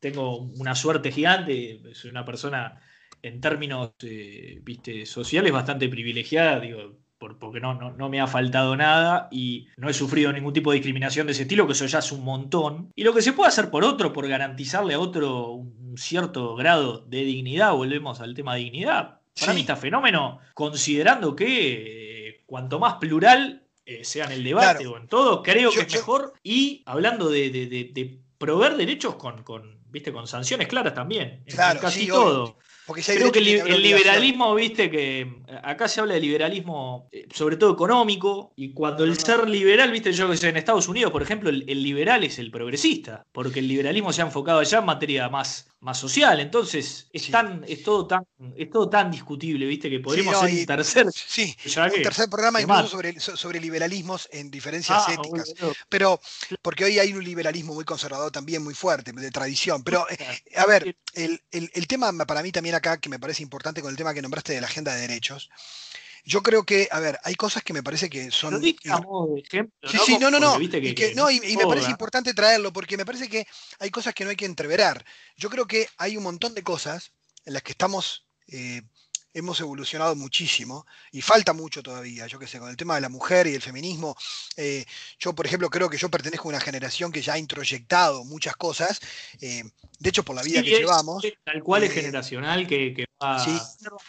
tengo 0.01 0.39
una 0.39 0.75
suerte 0.75 1.13
gigante, 1.13 1.81
soy 1.95 2.11
una 2.11 2.25
persona 2.25 2.81
en 3.23 3.41
términos 3.41 3.93
eh, 4.03 4.59
viste, 4.63 5.07
sociales 5.07 5.53
bastante 5.53 5.89
privilegiada, 5.89 6.61
digo, 6.61 6.99
porque 7.19 7.61
no, 7.61 7.75
no, 7.75 8.09
me 8.09 8.21
ha 8.21 8.27
faltado 8.27 8.77
nada 8.77 9.29
y 9.31 9.69
no 9.77 9.89
he 9.89 9.95
sufrido 9.95 10.33
ningún 10.33 10.53
tipo 10.53 10.71
de 10.71 10.77
discriminación 10.77 11.27
de 11.27 11.33
ese 11.33 11.43
estilo, 11.43 11.67
que 11.67 11.73
eso 11.73 11.87
ya 11.87 12.01
es 12.01 12.11
un 12.11 12.25
montón. 12.25 12.91
Y 12.97 13.05
lo 13.05 13.15
que 13.15 13.23
se 13.23 13.33
puede 13.33 13.49
hacer 13.49 13.71
por 13.71 13.85
otro, 13.85 14.13
por 14.13 14.27
garantizarle 14.27 14.95
a 14.95 14.99
otro 14.99 15.53
un 15.53 15.97
cierto 15.97 16.57
grado 16.57 16.99
de 17.07 17.23
dignidad, 17.25 17.73
volvemos 17.73 18.21
al 18.21 18.35
tema 18.35 18.55
de 18.55 18.63
dignidad, 18.63 19.21
para 19.39 19.55
mí 19.55 19.61
está 19.61 19.77
fenómeno, 19.77 20.41
considerando 20.55 21.37
que 21.37 22.29
eh, 22.29 22.43
cuanto 22.45 22.79
más 22.79 22.95
plural 22.95 23.63
eh, 23.87 24.05
sea 24.05 24.27
en 24.27 24.33
el 24.33 24.45
debate 24.45 24.87
o 24.87 24.97
en 24.97 25.07
todo, 25.07 25.43
creo 25.43 25.71
que 25.71 25.81
es 25.81 25.95
mejor. 25.95 26.35
Y 26.43 26.83
hablando 26.87 27.31
de, 27.31 28.19
proveer 28.37 28.77
derechos 28.77 29.15
con, 29.15 29.45
con, 29.45 29.81
¿viste? 29.87 30.13
con 30.13 30.27
sanciones 30.27 30.67
claras 30.67 30.95
también, 30.95 31.45
en 31.47 31.57
casi 31.57 32.09
todo. 32.09 32.59
Creo 32.87 33.31
que 33.31 33.39
el, 33.39 33.83
liberalismo, 33.83 34.55
viste 34.57 34.91
que 34.91 35.21
eh, 35.21 35.29
acá 35.63 35.87
se 35.87 36.01
habla 36.01 36.15
de 36.15 36.21
liberalismo 36.21 37.09
eh, 37.13 37.29
sobre 37.33 37.57
todo 37.57 37.73
económico 37.73 38.53
y 38.57 38.73
cuando 38.73 39.05
el 39.05 39.17
ser 39.17 39.49
liberal, 39.49 39.93
viste 39.93 40.13
yo 40.13 40.29
que 40.29 40.37
sé, 40.37 40.49
en 40.49 40.57
Estados 40.57 40.89
Unidos, 40.89 41.13
por 41.13 41.23
ejemplo, 41.23 41.49
el, 41.49 41.65
liberal 41.65 42.25
es 42.25 42.41
el 42.41 42.51
progresista, 42.51 43.23
porque 43.31 43.61
el 43.61 43.69
liberalismo 43.69 44.13
se 44.13 44.23
ha 44.23 44.25
enfocado 44.25 44.59
allá 44.59 44.81
en 44.81 44.87
materia 44.87 45.29
más, 45.29 45.72
más 45.83 45.99
social, 45.99 46.39
entonces 46.39 47.09
es, 47.13 47.29
es, 47.67 47.83
todo 47.83 48.07
tan, 48.07 48.25
es 48.57 48.71
todo 48.71 48.89
tan 48.89 49.11
discutible, 49.11 49.67
viste, 49.67 49.91
que 49.91 49.99
podríamos 49.99 50.37
hacer 50.37 50.61
un 50.61 50.65
tercer, 50.67 51.07
sí, 51.13 51.57
un 51.67 52.03
tercer 52.03 52.31
programa 52.31 52.61
incluso 52.61 52.87
sobre, 52.87 53.19
sobre 53.19 53.59
liberalismos 53.59 54.29
en 54.31 54.49
diferencias 54.49 55.05
ah, 55.09 55.13
éticas, 55.13 55.53
pero 55.89 56.21
porque 56.63 56.85
hoy 56.85 57.01
hay 57.01 57.13
un 57.13 57.25
liberalismo 57.25 57.75
muy 57.75 57.85
conservador 57.85 58.31
también, 58.31 58.63
muy 58.63 58.75
fuerte, 58.75 59.11
de 59.11 59.31
tradición, 59.33 59.83
pero 59.83 60.07
eh, 60.09 60.17
a 60.57 60.67
ver, 60.67 60.97
el, 61.15 61.41
el 61.51 61.87
tema 61.89 62.13
para 62.27 62.45
mí 62.45 62.53
también 62.53 62.77
acá 62.77 62.99
que 62.99 63.09
me 63.09 63.19
parece 63.19 63.43
importante 63.43 63.83
con 63.83 63.91
el 63.91 63.97
tema 63.97 64.15
que 64.15 64.23
nombraste 64.23 64.53
de 64.53 64.61
la 64.61 64.69
agenda 64.69 64.95
de 64.95 65.01
derechos. 65.01 65.51
Yo 66.25 66.43
creo 66.43 66.65
que, 66.65 66.89
a 66.91 67.01
ver, 67.01 67.19
hay 67.25 67.35
cosas 67.35 67.65
que 67.65 67.73
me 67.73 67.83
parece 67.83 68.09
que 68.09 68.31
son. 68.31 68.63
sí, 68.63 68.77
sí, 70.07 70.19
no, 70.19 70.31
no, 70.31 70.39
no. 70.39 70.61
Y, 70.61 71.57
me 71.57 71.67
parece 71.67 71.91
importante 71.91 72.33
traerlo 72.33 72.73
porque 72.73 72.97
me 72.97 73.05
parece 73.05 73.29
que 73.29 73.47
hay 73.81 73.91
cosas 73.91 74.15
que 74.15 74.25
no 74.25 74.31
hay 74.31 74.37
que 74.37 74.47
entreverar. 74.47 75.05
Yo 75.37 75.51
creo 75.51 75.67
que 75.67 75.89
hay 75.99 76.17
un 76.17 76.23
montón 76.23 76.55
de 76.55 76.63
cosas 76.63 77.13
en 77.45 77.55
las 77.55 77.63
que 77.63 77.73
estamos 77.73 78.27
eh, 78.49 78.83
hemos 79.35 79.61
evolucionado 79.61 80.15
muchísimo 80.15 80.87
y 81.11 81.23
falta 81.23 81.53
mucho 81.53 81.83
todavía, 81.83 82.27
yo 82.27 82.39
qué 82.39 82.47
sé, 82.47 82.59
con 82.59 82.69
el 82.69 82.77
tema 82.77 82.97
de 82.97 83.01
la 83.01 83.09
mujer 83.09 83.47
y 83.47 83.55
el 83.55 83.63
feminismo. 83.63 84.17
Eh, 84.57 84.85
yo, 85.19 85.33
por 85.33 85.47
ejemplo, 85.47 85.71
creo 85.71 85.89
que 85.89 85.97
yo 85.97 86.11
pertenezco 86.11 86.49
a 86.49 86.51
una 86.51 86.61
generación 86.61 87.13
que 87.13 87.23
ya 87.23 87.35
ha 87.35 87.39
introyectado 87.39 88.25
muchas 88.25 88.57
cosas, 88.57 89.01
eh, 89.41 89.65
de 89.99 90.09
hecho, 90.09 90.25
por 90.25 90.37
la 90.37 90.43
vida 90.43 90.63
que 90.63 90.71
llevamos. 90.71 91.25
Tal 91.45 91.63
cual 91.63 91.85
es 91.85 91.93
generacional 91.93 92.67
que, 92.67 93.07
va 93.23 93.43
sí, 93.45 93.57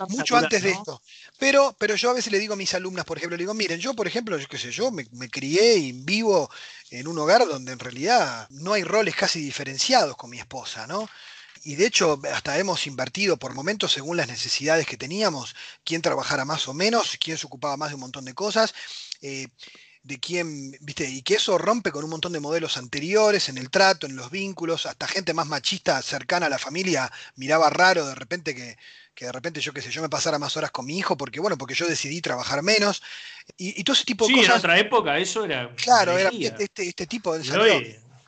mucho 0.09 0.35
antes 0.35 0.63
de 0.63 0.71
esto. 0.71 1.01
Pero, 1.37 1.75
pero 1.77 1.95
yo 1.95 2.09
a 2.09 2.13
veces 2.13 2.31
le 2.31 2.39
digo 2.39 2.53
a 2.53 2.57
mis 2.57 2.73
alumnas, 2.73 3.05
por 3.05 3.17
ejemplo, 3.17 3.37
le 3.37 3.43
digo, 3.43 3.53
miren, 3.53 3.79
yo, 3.79 3.93
por 3.93 4.07
ejemplo, 4.07 4.37
yo 4.37 4.47
qué 4.47 4.57
sé, 4.57 4.71
yo 4.71 4.91
me, 4.91 5.05
me 5.11 5.29
crié 5.29 5.77
y 5.77 5.91
vivo 5.91 6.49
en 6.89 7.07
un 7.07 7.17
hogar 7.19 7.45
donde 7.47 7.73
en 7.73 7.79
realidad 7.79 8.47
no 8.49 8.73
hay 8.73 8.83
roles 8.83 9.15
casi 9.15 9.39
diferenciados 9.39 10.17
con 10.17 10.29
mi 10.29 10.39
esposa, 10.39 10.87
¿no? 10.87 11.07
Y 11.63 11.75
de 11.75 11.85
hecho 11.85 12.19
hasta 12.33 12.57
hemos 12.57 12.87
invertido 12.87 13.37
por 13.37 13.53
momentos 13.53 13.91
según 13.91 14.17
las 14.17 14.27
necesidades 14.27 14.85
que 14.85 14.97
teníamos, 14.97 15.55
quién 15.83 16.01
trabajara 16.01 16.45
más 16.45 16.67
o 16.67 16.73
menos, 16.73 17.17
quién 17.19 17.37
se 17.37 17.45
ocupaba 17.45 17.77
más 17.77 17.89
de 17.89 17.95
un 17.95 18.01
montón 18.01 18.25
de 18.25 18.33
cosas. 18.33 18.73
Eh, 19.21 19.47
de 20.03 20.19
quién, 20.19 20.71
viste, 20.81 21.09
y 21.09 21.21
que 21.21 21.35
eso 21.35 21.57
rompe 21.57 21.89
con 21.89 22.03
un 22.03 22.09
montón 22.09 22.33
de 22.33 22.41
modelos 22.41 22.75
anteriores 22.75 23.47
en 23.47 23.57
el 23.57 23.69
trato, 23.69 24.05
en 24.05 24.17
los 24.17 24.29
vínculos, 24.29 24.85
hasta 24.85 25.07
gente 25.07 25.33
más 25.33 25.47
machista 25.47 26.01
cercana 26.01 26.47
a 26.47 26.49
la 26.49 26.59
familia 26.59 27.09
miraba 27.37 27.69
raro 27.69 28.05
de 28.05 28.13
repente 28.13 28.53
que, 28.53 28.77
de 29.17 29.31
repente 29.31 29.61
yo 29.61 29.71
qué 29.71 29.81
sé, 29.81 29.89
yo 29.91 30.01
me 30.01 30.09
pasara 30.09 30.37
más 30.37 30.57
horas 30.57 30.71
con 30.71 30.85
mi 30.85 30.97
hijo 30.97 31.15
porque 31.15 31.39
bueno, 31.39 31.57
porque 31.57 31.73
yo 31.73 31.87
decidí 31.87 32.19
trabajar 32.19 32.61
menos 32.61 33.01
y, 33.55 33.81
todo 33.85 33.93
ese 33.93 34.03
tipo 34.03 34.27
de 34.27 34.33
cosas. 34.33 34.45
Sí, 34.45 34.51
en 34.51 34.57
otra 34.57 34.79
época 34.79 35.17
eso 35.17 35.45
era. 35.45 35.73
Claro, 35.75 36.17
era 36.17 36.29
este, 36.29 36.89
este, 36.89 37.07
tipo 37.07 37.37
de 37.37 37.45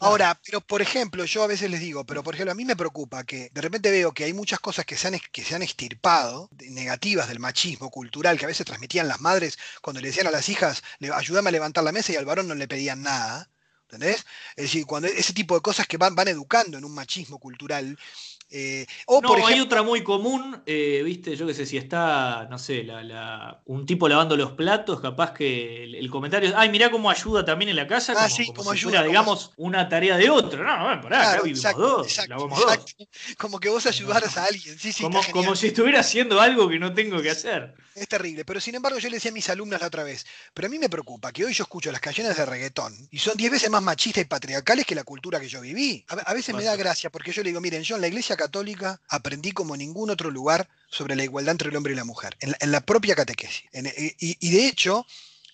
Ahora, 0.06 0.40
pero 0.46 0.62
por 0.62 0.84
ejemplo, 0.84 1.26
yo 1.26 1.42
a 1.42 1.48
veces 1.48 1.70
les 1.72 1.80
digo, 1.80 2.06
pero 2.06 2.24
por 2.24 2.36
ejemplo, 2.36 2.52
a 2.52 2.56
mí 2.56 2.64
me 2.64 2.76
preocupa 2.76 3.24
que 3.24 3.50
de 3.52 3.62
repente 3.62 3.90
veo 3.90 4.14
que 4.14 4.24
hay 4.24 4.34
muchas 4.34 4.60
cosas 4.60 4.86
que 4.86 4.96
se 4.96 5.08
han, 5.08 5.20
que 5.32 5.44
se 5.44 5.56
han 5.56 5.64
extirpado, 5.64 6.48
negativas 6.70 7.28
del 7.28 7.40
machismo 7.40 7.90
cultural, 7.90 8.38
que 8.38 8.46
a 8.46 8.48
veces 8.48 8.68
transmitían 8.68 9.08
las 9.08 9.20
madres 9.20 9.58
cuando 9.82 10.02
le 10.02 10.10
decían 10.10 10.28
a 10.28 10.32
las 10.32 10.48
hijas, 10.48 10.84
ayúdame 11.12 11.50
a 11.50 11.54
levantar 11.54 11.84
la 11.84 11.92
mesa 11.92 12.14
y 12.14 12.18
al 12.18 12.26
varón 12.26 12.48
no 12.48 12.54
le 12.54 12.68
pedían 12.68 13.02
nada. 13.02 13.50
¿Entendés? 13.90 14.26
Es 14.56 14.66
decir, 14.66 14.86
cuando 14.86 15.08
ese 15.08 15.34
tipo 15.34 15.56
de 15.56 15.62
cosas 15.62 15.88
que 15.88 15.98
van, 15.98 16.16
van 16.16 16.28
educando 16.28 16.78
en 16.78 16.86
un 16.86 16.94
machismo 16.94 17.40
cultural, 17.40 17.98
eh, 18.58 18.88
o 19.08 19.20
no, 19.20 19.46
hay 19.46 19.60
otra 19.60 19.84
muy 19.84 20.02
común, 20.02 20.62
eh, 20.66 21.02
viste, 21.04 21.36
yo 21.36 21.46
qué 21.46 21.54
sé, 21.54 21.66
si 21.66 21.76
está, 21.76 22.48
no 22.50 22.58
sé, 22.58 22.88
un 23.66 23.86
tipo 23.86 24.08
lavando 24.08 24.38
los 24.38 24.54
platos, 24.54 25.02
capaz 25.02 25.34
que 25.34 25.84
el, 25.84 26.10
comentario 26.10 26.48
es, 26.48 26.56
ay, 26.56 26.70
mirá 26.70 26.90
cómo 26.90 27.10
ayuda 27.10 27.44
también 27.44 27.68
en 27.68 27.76
la 27.76 27.86
casa, 27.86 28.14
ah, 28.16 28.30
como, 28.56 28.74
si 28.74 28.80
fuera, 28.80 29.04
digamos, 29.04 29.52
una 29.58 29.90
tarea 29.90 30.16
de 30.16 30.30
otro. 30.30 30.64
No, 30.64 30.96
no, 30.96 31.02
pará, 31.02 31.34
acá 31.34 31.42
vivimos 31.44 31.76
dos, 31.76 32.18
dos. 32.30 32.96
Como 33.38 33.60
que 33.60 33.68
vos 33.68 33.86
ayudaras 33.88 34.38
a 34.38 34.46
alguien, 34.46 34.80
sí, 34.80 34.94
sí. 34.94 35.04
Como, 35.04 35.22
como 35.34 35.54
si 35.56 35.68
estuviera 35.68 36.00
haciendo 36.00 36.40
algo 36.40 36.70
que 36.70 36.80
no 36.80 36.94
tengo 36.94 37.22
que 37.22 37.32
hacer. 37.32 37.76
Es 37.96 38.10
terrible, 38.10 38.44
pero 38.44 38.60
sin 38.60 38.76
embargo 38.76 39.00
yo 39.00 39.08
le 39.08 39.16
decía 39.16 39.32
a 39.32 39.34
mis 39.34 39.50
alumnas 39.50 39.80
la 39.80 39.88
otra 39.88 40.04
vez, 40.04 40.26
pero 40.54 40.68
a 40.68 40.70
mí 40.70 40.78
me 40.78 40.90
preocupa 40.90 41.32
que 41.32 41.46
hoy 41.46 41.54
yo 41.54 41.64
escucho 41.64 41.94
las 41.94 42.02
canciones 42.02 42.36
de 42.36 42.46
reggaetón 42.46 42.94
y 43.10 43.20
son 43.20 43.38
10 43.38 43.52
veces 43.54 43.70
más 43.70 43.82
machistas 43.82 44.22
y 44.22 44.26
patriarcales 44.26 44.86
que 44.86 44.96
la 44.96 45.06
cultura 45.06 45.40
que 45.40 45.48
yo 45.48 45.62
viví. 45.62 46.06
A, 46.10 46.34
veces 46.34 46.54
me 46.54 46.66
da 46.66 46.76
gracia 46.76 47.10
porque 47.10 47.32
yo 47.32 47.42
le 47.42 47.52
digo, 47.52 47.62
miren, 47.62 47.84
yo 47.84 47.96
en 47.96 48.02
la 48.02 48.10
iglesia 48.10 48.36
católica 48.46 49.02
aprendí 49.10 49.52
como 49.52 49.76
ningún 49.76 50.10
otro 50.10 50.30
lugar 50.30 50.68
sobre 50.90 51.16
la 51.16 51.24
igualdad 51.24 51.54
entre 51.54 51.70
el 51.70 51.76
hombre 51.76 51.94
y 51.94 51.96
la 51.96 52.06
mujer, 52.06 52.38
en 52.40 52.72
la, 52.72 52.82
propia 52.82 53.16
catequesis. 53.16 53.66
y 54.20 54.50
de 54.52 54.68
hecho, 54.68 55.06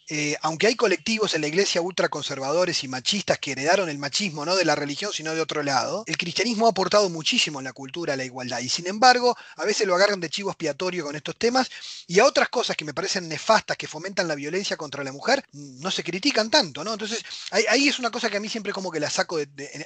eh, 0.07 0.35
aunque 0.41 0.67
hay 0.67 0.75
colectivos 0.75 1.33
en 1.35 1.41
la 1.41 1.47
iglesia 1.47 1.81
ultraconservadores 1.81 2.83
y 2.83 2.87
machistas 2.87 3.39
que 3.39 3.53
heredaron 3.53 3.89
el 3.89 3.97
machismo 3.97 4.45
no 4.45 4.55
de 4.55 4.65
la 4.65 4.75
religión, 4.75 5.11
sino 5.13 5.33
de 5.33 5.41
otro 5.41 5.63
lado, 5.63 6.03
el 6.07 6.17
cristianismo 6.17 6.67
ha 6.67 6.71
aportado 6.71 7.09
muchísimo 7.09 7.59
en 7.59 7.65
la 7.65 7.73
cultura 7.73 8.13
a 8.13 8.17
la 8.17 8.25
igualdad. 8.25 8.59
Y 8.59 8.69
sin 8.69 8.87
embargo, 8.87 9.37
a 9.55 9.65
veces 9.65 9.87
lo 9.87 9.95
agarran 9.95 10.19
de 10.19 10.29
chivo 10.29 10.49
expiatorio 10.49 11.05
con 11.05 11.15
estos 11.15 11.35
temas 11.37 11.69
y 12.07 12.19
a 12.19 12.25
otras 12.25 12.49
cosas 12.49 12.75
que 12.75 12.85
me 12.85 12.93
parecen 12.93 13.29
nefastas, 13.29 13.77
que 13.77 13.87
fomentan 13.87 14.27
la 14.27 14.35
violencia 14.35 14.75
contra 14.75 15.03
la 15.03 15.11
mujer, 15.11 15.43
no 15.53 15.91
se 15.91 16.03
critican 16.03 16.49
tanto, 16.49 16.83
¿no? 16.83 16.93
Entonces, 16.93 17.23
ahí, 17.51 17.87
es 17.87 17.99
una 17.99 18.11
cosa 18.11 18.29
que 18.29 18.37
a 18.37 18.39
mí 18.39 18.49
siempre 18.49 18.73
como 18.73 18.91
que 18.91 18.99
la 18.99 19.09
saco 19.09 19.39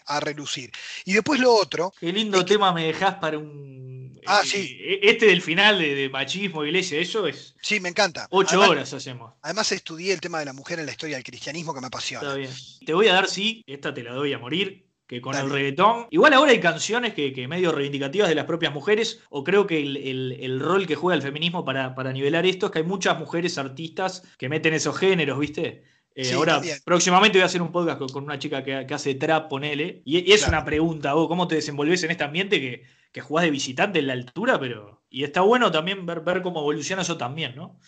a 0.05 0.19
relucir. 0.19 0.71
Y 1.05 1.13
después 1.13 1.39
lo 1.39 1.53
otro. 1.53 1.93
Qué 1.99 2.11
lindo 2.11 2.43
tema 2.45 2.71
me 2.73 2.85
dejás 2.85 3.15
para 3.15 3.37
un. 3.37 4.19
Ah, 4.25 4.41
sí. 4.43 4.77
Eh, 4.81 4.99
este 5.03 5.27
del 5.27 5.41
final 5.41 5.79
de, 5.79 6.09
machismo, 6.09 6.65
iglesia, 6.65 6.99
eso 6.99 7.27
es. 7.27 7.55
Sí, 7.61 7.79
me 7.79 7.89
encanta. 7.89 8.27
Ocho 8.31 8.59
horas 8.59 8.93
hacemos. 8.93 9.33
Además, 9.41 9.71
estudié 9.71 10.04
el 10.11 10.21
tema 10.21 10.39
de 10.39 10.45
la 10.45 10.53
mujer 10.53 10.79
en 10.79 10.85
la 10.85 10.91
historia 10.91 11.17
del 11.17 11.23
cristianismo 11.23 11.73
que 11.73 11.81
me 11.81 11.87
apasiona. 11.87 12.27
Está 12.27 12.37
bien. 12.37 12.51
Te 12.85 12.93
voy 12.93 13.07
a 13.07 13.13
dar, 13.13 13.27
sí, 13.27 13.63
esta 13.67 13.93
te 13.93 14.03
la 14.03 14.13
doy 14.13 14.33
a 14.33 14.39
morir, 14.39 14.85
que 15.07 15.21
con 15.21 15.35
el 15.35 15.49
reggaetón. 15.49 16.07
Igual 16.09 16.33
ahora 16.33 16.51
hay 16.51 16.59
canciones 16.59 17.13
que, 17.13 17.47
medio 17.47 17.71
reivindicativas 17.71 18.29
de 18.29 18.35
las 18.35 18.45
propias 18.45 18.73
mujeres, 18.73 19.21
o 19.29 19.43
creo 19.43 19.67
que 19.67 19.79
el, 19.79 20.59
rol 20.59 20.87
que 20.87 20.95
juega 20.95 21.15
el 21.15 21.21
feminismo 21.21 21.63
para, 21.63 21.95
para, 21.95 22.11
nivelar 22.11 22.45
esto 22.45 22.67
es 22.67 22.71
que 22.71 22.79
hay 22.79 22.85
muchas 22.85 23.19
mujeres 23.19 23.57
artistas 23.57 24.23
que 24.37 24.49
meten 24.49 24.73
esos 24.73 24.97
géneros, 24.97 25.39
¿viste? 25.39 25.83
Eh, 26.17 26.33
ahora, 26.33 26.61
próximamente 26.85 27.37
voy 27.37 27.43
a 27.43 27.47
hacer 27.47 27.61
un 27.61 27.73
podcast 27.73 28.09
con, 28.11 28.23
una 28.23 28.39
chica 28.39 28.63
que, 28.63 28.93
hace 28.93 29.15
trap, 29.15 29.49
ponele. 29.49 30.01
Y, 30.05 30.31
es 30.31 30.47
una 30.47 30.63
pregunta, 30.63 31.13
vos, 31.13 31.27
¿cómo 31.27 31.47
te 31.47 31.55
desenvolves 31.55 32.03
en 32.03 32.11
este 32.11 32.23
ambiente 32.23 32.61
que, 32.61 32.83
que 33.11 33.21
jugás 33.21 33.43
de 33.43 33.51
visitante 33.51 33.99
en 33.99 34.07
la 34.07 34.13
altura? 34.13 34.57
Pero. 34.57 35.03
Y 35.09 35.25
está 35.25 35.41
bueno 35.41 35.71
también 35.71 36.05
ver, 36.05 36.21
ver 36.21 36.41
cómo 36.41 36.61
evoluciona 36.61 37.01
eso 37.01 37.17
también, 37.17 37.53
¿no? 37.55 37.79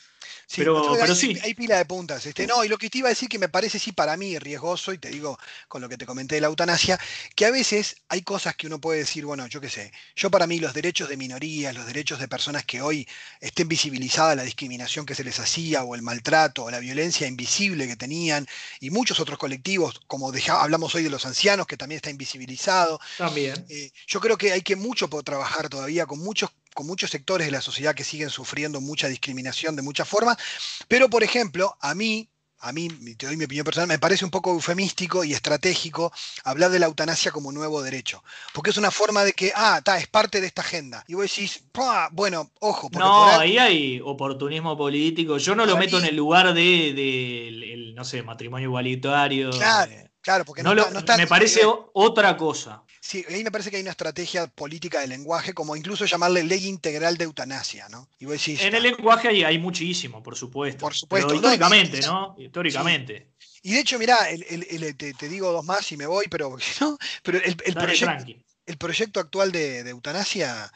Pero, 0.56 0.96
pero 1.00 1.16
sí. 1.16 1.38
Hay 1.44 1.54
pila 1.54 1.78
de 1.78 1.86
puntas. 1.86 2.26
Este, 2.26 2.48
no, 2.48 2.64
y 2.64 2.68
lo 2.68 2.78
que 2.78 2.90
te 2.90 3.00
iba 3.00 3.08
a 3.08 3.10
decir 3.10 3.30
que 3.30 3.40
me 3.40 3.50
parece 3.50 3.80
sí 3.80 3.92
para 3.92 4.16
mí 4.18 4.40
riesgoso, 4.40 4.94
y 4.94 4.98
te 4.98 5.10
digo 5.10 5.38
con 5.68 5.82
lo 5.82 5.90
que 5.90 5.98
te 5.98 6.06
comenté 6.06 6.36
de 6.36 6.42
la 6.42 6.48
eutanasia, 6.48 7.00
que 7.36 7.46
a 7.46 7.52
veces 7.52 7.98
hay 8.10 8.22
cosas 8.22 8.56
que 8.56 8.68
uno 8.68 8.80
puede 8.80 9.00
decir, 9.00 9.26
bueno, 9.26 9.48
yo 9.48 9.60
qué 9.60 9.70
sé, 9.70 9.92
yo 10.16 10.32
para 10.32 10.48
mí 10.48 10.60
los 10.60 10.74
derechos 10.74 11.10
de 11.10 11.18
minorías, 11.18 11.76
los 11.76 11.86
derechos 11.86 12.20
de 12.20 12.28
personas 12.28 12.66
que 12.66 12.82
hoy 12.82 13.08
estén 13.42 13.68
visibilizadas 13.68 14.38
la 14.38 14.44
discriminación 14.44 15.06
que 15.06 15.16
se 15.16 15.24
les 15.24 15.40
hacía, 15.40 15.84
o 15.84 15.96
el 15.96 16.02
maltrato, 16.02 16.66
o 16.66 16.72
la 16.72 16.80
violencia 16.80 17.28
invisible 17.28 17.88
que 17.88 17.96
tenían, 17.96 18.48
y 18.80 18.90
muchos 18.90 19.20
otros 19.20 19.38
colectivos, 19.38 20.00
como 20.08 20.32
hablamos 20.50 20.96
hoy 20.96 21.04
de 21.04 21.10
los 21.10 21.26
ancianos, 21.26 21.68
que 21.68 21.78
también 21.78 21.98
está 21.98 22.10
invisibilizado. 22.10 23.00
También. 23.18 23.66
Eh, 23.70 23.92
yo 24.08 24.20
creo 24.20 24.38
que 24.38 24.52
hay 24.52 24.62
que 24.62 24.76
mucho 24.76 25.10
por 25.10 25.24
trabajar 25.24 25.70
todavía 25.70 26.06
con 26.06 26.20
muchos 26.20 26.52
con 26.78 26.86
muchos 26.86 27.10
sectores 27.10 27.48
de 27.48 27.52
la 27.52 27.60
sociedad 27.60 27.96
que 27.96 28.04
siguen 28.04 28.30
sufriendo 28.30 28.80
mucha 28.80 29.08
discriminación 29.08 29.76
de 29.76 29.82
muchas 29.82 30.08
formas, 30.08 30.38
pero 30.88 31.10
por 31.10 31.24
ejemplo, 31.24 31.76
a 31.82 31.96
mí, 31.96 32.30
a 32.60 32.72
mí, 32.72 32.88
te 33.18 33.26
doy 33.26 33.36
mi 33.36 33.46
opinión 33.46 33.66
personal, 33.66 33.88
me 33.88 33.98
parece 33.98 34.24
un 34.24 34.30
poco 34.30 34.52
eufemístico 34.52 35.24
y 35.24 35.34
estratégico 35.34 36.14
hablar 36.44 36.70
de 36.70 36.78
la 36.78 36.86
eutanasia 36.86 37.32
como 37.32 37.52
nuevo 37.52 37.82
derecho, 37.82 38.24
porque 38.54 38.70
es 38.70 38.78
una 38.78 38.92
forma 38.92 39.24
de 39.24 39.34
que, 39.34 39.52
ah, 39.56 39.78
está, 39.80 39.98
es 39.98 40.06
parte 40.06 40.40
de 40.40 40.46
esta 40.46 40.62
agenda. 40.62 41.04
Y 41.08 41.16
vos 41.16 41.24
decís, 41.24 41.64
bueno, 42.12 42.52
ojo. 42.60 42.92
No, 42.94 43.26
ahí... 43.26 43.58
hay 43.58 44.00
oportunismo 44.00 44.78
político. 44.78 45.40
Yo 45.40 45.56
no 45.56 45.66
lo 45.66 45.78
meto 45.78 45.98
en 45.98 46.06
el 46.06 46.16
lugar 46.16 46.54
de, 46.54 47.92
no 47.96 48.06
sé, 48.06 48.22
matrimonio 48.22 48.68
igualitario. 48.68 49.50
Claro. 49.50 50.07
Eh, 50.28 50.30
claro, 50.30 50.46
porque 50.46 50.62
no, 50.62 50.74
está, 50.74 51.16
me 51.16 51.26
parece 51.26 51.62
otra 51.94 52.36
cosa. 52.36 52.84
Sí, 53.00 53.24
ahí 53.30 53.44
me 53.46 53.52
parece 53.52 53.70
que 53.70 53.78
hay 53.78 53.82
una 53.82 53.92
estrategia 53.92 54.48
política 54.48 55.00
de 55.00 55.08
lenguaje, 55.08 55.54
como 55.54 55.76
incluso 55.76 56.06
llamarle 56.06 56.44
ley 56.44 56.68
integral 56.68 57.16
de 57.16 57.24
eutanasia, 57.24 57.88
¿no? 57.88 58.10
en 58.20 58.76
el 58.76 58.84
lenguaje 58.84 59.46
hay, 59.46 59.58
muchísimo, 59.58 60.22
por 60.22 60.36
supuesto. 60.36 60.80
Por 60.82 60.94
supuesto. 60.94 61.34
históricamente, 61.34 62.02
¿no? 62.02 62.36
Históricamente. 62.38 63.32
Y 63.64 63.74
de 63.74 63.80
hecho, 63.80 63.98
mirá, 63.98 64.18
te, 64.98 65.30
digo 65.30 65.52
dos 65.54 65.64
más 65.64 65.90
y 65.94 65.98
me 65.98 66.06
voy, 66.06 66.26
pero 66.30 66.58
no, 66.82 66.98
pero 67.24 67.40
el, 67.42 68.78
proyecto, 68.78 69.22
actual 69.22 69.52
de, 69.54 69.84
de 69.84 69.90
eutanasia 69.92 70.72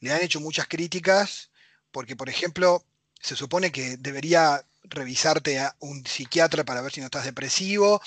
le 0.00 0.12
han 0.12 0.22
hecho 0.22 0.40
muchas 0.40 0.66
críticas, 0.66 1.50
porque, 1.92 2.16
por 2.16 2.28
ejemplo, 2.28 2.84
se 3.20 3.36
supone 3.36 3.70
que 3.70 3.96
debería 3.98 4.64
revisarte 4.90 5.58
a 5.58 5.74
un 5.80 6.04
psiquiatra 6.06 6.64
para 6.64 6.80
ver 6.80 6.92
si 6.92 7.00
no 7.00 7.06
estás 7.06 7.24
depresivo, 7.24 8.00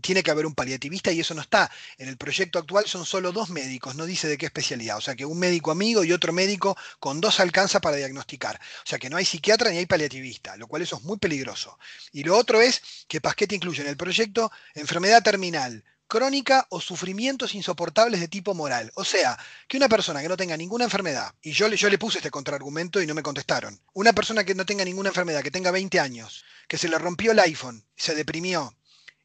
tiene 0.00 0.22
que 0.22 0.30
haber 0.30 0.46
un 0.46 0.54
paliativista 0.54 1.12
y 1.12 1.20
eso 1.20 1.34
no 1.34 1.42
está. 1.42 1.70
En 1.98 2.08
el 2.08 2.16
proyecto 2.16 2.58
actual 2.58 2.86
son 2.86 3.06
solo 3.06 3.32
dos 3.32 3.50
médicos, 3.50 3.94
no 3.94 4.06
dice 4.06 4.28
de 4.28 4.38
qué 4.38 4.46
especialidad, 4.46 4.96
o 4.96 5.00
sea 5.00 5.14
que 5.14 5.24
un 5.24 5.38
médico 5.38 5.70
amigo 5.70 6.04
y 6.04 6.12
otro 6.12 6.32
médico 6.32 6.76
con 6.98 7.20
dos 7.20 7.40
alcanza 7.40 7.80
para 7.80 7.96
diagnosticar. 7.96 8.56
O 8.56 8.86
sea 8.86 8.98
que 8.98 9.10
no 9.10 9.16
hay 9.16 9.24
psiquiatra 9.24 9.70
ni 9.70 9.78
hay 9.78 9.86
paliativista, 9.86 10.56
lo 10.56 10.66
cual 10.66 10.82
eso 10.82 10.96
es 10.96 11.02
muy 11.02 11.18
peligroso. 11.18 11.78
Y 12.12 12.24
lo 12.24 12.36
otro 12.36 12.60
es 12.60 12.82
que 13.08 13.20
Pasquete 13.20 13.54
incluye 13.54 13.82
en 13.82 13.88
el 13.88 13.96
proyecto 13.96 14.50
enfermedad 14.74 15.22
terminal, 15.22 15.84
crónica 16.10 16.66
o 16.70 16.80
sufrimientos 16.80 17.54
insoportables 17.54 18.20
de 18.20 18.28
tipo 18.28 18.52
moral. 18.52 18.90
O 18.96 19.04
sea, 19.04 19.38
que 19.68 19.76
una 19.76 19.88
persona 19.88 20.20
que 20.20 20.28
no 20.28 20.36
tenga 20.36 20.56
ninguna 20.56 20.84
enfermedad, 20.84 21.32
y 21.40 21.52
yo, 21.52 21.68
yo 21.68 21.88
le 21.88 21.98
puse 21.98 22.18
este 22.18 22.30
contraargumento 22.30 23.00
y 23.00 23.06
no 23.06 23.14
me 23.14 23.22
contestaron, 23.22 23.80
una 23.94 24.12
persona 24.12 24.44
que 24.44 24.54
no 24.54 24.66
tenga 24.66 24.84
ninguna 24.84 25.10
enfermedad, 25.10 25.42
que 25.42 25.52
tenga 25.52 25.70
20 25.70 26.00
años, 26.00 26.44
que 26.68 26.76
se 26.76 26.88
le 26.88 26.98
rompió 26.98 27.30
el 27.32 27.38
iPhone, 27.38 27.86
se 27.96 28.14
deprimió 28.14 28.76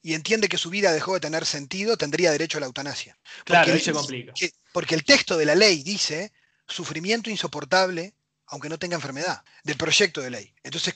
y 0.03 0.13
entiende 0.13 0.47
que 0.47 0.59
su 0.59 0.69
vida 0.69 0.93
dejó 0.93 1.15
de 1.15 1.19
tener 1.19 1.45
sentido, 1.45 1.97
tendría 1.97 2.31
derecho 2.31 2.59
a 2.59 2.61
la 2.61 2.67
eutanasia. 2.67 3.17
Claro, 3.43 3.73
ahí 3.73 3.79
se 3.79 3.91
complica. 3.91 4.33
porque 4.71 4.93
el 4.93 5.03
texto 5.03 5.35
de 5.35 5.45
la 5.45 5.55
ley 5.55 5.81
dice 5.81 6.31
sufrimiento 6.67 7.29
insoportable 7.29 8.13
aunque 8.47 8.69
no 8.69 8.77
tenga 8.77 8.95
enfermedad, 8.95 9.43
del 9.63 9.75
proyecto 9.75 10.21
de 10.21 10.29
ley. 10.29 10.53
Entonces, 10.61 10.93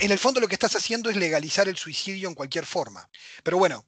en 0.00 0.10
el 0.10 0.18
fondo 0.18 0.38
lo 0.38 0.48
que 0.48 0.54
estás 0.54 0.76
haciendo 0.76 1.08
es 1.08 1.16
legalizar 1.16 1.66
el 1.66 1.78
suicidio 1.78 2.28
en 2.28 2.34
cualquier 2.34 2.66
forma. 2.66 3.08
Pero 3.42 3.56
bueno, 3.56 3.86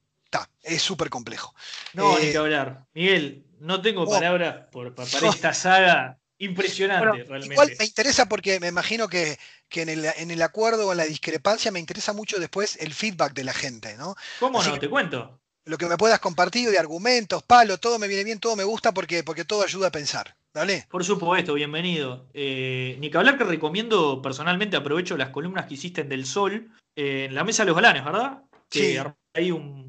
es 0.62 0.82
súper 0.82 1.10
complejo. 1.10 1.54
No, 1.94 2.16
hay 2.16 2.26
eh, 2.26 2.32
que 2.32 2.38
hablar. 2.38 2.84
Miguel, 2.94 3.44
no 3.60 3.80
tengo 3.80 4.02
oh. 4.02 4.10
palabras 4.10 4.66
para 4.72 5.28
esta 5.28 5.54
saga. 5.54 6.18
Impresionante, 6.38 7.24
realmente. 7.24 7.54
Igual 7.54 7.72
me 7.78 7.84
interesa 7.86 8.28
porque 8.28 8.60
me 8.60 8.68
imagino 8.68 9.08
que, 9.08 9.38
en, 9.70 10.30
el, 10.30 10.42
acuerdo 10.42 10.86
o 10.86 10.92
en 10.92 10.98
la 10.98 11.06
discrepancia 11.06 11.70
me 11.70 11.80
interesa 11.80 12.12
mucho 12.12 12.38
después 12.38 12.76
el 12.76 12.92
feedback 12.92 13.32
de 13.32 13.44
la 13.44 13.54
gente, 13.54 13.96
¿no? 13.96 14.16
¿Cómo 14.38 14.62
no? 14.62 14.78
Te 14.78 14.90
cuento. 14.90 15.40
Lo 15.64 15.78
que 15.78 15.86
me 15.86 15.96
puedas 15.96 16.20
compartir 16.20 16.70
de 16.70 16.78
argumentos, 16.78 17.42
palo, 17.42 17.78
todo 17.78 17.98
me 17.98 18.06
viene 18.06 18.22
bien, 18.22 18.38
todo 18.38 18.54
me 18.54 18.64
gusta 18.64 18.92
porque, 18.92 19.24
porque 19.24 19.44
todo 19.44 19.64
ayuda 19.64 19.88
a 19.88 19.92
pensar. 19.92 20.36
Dale. 20.52 20.86
Por 20.90 21.04
supuesto, 21.04 21.54
bienvenido. 21.54 22.26
Eh, 22.34 22.96
ni 23.00 23.10
que 23.10 23.16
hablar 23.16 23.38
que 23.38 23.44
recomiendo 23.44 24.20
personalmente, 24.22 24.76
aprovecho 24.76 25.16
las 25.16 25.30
columnas 25.30 25.66
que 25.66 25.74
hiciste 25.74 26.02
en 26.02 26.08
Del 26.08 26.26
Sol, 26.26 26.70
en 26.94 27.34
la 27.34 27.44
Mesa 27.44 27.64
de 27.64 27.68
los 27.68 27.76
Galanes, 27.76 28.04
¿verdad? 28.04 28.42
Que 28.68 28.94
sí. 28.94 29.10
hay 29.34 29.50
un, 29.50 29.86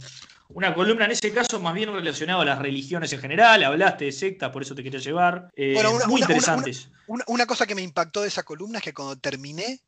una 0.49 0.73
columna 0.73 1.05
en 1.05 1.11
ese 1.11 1.33
caso 1.33 1.59
más 1.59 1.73
bien 1.73 1.91
relacionada 1.91 2.41
a 2.41 2.45
las 2.45 2.59
religiones 2.59 3.11
en 3.13 3.19
general, 3.19 3.63
hablaste 3.63 4.05
de 4.05 4.11
sectas, 4.11 4.51
por 4.51 4.61
eso 4.61 4.75
te 4.75 4.83
quería 4.83 4.99
llevar. 4.99 5.49
Eh, 5.55 5.75
muy 6.07 6.21
interesantes. 6.21 6.89
Una, 7.07 7.45
cosa 7.45 7.65
que 7.65 7.75
me 7.75 7.81
impactó 7.81 8.21
de 8.21 8.29
esa 8.29 8.43
columna 8.43 8.79
es 8.79 8.83
que 8.83 8.93
cuando 8.93 9.17
terminé, 9.17 9.79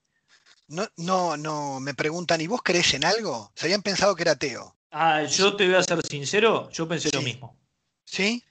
no, 0.67 0.87
no, 0.97 1.37
no, 1.37 1.79
me 1.79 1.93
preguntan, 1.93 2.41
¿y 2.41 2.47
vos 2.47 2.61
crees 2.63 2.93
en 2.93 3.05
algo? 3.05 3.51
Se 3.55 3.65
habían 3.65 3.81
pensado 3.81 4.15
que 4.15 4.23
era 4.23 4.33
ateo. 4.33 4.75
Ah, 4.91 5.23
yo 5.23 5.55
te 5.55 5.65
voy 5.65 5.75
a 5.75 5.83
ser 5.83 6.05
sincero, 6.05 6.69
yo 6.71 6.87
pensé 6.87 7.09
lo 7.13 7.21
mismo. 7.21 7.57
¿Sí? 8.05 8.43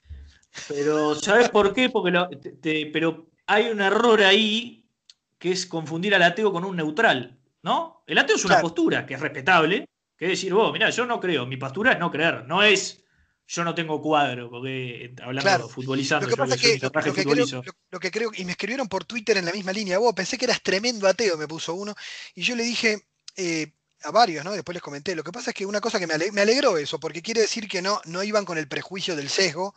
Pero, 0.67 1.15
¿sabes 1.15 1.49
por 1.49 1.73
qué? 1.73 1.89
Porque 1.89 2.89
pero 2.91 3.27
hay 3.45 3.69
un 3.69 3.81
error 3.81 4.21
ahí 4.23 4.87
que 5.37 5.51
es 5.51 5.65
confundir 5.65 6.15
al 6.15 6.23
ateo 6.23 6.51
con 6.51 6.65
un 6.65 6.75
neutral, 6.75 7.39
¿no? 7.61 8.03
El 8.07 8.17
ateo 8.17 8.35
es 8.35 8.45
una 8.45 8.61
postura 8.61 9.05
que 9.05 9.13
es 9.13 9.19
respetable, 9.19 9.87
que 10.19 10.27
decir, 10.27 10.53
vos, 10.53 10.73
mira, 10.73 10.89
yo 10.89 11.05
no 11.05 11.19
creo, 11.19 11.45
mi 11.45 11.55
postura 11.55 11.93
es 11.93 11.99
no 11.99 12.11
creer, 12.11 12.45
no 12.45 12.61
es 12.61 13.05
yo 13.47 13.63
no 13.63 13.73
tengo 13.73 13.99
cuadro, 13.99 14.47
porque 14.49 15.11
hablando 15.23 15.67
futbolizando, 15.67 16.27
lo 16.27 16.35
que 16.35 16.37
pasa 16.37 16.55
que, 16.55 16.77
lo, 16.77 16.91
que 16.91 17.23
creo, 17.23 17.63
lo, 17.89 17.99
que 17.99 18.11
creo, 18.11 18.31
y 18.35 18.45
me 18.45 18.51
escribieron 18.51 18.87
por 18.87 19.05
Twitter 19.05 19.37
en 19.37 19.45
la 19.45 19.51
misma 19.51 19.71
línea, 19.71 19.97
vos, 19.97 20.13
pensé 20.13 20.37
que 20.37 20.45
eras 20.45 20.61
tremendo 20.61 21.07
ateo, 21.07 21.35
me 21.35 21.47
puso 21.47 21.73
uno, 21.73 21.95
y 22.35 22.43
yo 22.43 22.55
le 22.55 22.61
dije 22.61 23.07
eh, 23.37 23.71
a 24.03 24.11
varios, 24.11 24.45
¿no? 24.45 24.51
Después 24.51 24.75
les 24.75 24.83
comenté, 24.83 25.15
lo 25.15 25.23
que 25.23 25.31
pasa 25.31 25.49
es 25.49 25.55
que 25.55 25.65
una 25.65 25.81
cosa 25.81 25.99
que 25.99 26.05
me, 26.05 26.13
alegró 26.13 26.77
eso, 26.77 26.99
porque 26.99 27.23
quiere 27.23 27.41
decir 27.41 27.67
que 27.67 27.81
no, 27.81 27.99
no 28.05 28.21
iban 28.21 28.45
con 28.45 28.59
el 28.59 28.67
prejuicio 28.67 29.15
del 29.15 29.29
sesgo, 29.29 29.73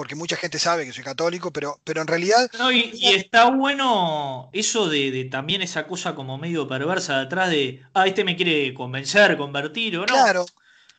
porque 0.00 0.14
mucha 0.14 0.34
gente 0.34 0.58
sabe 0.58 0.86
que 0.86 0.94
soy 0.94 1.04
católico, 1.04 1.50
pero, 1.50 1.78
pero 1.84 2.00
en 2.00 2.06
realidad... 2.06 2.50
No, 2.58 2.72
y, 2.72 2.90
está 3.02 3.50
bueno 3.50 4.48
eso 4.54 4.88
de, 4.88 5.28
también 5.30 5.60
esa 5.60 5.86
cosa 5.86 6.14
como 6.14 6.38
medio 6.38 6.66
perversa 6.66 7.18
de 7.18 7.24
atrás 7.24 7.50
de, 7.50 7.82
ah, 7.92 8.06
este 8.06 8.24
me 8.24 8.34
quiere 8.34 8.72
convencer, 8.72 9.36
convertir, 9.36 9.98
o 9.98 10.00
no. 10.00 10.06
Claro. 10.06 10.46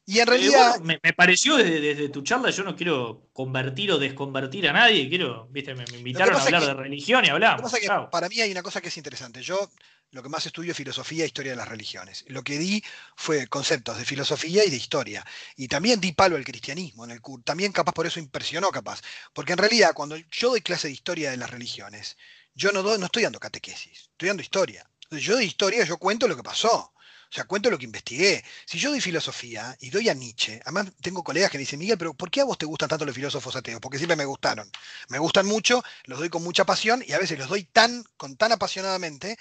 Y 0.05 0.19
en 0.19 0.21
eh, 0.21 0.25
realidad... 0.25 0.79
me, 0.81 0.99
pareció 1.15 1.57
desde, 1.57 2.09
tu 2.09 2.21
charla, 2.23 2.49
yo 2.49 2.63
no 2.63 2.75
quiero 2.75 3.29
convertir 3.33 3.91
o 3.91 3.99
desconvertir 3.99 4.67
a 4.67 4.73
nadie, 4.73 5.07
quiero, 5.09 5.47
viste, 5.51 5.75
me, 5.75 5.85
invitaron 5.93 6.35
a 6.35 6.41
hablar 6.41 6.65
de 6.65 6.73
religión 6.73 7.23
y 7.25 7.29
hablamos. 7.29 7.71
para 8.11 8.27
mí 8.29 8.41
hay 8.41 8.51
una 8.51 8.63
cosa 8.63 8.81
que 8.81 8.89
es 8.89 8.97
interesante. 8.97 9.41
Yo 9.41 9.69
lo 10.11 10.21
que 10.21 10.29
más 10.29 10.45
estudio 10.45 10.71
es 10.71 10.77
filosofía 10.77 11.23
e 11.23 11.27
historia 11.27 11.53
de 11.53 11.57
las 11.57 11.67
religiones. 11.67 12.25
Lo 12.27 12.43
que 12.43 12.57
di 12.57 12.83
fue 13.15 13.47
conceptos 13.47 13.97
de 13.97 14.03
filosofía 14.03 14.65
y 14.65 14.69
de 14.69 14.75
historia. 14.75 15.25
Y 15.55 15.69
también 15.69 16.01
di 16.01 16.11
palo 16.11 16.35
al 16.35 16.43
cristianismo 16.43 17.05
en 17.05 17.11
el 17.11 17.21
curso. 17.21 17.43
También 17.45 17.71
capaz 17.71 17.93
por 17.93 18.05
eso 18.05 18.19
impresionó 18.19 18.69
capaz. 18.71 19.01
Porque 19.33 19.53
en 19.53 19.59
realidad 19.59 19.93
cuando 19.93 20.17
yo 20.17 20.49
doy 20.49 20.61
clase 20.61 20.87
de 20.87 20.93
historia 20.93 21.31
de 21.31 21.37
las 21.37 21.49
religiones, 21.49 22.17
yo 22.53 22.73
no, 22.73 22.83
no 22.83 23.05
estoy 23.05 23.23
dando 23.23 23.39
catequesis, 23.39 24.09
estoy 24.11 24.27
dando 24.27 24.43
historia. 24.43 24.85
yo 25.11 25.37
de 25.37 25.45
historia 25.45 25.85
yo 25.85 25.97
cuento 25.97 26.27
lo 26.27 26.35
que 26.35 26.43
pasó. 26.43 26.93
O 27.31 27.33
sea, 27.33 27.45
cuento 27.45 27.69
lo 27.69 27.77
que 27.77 27.85
investigué. 27.85 28.43
Si 28.65 28.77
yo 28.77 28.89
doy 28.89 28.99
filosofía 28.99 29.77
y 29.79 29.89
doy 29.89 30.09
a 30.09 30.13
Nietzsche, 30.13 30.59
además 30.65 30.87
tengo 31.01 31.23
colegas 31.23 31.49
que 31.49 31.57
me 31.57 31.61
dicen, 31.61 31.79
Miguel, 31.79 31.97
pero 31.97 32.13
¿por 32.13 32.29
qué 32.29 32.41
a 32.41 32.43
vos 32.43 32.57
te 32.57 32.65
gustan 32.65 32.89
tanto 32.89 33.05
los 33.05 33.15
filósofos 33.15 33.55
ateos? 33.55 33.79
Porque 33.79 33.97
siempre 33.97 34.17
me 34.17 34.25
gustaron. 34.25 34.69
Me 35.07 35.17
gustan 35.17 35.45
mucho, 35.45 35.81
los 36.03 36.19
doy 36.19 36.27
con 36.27 36.43
mucha 36.43 36.65
pasión 36.65 37.01
y 37.07 37.13
a 37.13 37.19
veces 37.19 37.39
los 37.39 37.47
doy 37.47 37.63
tan, 37.63 38.03
con 38.17 38.35
tan 38.35 38.51
apasionadamente 38.51 39.37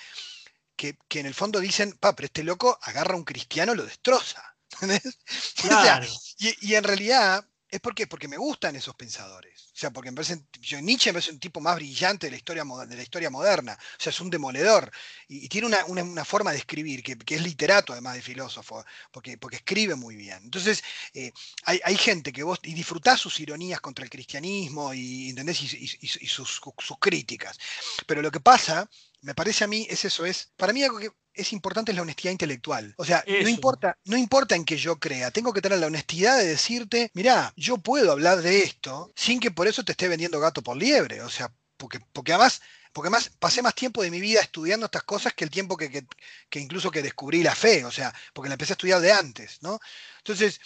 que, 0.76 0.96
en 1.18 1.26
el 1.26 1.34
fondo 1.34 1.58
dicen, 1.58 1.92
pa, 1.98 2.14
pero 2.14 2.26
este 2.26 2.44
loco 2.44 2.78
agarra 2.82 3.14
a 3.14 3.16
un 3.16 3.24
cristiano 3.24 3.74
y 3.74 3.76
lo 3.76 3.84
destroza. 3.84 4.54
y, 6.38 6.74
en 6.74 6.84
realidad 6.84 7.44
es 7.70 7.80
porque, 7.80 8.06
porque 8.06 8.28
me 8.28 8.36
gustan 8.36 8.74
esos 8.74 8.94
pensadores. 8.96 9.66
O 9.66 9.76
sea, 9.76 9.90
porque 9.90 10.10
me 10.10 10.16
parece, 10.16 10.42
Nietzsche 10.82 11.10
me 11.10 11.14
parece 11.14 11.32
un 11.32 11.38
tipo 11.38 11.60
más 11.60 11.76
brillante 11.76 12.26
de 12.26 12.32
la 12.32 12.36
historia, 12.36 12.64
de 12.86 12.96
la 12.96 13.02
historia 13.02 13.30
moderna. 13.30 13.78
O 13.80 14.02
sea, 14.02 14.10
es 14.10 14.20
un 14.20 14.28
demoledor. 14.28 14.90
Y, 15.28 15.48
tiene 15.48 15.68
una, 15.86 16.24
forma 16.24 16.52
de 16.52 16.58
escribir, 16.58 17.02
que, 17.02 17.16
es 17.34 17.42
literato 17.42 17.92
además 17.92 18.14
de 18.14 18.22
filósofo, 18.22 18.84
porque, 19.12 19.38
porque 19.38 19.56
escribe 19.56 19.94
muy 19.94 20.16
bien. 20.16 20.38
Entonces, 20.42 20.82
eh, 21.14 21.32
hay, 21.64 21.96
gente 21.96 22.32
que 22.32 22.42
vos, 22.42 22.58
y 22.62 22.74
disfrutás 22.74 23.20
sus 23.20 23.38
ironías 23.40 23.80
contra 23.80 24.04
el 24.04 24.10
cristianismo 24.10 24.92
y, 24.92 25.30
¿entendés? 25.30 25.62
y, 25.62 26.26
sus, 26.26 26.60
sus 26.78 26.98
críticas. 26.98 27.58
Pero 28.06 28.22
lo 28.22 28.30
que 28.30 28.40
pasa 28.40 28.88
me 29.22 29.34
parece 29.34 29.64
a 29.64 29.66
mí, 29.66 29.86
es 29.88 30.04
eso, 30.04 30.24
es, 30.24 30.50
para 30.56 30.72
mí 30.72 30.82
algo 30.82 30.98
que 30.98 31.10
es 31.40 31.52
importante 31.52 31.92
es 31.92 31.96
la 31.96 32.02
honestidad 32.02 32.32
intelectual. 32.32 32.94
O 32.96 33.04
sea, 33.04 33.24
no 33.26 33.48
importa, 33.48 33.96
no 34.04 34.16
importa 34.16 34.54
en 34.54 34.64
que 34.64 34.76
yo 34.76 34.98
crea, 34.98 35.30
tengo 35.30 35.52
que 35.52 35.62
tener 35.62 35.78
la 35.78 35.86
honestidad 35.86 36.38
de 36.38 36.46
decirte, 36.46 37.10
mirá, 37.14 37.52
yo 37.56 37.78
puedo 37.78 38.12
hablar 38.12 38.42
de 38.42 38.60
esto 38.60 39.12
sin 39.14 39.40
que 39.40 39.50
por 39.50 39.66
eso 39.66 39.84
te 39.84 39.92
esté 39.92 40.08
vendiendo 40.08 40.40
gato 40.40 40.62
por 40.62 40.76
liebre. 40.76 41.22
O 41.22 41.30
sea, 41.30 41.52
porque, 41.76 42.00
porque 42.12 42.32
además 42.32 42.60
porque 42.92 43.08
además 43.08 43.30
pasé 43.38 43.62
más 43.62 43.74
tiempo 43.74 44.02
de 44.02 44.10
mi 44.10 44.20
vida 44.20 44.40
estudiando 44.40 44.86
estas 44.86 45.04
cosas 45.04 45.32
que 45.32 45.44
el 45.44 45.50
tiempo 45.50 45.76
que, 45.76 46.06
que, 46.48 46.58
incluso 46.60 46.90
que 46.90 47.02
descubrí 47.02 47.42
la 47.42 47.54
fe, 47.54 47.84
o 47.84 47.90
sea, 47.90 48.12
porque 48.32 48.48
la 48.48 48.54
empecé 48.54 48.72
a 48.72 48.74
estudiar 48.74 49.00
de 49.00 49.12
antes, 49.12 49.58
¿no? 49.62 49.78
Entonces, 50.18 50.60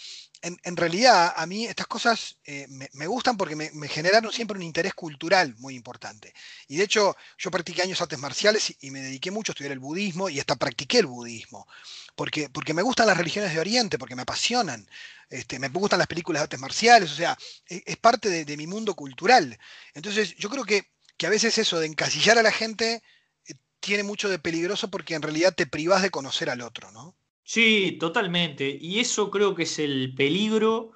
en, 0.45 0.77
realidad 0.77 1.33
a 1.35 1.45
mí 1.47 1.65
estas 1.65 1.87
cosas 1.87 2.37
eh, 2.45 2.67
me, 2.69 3.07
gustan 3.07 3.35
porque 3.35 3.55
me, 3.55 3.87
generaron 3.87 4.31
siempre 4.31 4.57
un 4.57 4.63
interés 4.63 4.93
cultural 4.93 5.55
muy 5.57 5.75
importante. 5.75 6.33
Y 6.67 6.77
de 6.77 6.83
hecho 6.83 7.15
yo 7.37 7.49
practiqué 7.49 7.81
años 7.81 8.01
artes 8.01 8.19
marciales 8.19 8.75
y, 8.79 8.91
me 8.91 9.01
dediqué 9.01 9.31
mucho 9.31 9.51
a 9.51 9.53
estudiar 9.53 9.71
el 9.71 9.79
budismo 9.79 10.29
y 10.29 10.39
hasta 10.39 10.55
practiqué 10.55 10.99
el 10.99 11.07
budismo. 11.07 11.67
Porque, 12.15 12.49
porque 12.49 12.73
me 12.73 12.83
gustan 12.83 13.07
las 13.07 13.17
religiones 13.17 13.53
de 13.53 13.59
Oriente, 13.59 13.97
porque 13.97 14.15
me 14.15 14.21
apasionan. 14.21 14.87
Este, 15.29 15.57
me 15.57 15.69
gustan 15.69 15.99
las 15.99 16.07
películas 16.07 16.41
de 16.41 16.43
artes 16.43 16.59
marciales, 16.59 17.11
o 17.11 17.15
sea, 17.15 17.37
e, 17.67 17.83
es, 17.85 17.97
parte 17.97 18.29
de, 18.29 18.57
mi 18.57 18.67
mundo 18.67 18.93
cultural. 18.93 19.57
Entonces 19.95 20.35
yo 20.35 20.49
creo 20.49 20.63
que, 20.63 20.91
que, 21.17 21.25
a 21.25 21.31
veces 21.31 21.57
eso 21.57 21.79
de 21.79 21.87
encasillar 21.87 22.37
a 22.37 22.43
la 22.43 22.51
gente 22.51 23.01
eh, 23.47 23.53
tiene 23.79 24.03
mucho 24.03 24.29
de 24.29 24.37
peligroso 24.39 24.89
porque 24.91 25.15
en 25.15 25.23
realidad 25.23 25.55
te 25.55 25.65
privas 25.65 26.03
de 26.03 26.11
conocer 26.11 26.49
al 26.51 26.61
otro, 26.61 26.91
¿no? 26.91 27.15
Sí, 27.45 27.97
totalmente. 27.99 28.77
Y 28.81 28.99
eso 28.99 29.29
creo 29.31 29.53
que 29.55 29.63
es 29.63 29.77
el 29.79 30.15
peligro 30.15 30.91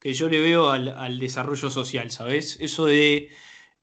que 0.00 0.14
yo 0.14 0.28
le 0.28 0.40
veo 0.40 0.70
al, 0.70 1.18
desarrollo 1.20 1.70
social, 1.70 2.10
¿sabes? 2.10 2.58
Eso 2.60 2.86
de 2.86 3.30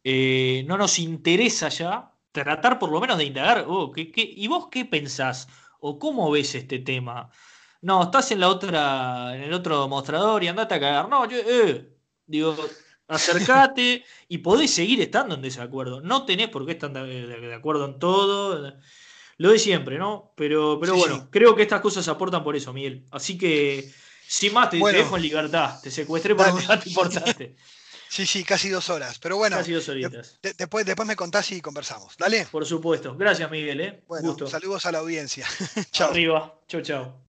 eh, 0.03 0.65
no 0.67 0.77
nos 0.77 0.99
interesa 0.99 1.69
ya 1.69 2.13
tratar 2.31 2.79
por 2.79 2.91
lo 2.91 2.99
menos 3.01 3.17
de 3.17 3.25
indagar, 3.25 3.65
oh, 3.67 3.91
¿qué, 3.91 4.11
y 4.15 4.47
vos 4.47 4.67
qué 4.71 4.85
pensás? 4.85 5.47
¿O 5.79 5.97
cómo 5.99 6.29
ves 6.31 6.55
este 6.55 6.79
tema? 6.79 7.31
No, 7.81 8.03
estás 8.03 8.31
en 8.31 8.41
la 8.41 8.49
otra, 8.49 9.35
en 9.35 9.43
el 9.43 9.53
otro 9.53 9.87
mostrador 9.87 10.43
y 10.43 10.49
andate 10.49 10.75
a 10.75 10.79
cagar. 10.79 11.09
No, 11.09 11.29
yo, 11.29 11.37
eh, 11.37 11.89
digo, 12.25 12.55
acercate 13.07 14.03
y 14.27 14.39
podés 14.39 14.73
seguir 14.73 15.01
estando 15.01 15.35
en 15.35 15.41
desacuerdo. 15.41 16.01
No 16.01 16.25
tenés 16.25 16.49
por 16.49 16.65
qué 16.65 16.73
estar 16.73 16.91
de 16.91 17.55
acuerdo 17.55 17.85
en 17.85 17.99
todo 17.99 18.73
lo 19.39 19.51
de 19.51 19.57
siempre, 19.57 19.97
¿no? 19.97 20.33
Pero, 20.35 20.77
pero 20.81 20.95
bueno, 20.95 21.29
creo 21.31 21.55
que 21.55 21.61
estas 21.61 21.79
cosas 21.79 22.07
aportan 22.09 22.43
por 22.43 22.57
eso, 22.57 22.73
Miguel. 22.73 23.05
Así 23.09 23.37
que, 23.37 23.89
sin 24.27 24.53
más, 24.53 24.69
te, 24.69 24.77
dejo 24.77 25.15
en 25.15 25.21
libertad. 25.21 25.79
Te 25.81 25.89
secuestré 25.89 26.35
para 26.35 26.53
que 26.53 26.77
te 26.77 26.89
importante. 26.89 27.55
Sí, 28.09 28.25
sí, 28.25 28.43
casi 28.43 28.67
dos 28.67 28.89
horas. 28.89 29.17
Pero 29.17 29.37
bueno, 29.37 29.55
casi 29.55 29.71
dos 29.71 29.87
horitas. 29.87 30.39
después, 30.41 30.85
después 30.85 31.07
me 31.07 31.15
contás 31.15 31.51
y 31.53 31.61
conversamos. 31.61 32.17
Dale. 32.17 32.47
Por 32.51 32.65
supuesto. 32.65 33.15
Gracias, 33.15 33.49
Miguel. 33.49 33.79
¿eh? 33.79 34.03
Bueno, 34.07 34.35
saludos 34.45 34.85
a 34.85 34.91
la 34.91 34.99
audiencia. 34.99 35.47
chao. 35.91 36.09
Arriba. 36.09 36.59
Chau, 36.67 36.81
chau. 36.81 37.17